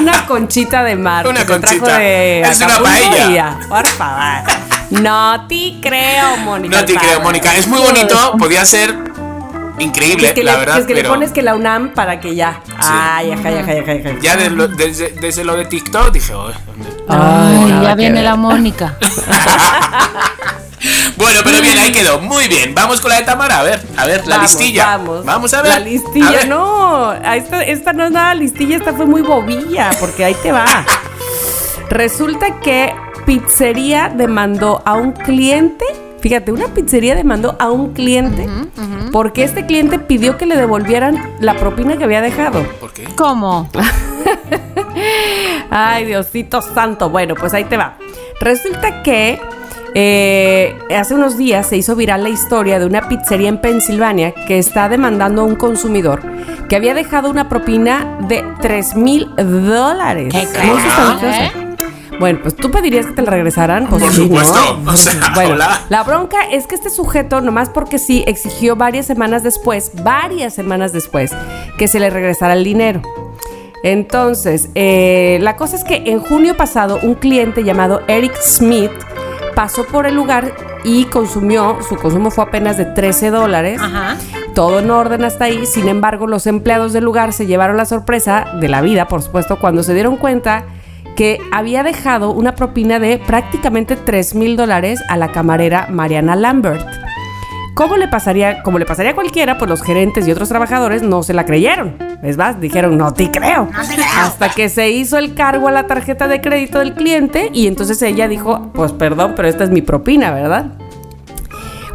[0.00, 1.24] Una conchita de mar.
[1.28, 1.98] Una conchita.
[1.98, 3.58] de Es una paella.
[3.68, 4.42] Por favor.
[4.90, 6.78] No te creo, Mónica.
[6.80, 7.20] No te creo.
[7.20, 7.54] Mónica.
[7.54, 8.92] Es muy bonito, podía ser
[9.78, 12.34] increíble, es que, la le, verdad, es que le pones que la UNAM para que
[12.34, 12.60] ya.
[12.76, 14.18] Ay, ajá, ajá, ajá, ajá.
[14.20, 17.04] ya de lo- desde, desde lo de TikTok dije, "Uy, ¿dónde?".
[17.08, 18.24] Ay, ya viene ver.
[18.24, 18.96] la Mónica.
[21.16, 22.20] Bueno, pero bien, ahí quedó.
[22.20, 22.74] Muy bien.
[22.74, 23.60] Vamos con la de Tamara.
[23.60, 24.96] A ver, a ver, la Vamos, listilla.
[25.24, 25.54] Vamos.
[25.54, 25.72] a ver.
[25.72, 26.48] La listilla, A ver.
[26.48, 27.12] no.
[27.14, 30.64] esta no es nada listilla, esta fue muy bobilla, porque ahí te va.
[31.90, 32.94] Resulta que
[33.26, 35.84] pizzería demandó a un cliente.
[36.20, 38.48] Fíjate, una pizzería demandó a un cliente
[39.12, 42.62] porque este cliente pidió que le devolvieran la propina que había dejado.
[42.80, 43.04] ¿Por qué?
[43.16, 43.70] ¿Cómo?
[45.70, 47.08] Ay, Diosito santo.
[47.10, 47.96] Bueno, pues ahí te va.
[48.40, 49.40] Resulta que
[49.94, 54.58] eh, hace unos días se hizo viral la historia de una pizzería en Pensilvania que
[54.58, 56.22] está demandando a un consumidor
[56.68, 60.34] que había dejado una propina de 3 mil dólares.
[62.18, 63.86] Bueno, pues tú pedirías que te la regresaran.
[63.86, 64.44] Pues Por sí, ¿no?
[64.44, 64.80] supuesto.
[64.86, 65.82] O sea, bueno, hola.
[65.88, 70.92] la bronca es que este sujeto, nomás porque sí, exigió varias semanas después, varias semanas
[70.92, 71.30] después,
[71.78, 73.02] que se le regresara el dinero.
[73.84, 78.90] Entonces, eh, la cosa es que en junio pasado un cliente llamado Eric Smith
[79.58, 80.54] pasó por el lugar
[80.84, 83.80] y consumió, su consumo fue apenas de 13 dólares.
[83.82, 84.16] Ajá.
[84.54, 88.52] Todo en orden hasta ahí, sin embargo los empleados del lugar se llevaron la sorpresa
[88.60, 90.64] de la vida, por supuesto, cuando se dieron cuenta
[91.16, 96.86] que había dejado una propina de prácticamente 3 mil dólares a la camarera Mariana Lambert.
[97.78, 101.22] ¿Cómo le pasaría, como le pasaría a cualquiera, pues los gerentes y otros trabajadores no
[101.22, 101.96] se la creyeron.
[102.24, 103.68] Es más, dijeron, no te creo.
[104.18, 108.02] Hasta que se hizo el cargo a la tarjeta de crédito del cliente y entonces
[108.02, 110.72] ella dijo, pues perdón, pero esta es mi propina, ¿verdad?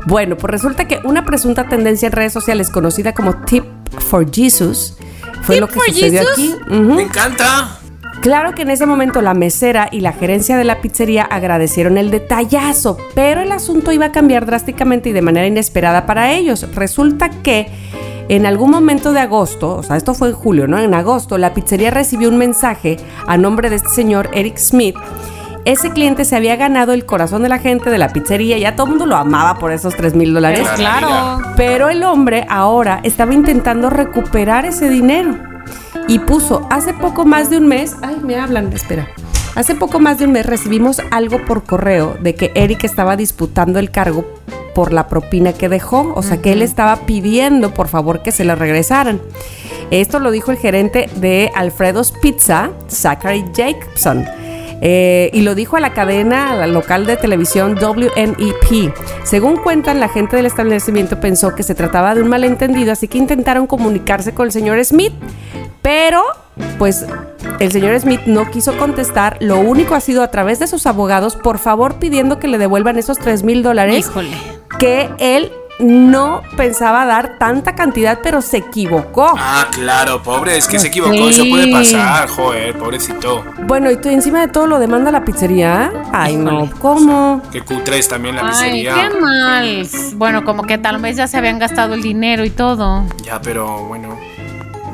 [0.06, 3.66] Bueno, pues resulta que una presunta tendencia en redes sociales conocida como Tip
[4.00, 4.96] for Jesus
[5.42, 6.32] fue ¿Tip lo que for sucedió Jesus?
[6.32, 6.56] aquí.
[6.74, 6.94] Ujú.
[6.94, 7.80] Me encanta.
[8.24, 12.10] Claro que en ese momento la mesera y la gerencia de la pizzería agradecieron el
[12.10, 16.74] detallazo, pero el asunto iba a cambiar drásticamente y de manera inesperada para ellos.
[16.74, 17.68] Resulta que
[18.30, 20.80] en algún momento de agosto, o sea, esto fue en julio, ¿no?
[20.80, 22.96] En agosto, la pizzería recibió un mensaje
[23.28, 24.96] a nombre de este señor Eric Smith.
[25.66, 28.86] Ese cliente se había ganado el corazón de la gente de la pizzería, ya todo
[28.86, 30.66] el mundo lo amaba por esos 3 mil dólares.
[30.78, 31.08] Claro.
[31.08, 31.54] Claro.
[31.58, 35.53] Pero el hombre ahora estaba intentando recuperar ese dinero
[36.08, 39.08] y puso hace poco más de un mes, ay, me hablan, espera.
[39.56, 43.80] Hace poco más de un mes recibimos algo por correo de que Eric estaba disputando
[43.80, 44.26] el cargo
[44.74, 48.46] por la propina que dejó, o sea que él estaba pidiendo por favor que se
[48.46, 49.22] le regresaran.
[49.92, 54.26] Esto lo dijo el gerente de Alfredo's Pizza, Zachary Jacobson.
[54.82, 58.94] Eh, y lo dijo a la cadena local de televisión WNEP.
[59.24, 63.18] Según cuentan, la gente del establecimiento pensó que se trataba de un malentendido, así que
[63.18, 65.14] intentaron comunicarse con el señor Smith,
[65.82, 66.22] pero
[66.78, 67.06] pues
[67.60, 69.38] el señor Smith no quiso contestar.
[69.40, 72.98] Lo único ha sido a través de sus abogados, por favor pidiendo que le devuelvan
[72.98, 74.30] esos 3 mil dólares Híjole.
[74.80, 79.34] que él no pensaba dar tanta cantidad, pero se equivocó.
[79.38, 83.44] Ah, claro, pobre, es que se equivocó, eso puede pasar, joder, pobrecito.
[83.66, 85.92] Bueno, y tú encima de todo lo demanda la pizzería.
[86.12, 86.70] Ay, no.
[86.80, 87.42] ¿cómo?
[87.52, 88.94] Que cutres también la Ay, pizzería.
[89.12, 89.88] qué mal.
[90.16, 93.04] Bueno, como que tal vez ya se habían gastado el dinero y todo.
[93.24, 94.18] Ya, pero bueno.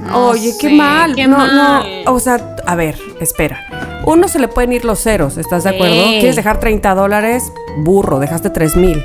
[0.06, 1.14] No Oye, qué sé, mal.
[1.14, 1.56] qué no, mal.
[2.06, 2.12] no.
[2.14, 4.02] O sea, a ver, espera.
[4.06, 5.94] Uno se le pueden ir los ceros, ¿estás de acuerdo?
[5.94, 6.18] Sí.
[6.20, 7.52] ¿Quieres dejar 30 dólares?
[7.78, 9.04] Burro, dejaste 3 mil.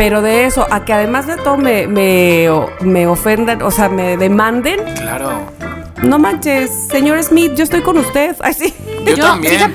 [0.00, 2.48] Pero de eso, a que además de todo me, me,
[2.80, 5.30] me ofendan, o sea, me demanden, Claro.
[6.02, 8.34] no manches, señor Smith, yo estoy con usted.
[8.42, 8.74] Ay, sí.
[9.14, 9.74] Yo, también.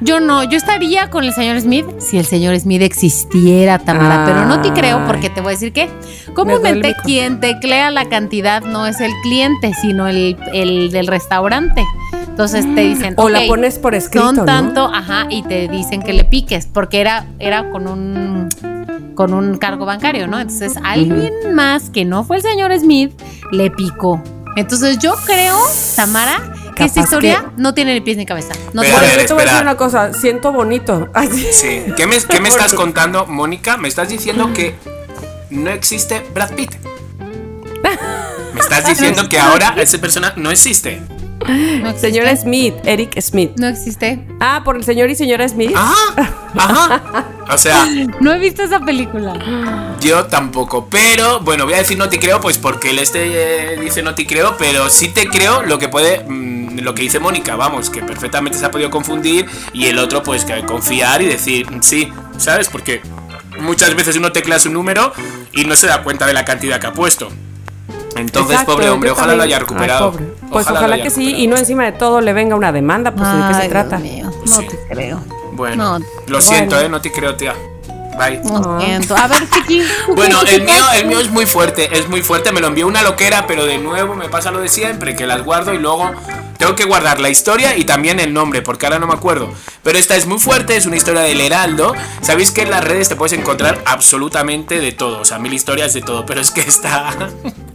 [0.00, 4.44] yo no, yo estaría con el señor Smith si el señor Smith existiera, Tamara, pero
[4.44, 5.88] no te creo porque te voy a decir que
[6.34, 11.84] comúnmente quien teclea la cantidad no es el cliente, sino el, el del restaurante.
[12.30, 14.44] Entonces te dicen, O la "Ok, pones por escrito, son ¿no?
[14.46, 18.48] tanto, ajá, y te dicen que le piques, porque era, era con un
[19.14, 20.40] con un cargo bancario, ¿no?
[20.40, 23.12] Entonces alguien más que no fue el señor Smith
[23.52, 24.22] le picó.
[24.56, 25.58] Entonces yo creo,
[25.94, 26.40] Tamara,
[26.74, 28.54] que esta historia que- no tiene ni pies ni cabeza.
[28.72, 29.60] No Pero, tiene- a ver, yo te voy a decir espera.
[29.60, 31.10] una cosa, siento bonito.
[31.52, 31.82] Sí.
[31.96, 33.76] ¿Qué me, qué me estás contando, Mónica?
[33.76, 34.74] Me estás diciendo que
[35.50, 36.70] no existe Brad Pitt.
[38.54, 41.02] Me estás diciendo que ahora esa persona no existe.
[41.48, 42.10] No existe.
[42.10, 43.52] Señor Smith, Eric Smith.
[43.56, 44.26] No existe.
[44.40, 45.72] Ah, por el señor y señora Smith.
[45.74, 47.26] Ajá, ajá.
[47.52, 47.86] O sea,
[48.20, 49.96] No he visto esa película.
[50.00, 50.88] yo tampoco.
[50.90, 54.14] Pero, bueno, voy a decir no te creo, pues porque él este eh, dice no
[54.14, 57.90] te creo, pero sí te creo lo que puede, mm, lo que dice Mónica, vamos,
[57.90, 61.82] que perfectamente se ha podido confundir y el otro, pues que confiar y decir mm,
[61.82, 62.08] sí,
[62.38, 62.68] ¿sabes?
[62.68, 63.02] Porque
[63.58, 65.12] muchas veces uno teclea su número
[65.52, 67.30] y no se da cuenta de la cantidad que ha puesto.
[68.16, 70.10] Entonces, Exacto, pobre hombre, ojalá lo haya Ay, recuperado.
[70.12, 70.26] pobre.
[70.50, 73.48] Pues ojalá, que sí, y no encima de todo le venga una demanda, pues de
[73.48, 73.96] qué se Ay, trata.
[73.98, 74.66] Dios mío, no Sí.
[74.66, 75.22] te creo.
[75.52, 77.54] Bueno, No, lo siento, eh, no te creo, tía.
[78.18, 78.40] Bye.
[78.44, 79.16] Lo siento.
[79.16, 79.80] A ver, Chiqui.
[79.80, 82.66] ¿tú qué- Bueno, el mío, el mío es muy fuerte, es muy fuerte, me lo
[82.66, 85.78] envió una loquera, pero de nuevo me pasa lo de siempre, que las guardo y
[85.78, 86.10] luego
[86.58, 89.50] tengo que guardar la historia y también el nombre, porque ahora no me acuerdo.
[89.82, 91.94] Pero esta es muy fuerte, es una historia del Heraldo.
[92.20, 95.94] Sabéis que en las redes te puedes encontrar absolutamente de todo, o sea, mil historias
[95.94, 97.14] de todo, pero es que esta,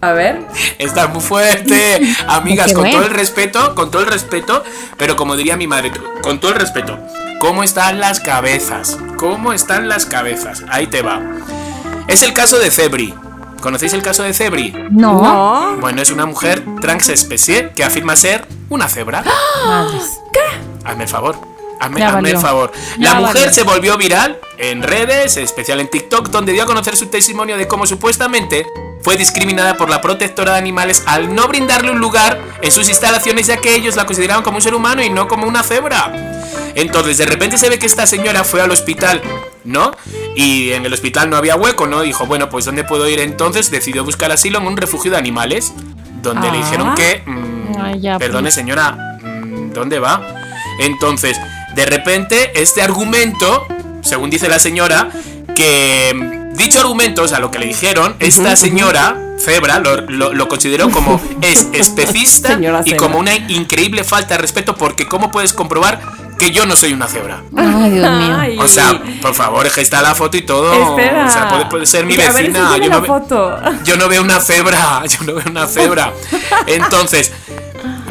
[0.02, 0.46] A ver.
[0.78, 2.00] esta es muy fuerte.
[2.28, 4.64] Amigas, con todo el respeto, con todo el respeto,
[4.98, 5.92] pero como diría mi madre,
[6.22, 7.00] con todo el respeto,
[7.40, 8.98] ¿cómo están las cabezas?
[9.18, 10.64] ¿Cómo están las cabezas?
[10.70, 11.22] Ahí te va.
[12.08, 13.14] Es el caso de Cebri.
[13.62, 14.74] ¿Conocéis el caso de Cebri?
[14.92, 15.22] No.
[15.22, 15.78] No.
[15.78, 19.24] Bueno, es una mujer transespecie que afirma ser una cebra.
[19.66, 20.20] Madres.
[20.84, 21.55] Hazme el favor.
[21.80, 22.72] Hazme, hazme el favor.
[22.98, 23.54] Ya La mujer valió.
[23.54, 27.58] se volvió viral en redes, en especial en TikTok, donde dio a conocer su testimonio
[27.58, 28.66] de cómo supuestamente
[29.02, 33.48] fue discriminada por la protectora de animales al no brindarle un lugar en sus instalaciones,
[33.48, 36.12] ya que ellos la consideraban como un ser humano y no como una cebra.
[36.76, 39.22] Entonces, de repente se ve que esta señora fue al hospital,
[39.64, 39.92] ¿no?
[40.36, 42.02] Y en el hospital no había hueco, ¿no?
[42.02, 43.70] Dijo, bueno, pues ¿dónde puedo ir entonces?
[43.72, 45.74] Decidió buscar asilo en un refugio de animales,
[46.22, 46.62] donde le Ah.
[46.66, 47.22] dijeron que...
[47.26, 48.56] mm, Ay, ya, perdone, pues.
[48.56, 48.92] señora,
[49.22, 50.22] mm, ¿dónde va?
[50.80, 51.38] Entonces,
[51.76, 53.68] de repente, este argumento,
[54.02, 55.10] según dice la señora,
[55.56, 60.34] que mm, dicho argumento, o sea, lo que le dijeron, esta señora, Febra, lo, lo-
[60.34, 65.30] lo consideró como es especista Señora y como una increíble falta de respeto, porque ¿cómo
[65.30, 66.00] puedes comprobar
[66.40, 67.44] que yo no soy una cebra?
[67.56, 68.38] Ay, Dios mío.
[68.40, 68.58] Ay.
[68.58, 70.72] O sea, por favor, es que está la foto y todo.
[70.74, 71.26] Espera.
[71.26, 72.78] O sea, puede, puede ser mi A ver, vecina.
[72.78, 73.60] yo, la no ve- foto.
[73.84, 75.04] yo no veo una cebra.
[75.10, 76.14] Yo no veo una cebra.
[76.68, 77.32] Entonces.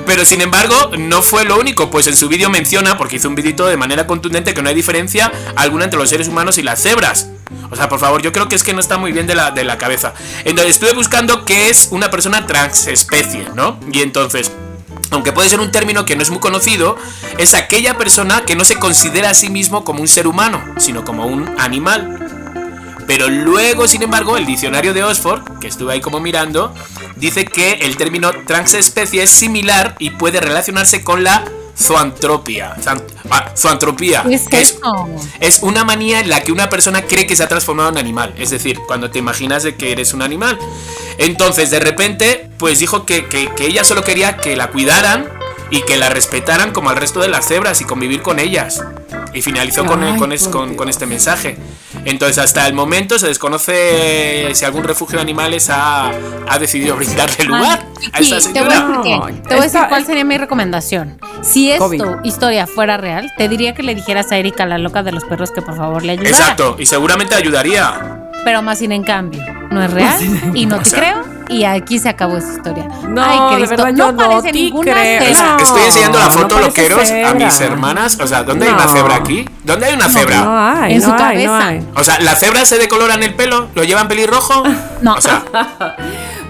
[0.06, 3.34] Pero sin embargo, no fue lo único, pues en su vídeo menciona, porque hizo un
[3.34, 6.82] vídeo de manera contundente, que no hay diferencia alguna entre los seres humanos y las
[6.82, 7.28] cebras.
[7.70, 9.50] O sea, por favor, yo creo que es que no está muy bien de la,
[9.50, 10.14] de la cabeza.
[10.44, 13.78] Entonces estuve buscando qué es una persona transespecie, ¿no?
[13.92, 14.52] Y entonces,
[15.10, 16.96] aunque puede ser un término que no es muy conocido,
[17.38, 21.04] es aquella persona que no se considera a sí mismo como un ser humano, sino
[21.04, 22.43] como un animal.
[23.06, 26.74] Pero luego, sin embargo, el diccionario de Oxford, que estuve ahí como mirando,
[27.16, 31.44] dice que el término transespecie es similar y puede relacionarse con la
[31.76, 32.76] zoantropía.
[33.30, 34.22] Ah, zoantropía.
[34.28, 35.08] ¿Qué es que es, eso?
[35.40, 38.34] es una manía en la que una persona cree que se ha transformado en animal.
[38.38, 40.58] Es decir, cuando te imaginas de que eres un animal.
[41.18, 45.28] Entonces, de repente, pues dijo que, que- que ella solo quería que la cuidaran
[45.74, 48.82] y que la respetaran como al resto de las cebras y convivir con ellas.
[49.32, 51.56] Y finalizó con, Ay, con, es- con- con este mensaje.
[52.04, 56.10] Entonces, hasta el momento se desconoce si algún refugio de animales ha,
[56.48, 58.98] ha decidido brindarle lugar a Chiqui, esta te voy a señora.
[58.98, 59.32] decir, No, qué.
[59.32, 61.18] Te voy a decir esta- cuál sería mi recomendación.
[61.42, 62.02] Si esto, COVID.
[62.22, 65.50] historia fuera real, te diría que le dijeras a Erika, la loca de los perros,
[65.50, 66.30] que por favor le ayudara.
[66.30, 68.20] Exacto, y seguramente ayudaría.
[68.44, 70.20] Pero más sin en cambio, no es real
[70.54, 70.98] y no O te sea.
[71.00, 72.88] creo y aquí se acabó esa historia.
[73.08, 75.34] No, Ay, de Cristo, verdad, no yo no parece te ninguna creo.
[75.34, 75.50] cebra.
[75.56, 77.72] No, Estoy enseñando la foto, no loqueros, a mis cebra.
[77.72, 78.18] hermanas.
[78.20, 78.92] O sea, ¿dónde hay una No.
[78.92, 79.48] cebra aquí?
[79.64, 80.40] ¿Dónde hay una cebra?
[80.44, 81.68] No hay, En no su hay, no cabeza.
[81.68, 81.86] hay.
[81.96, 83.68] O sea, ¿la cebra se decoloran el pelo?
[83.74, 84.62] ¿Lo llevan pelirrojo?
[85.02, 85.14] No.
[85.14, 85.42] O sea,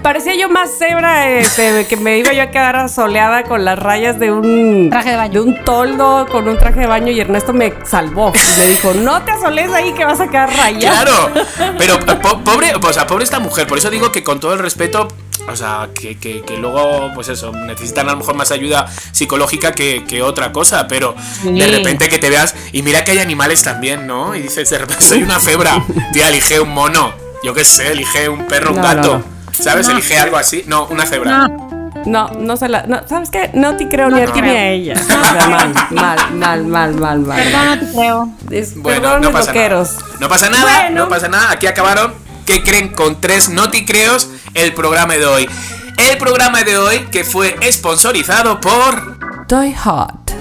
[0.05, 4.19] Parecía yo más cebra, este, que me iba yo a quedar asoleada con las rayas
[4.19, 5.33] de un Traje de baño.
[5.33, 8.31] de un toldo con un traje de baño y Ernesto me salvó.
[8.35, 11.03] Y me dijo, no te asoles ahí que vas a quedar rayada.
[11.05, 11.31] claro.
[11.79, 13.65] Pero po- pobre, o sea, pobre esta mujer.
[13.65, 15.07] Por eso digo que con todo el respeto,
[15.51, 19.71] o sea, que, que- que luego, pues eso, necesitan a lo mejor más ayuda psicológica
[19.71, 20.87] que, que otra cosa.
[20.87, 24.35] Pero de repente que te veas, y mira que hay animales también, ¿no?
[24.35, 25.83] Y dices, de repente soy una cebra.
[26.13, 27.11] Tía, elige un mono.
[27.43, 29.17] Yo qué sé, elige un perro, un No, gato.
[29.17, 29.87] no, ¿Sabes?
[29.89, 30.63] Elige algo así.
[30.67, 31.47] No, una cebra.
[31.47, 31.75] No,
[32.05, 32.83] No, no se la.
[32.83, 33.49] no, ¿Sabes qué?
[33.53, 34.59] No te creo No ni a te ti ni creo.
[34.59, 34.93] a ella.
[35.05, 37.37] O sea, mal, mal, mal, mal, mal, mal.
[37.43, 38.29] perdón, no te creo.
[38.51, 39.93] Es- Bueno, no pasa loqueros.
[39.95, 40.05] nada.
[40.19, 41.03] No pasa nada, Bueno.
[41.03, 41.51] no pasa nada.
[41.51, 42.13] Aquí acabaron.
[42.45, 45.49] ¿Qué creen con tres noticreos el programa de hoy?
[45.97, 49.17] El programa de hoy que fue sponsorizado por.
[49.47, 50.31] Toy Hot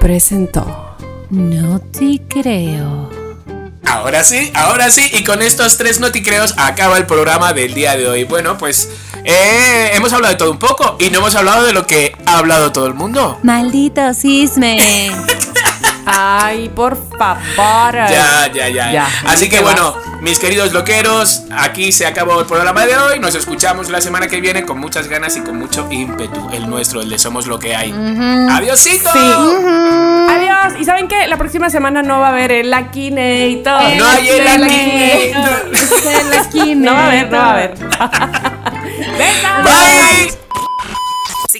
[0.00, 0.96] presentó.
[1.30, 3.08] No te creo.
[3.86, 5.10] Ahora sí, ahora sí.
[5.12, 8.24] Y con estos tres noticreos acaba el programa del día de hoy.
[8.24, 8.88] Bueno, pues
[9.24, 12.38] eh, hemos hablado de todo un poco y no hemos hablado de lo que ha
[12.38, 13.38] hablado todo el mundo.
[13.42, 15.10] Maldito cisme.
[16.06, 17.94] Ay, por favor.
[17.94, 18.92] Ya, ya, ya.
[18.92, 19.64] Ya, Así que vas.
[19.74, 23.18] bueno, mis queridos loqueros, aquí se acabó el programa de hoy.
[23.20, 26.48] Nos escuchamos la semana que viene con muchas ganas y con mucho ímpetu.
[26.52, 27.92] El nuestro, el de Somos lo que hay.
[28.50, 29.10] ¡Adiósito!
[29.14, 30.80] Adiós.
[30.80, 31.26] ¿Y saben qué?
[31.26, 33.96] La próxima semana no va a haber el Akinator.
[33.96, 35.70] No hay el Akinator.
[36.76, 37.74] No va a haber, no va a haber.
[39.18, 39.64] Besos.
[39.64, 40.43] Bye.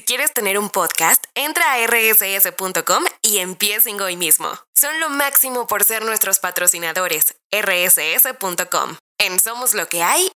[0.04, 4.50] Si quieres tener un podcast, entra a rss.com y empiecen hoy mismo.
[4.74, 7.36] Son lo máximo por ser nuestros patrocinadores.
[7.50, 8.96] rss.com.
[9.16, 10.30] En Somos lo que hay,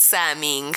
[0.00, 0.72] Saming.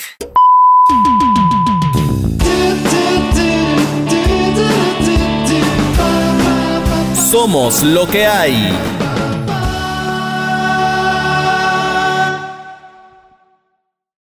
[7.31, 9.06] Somos lo que hay.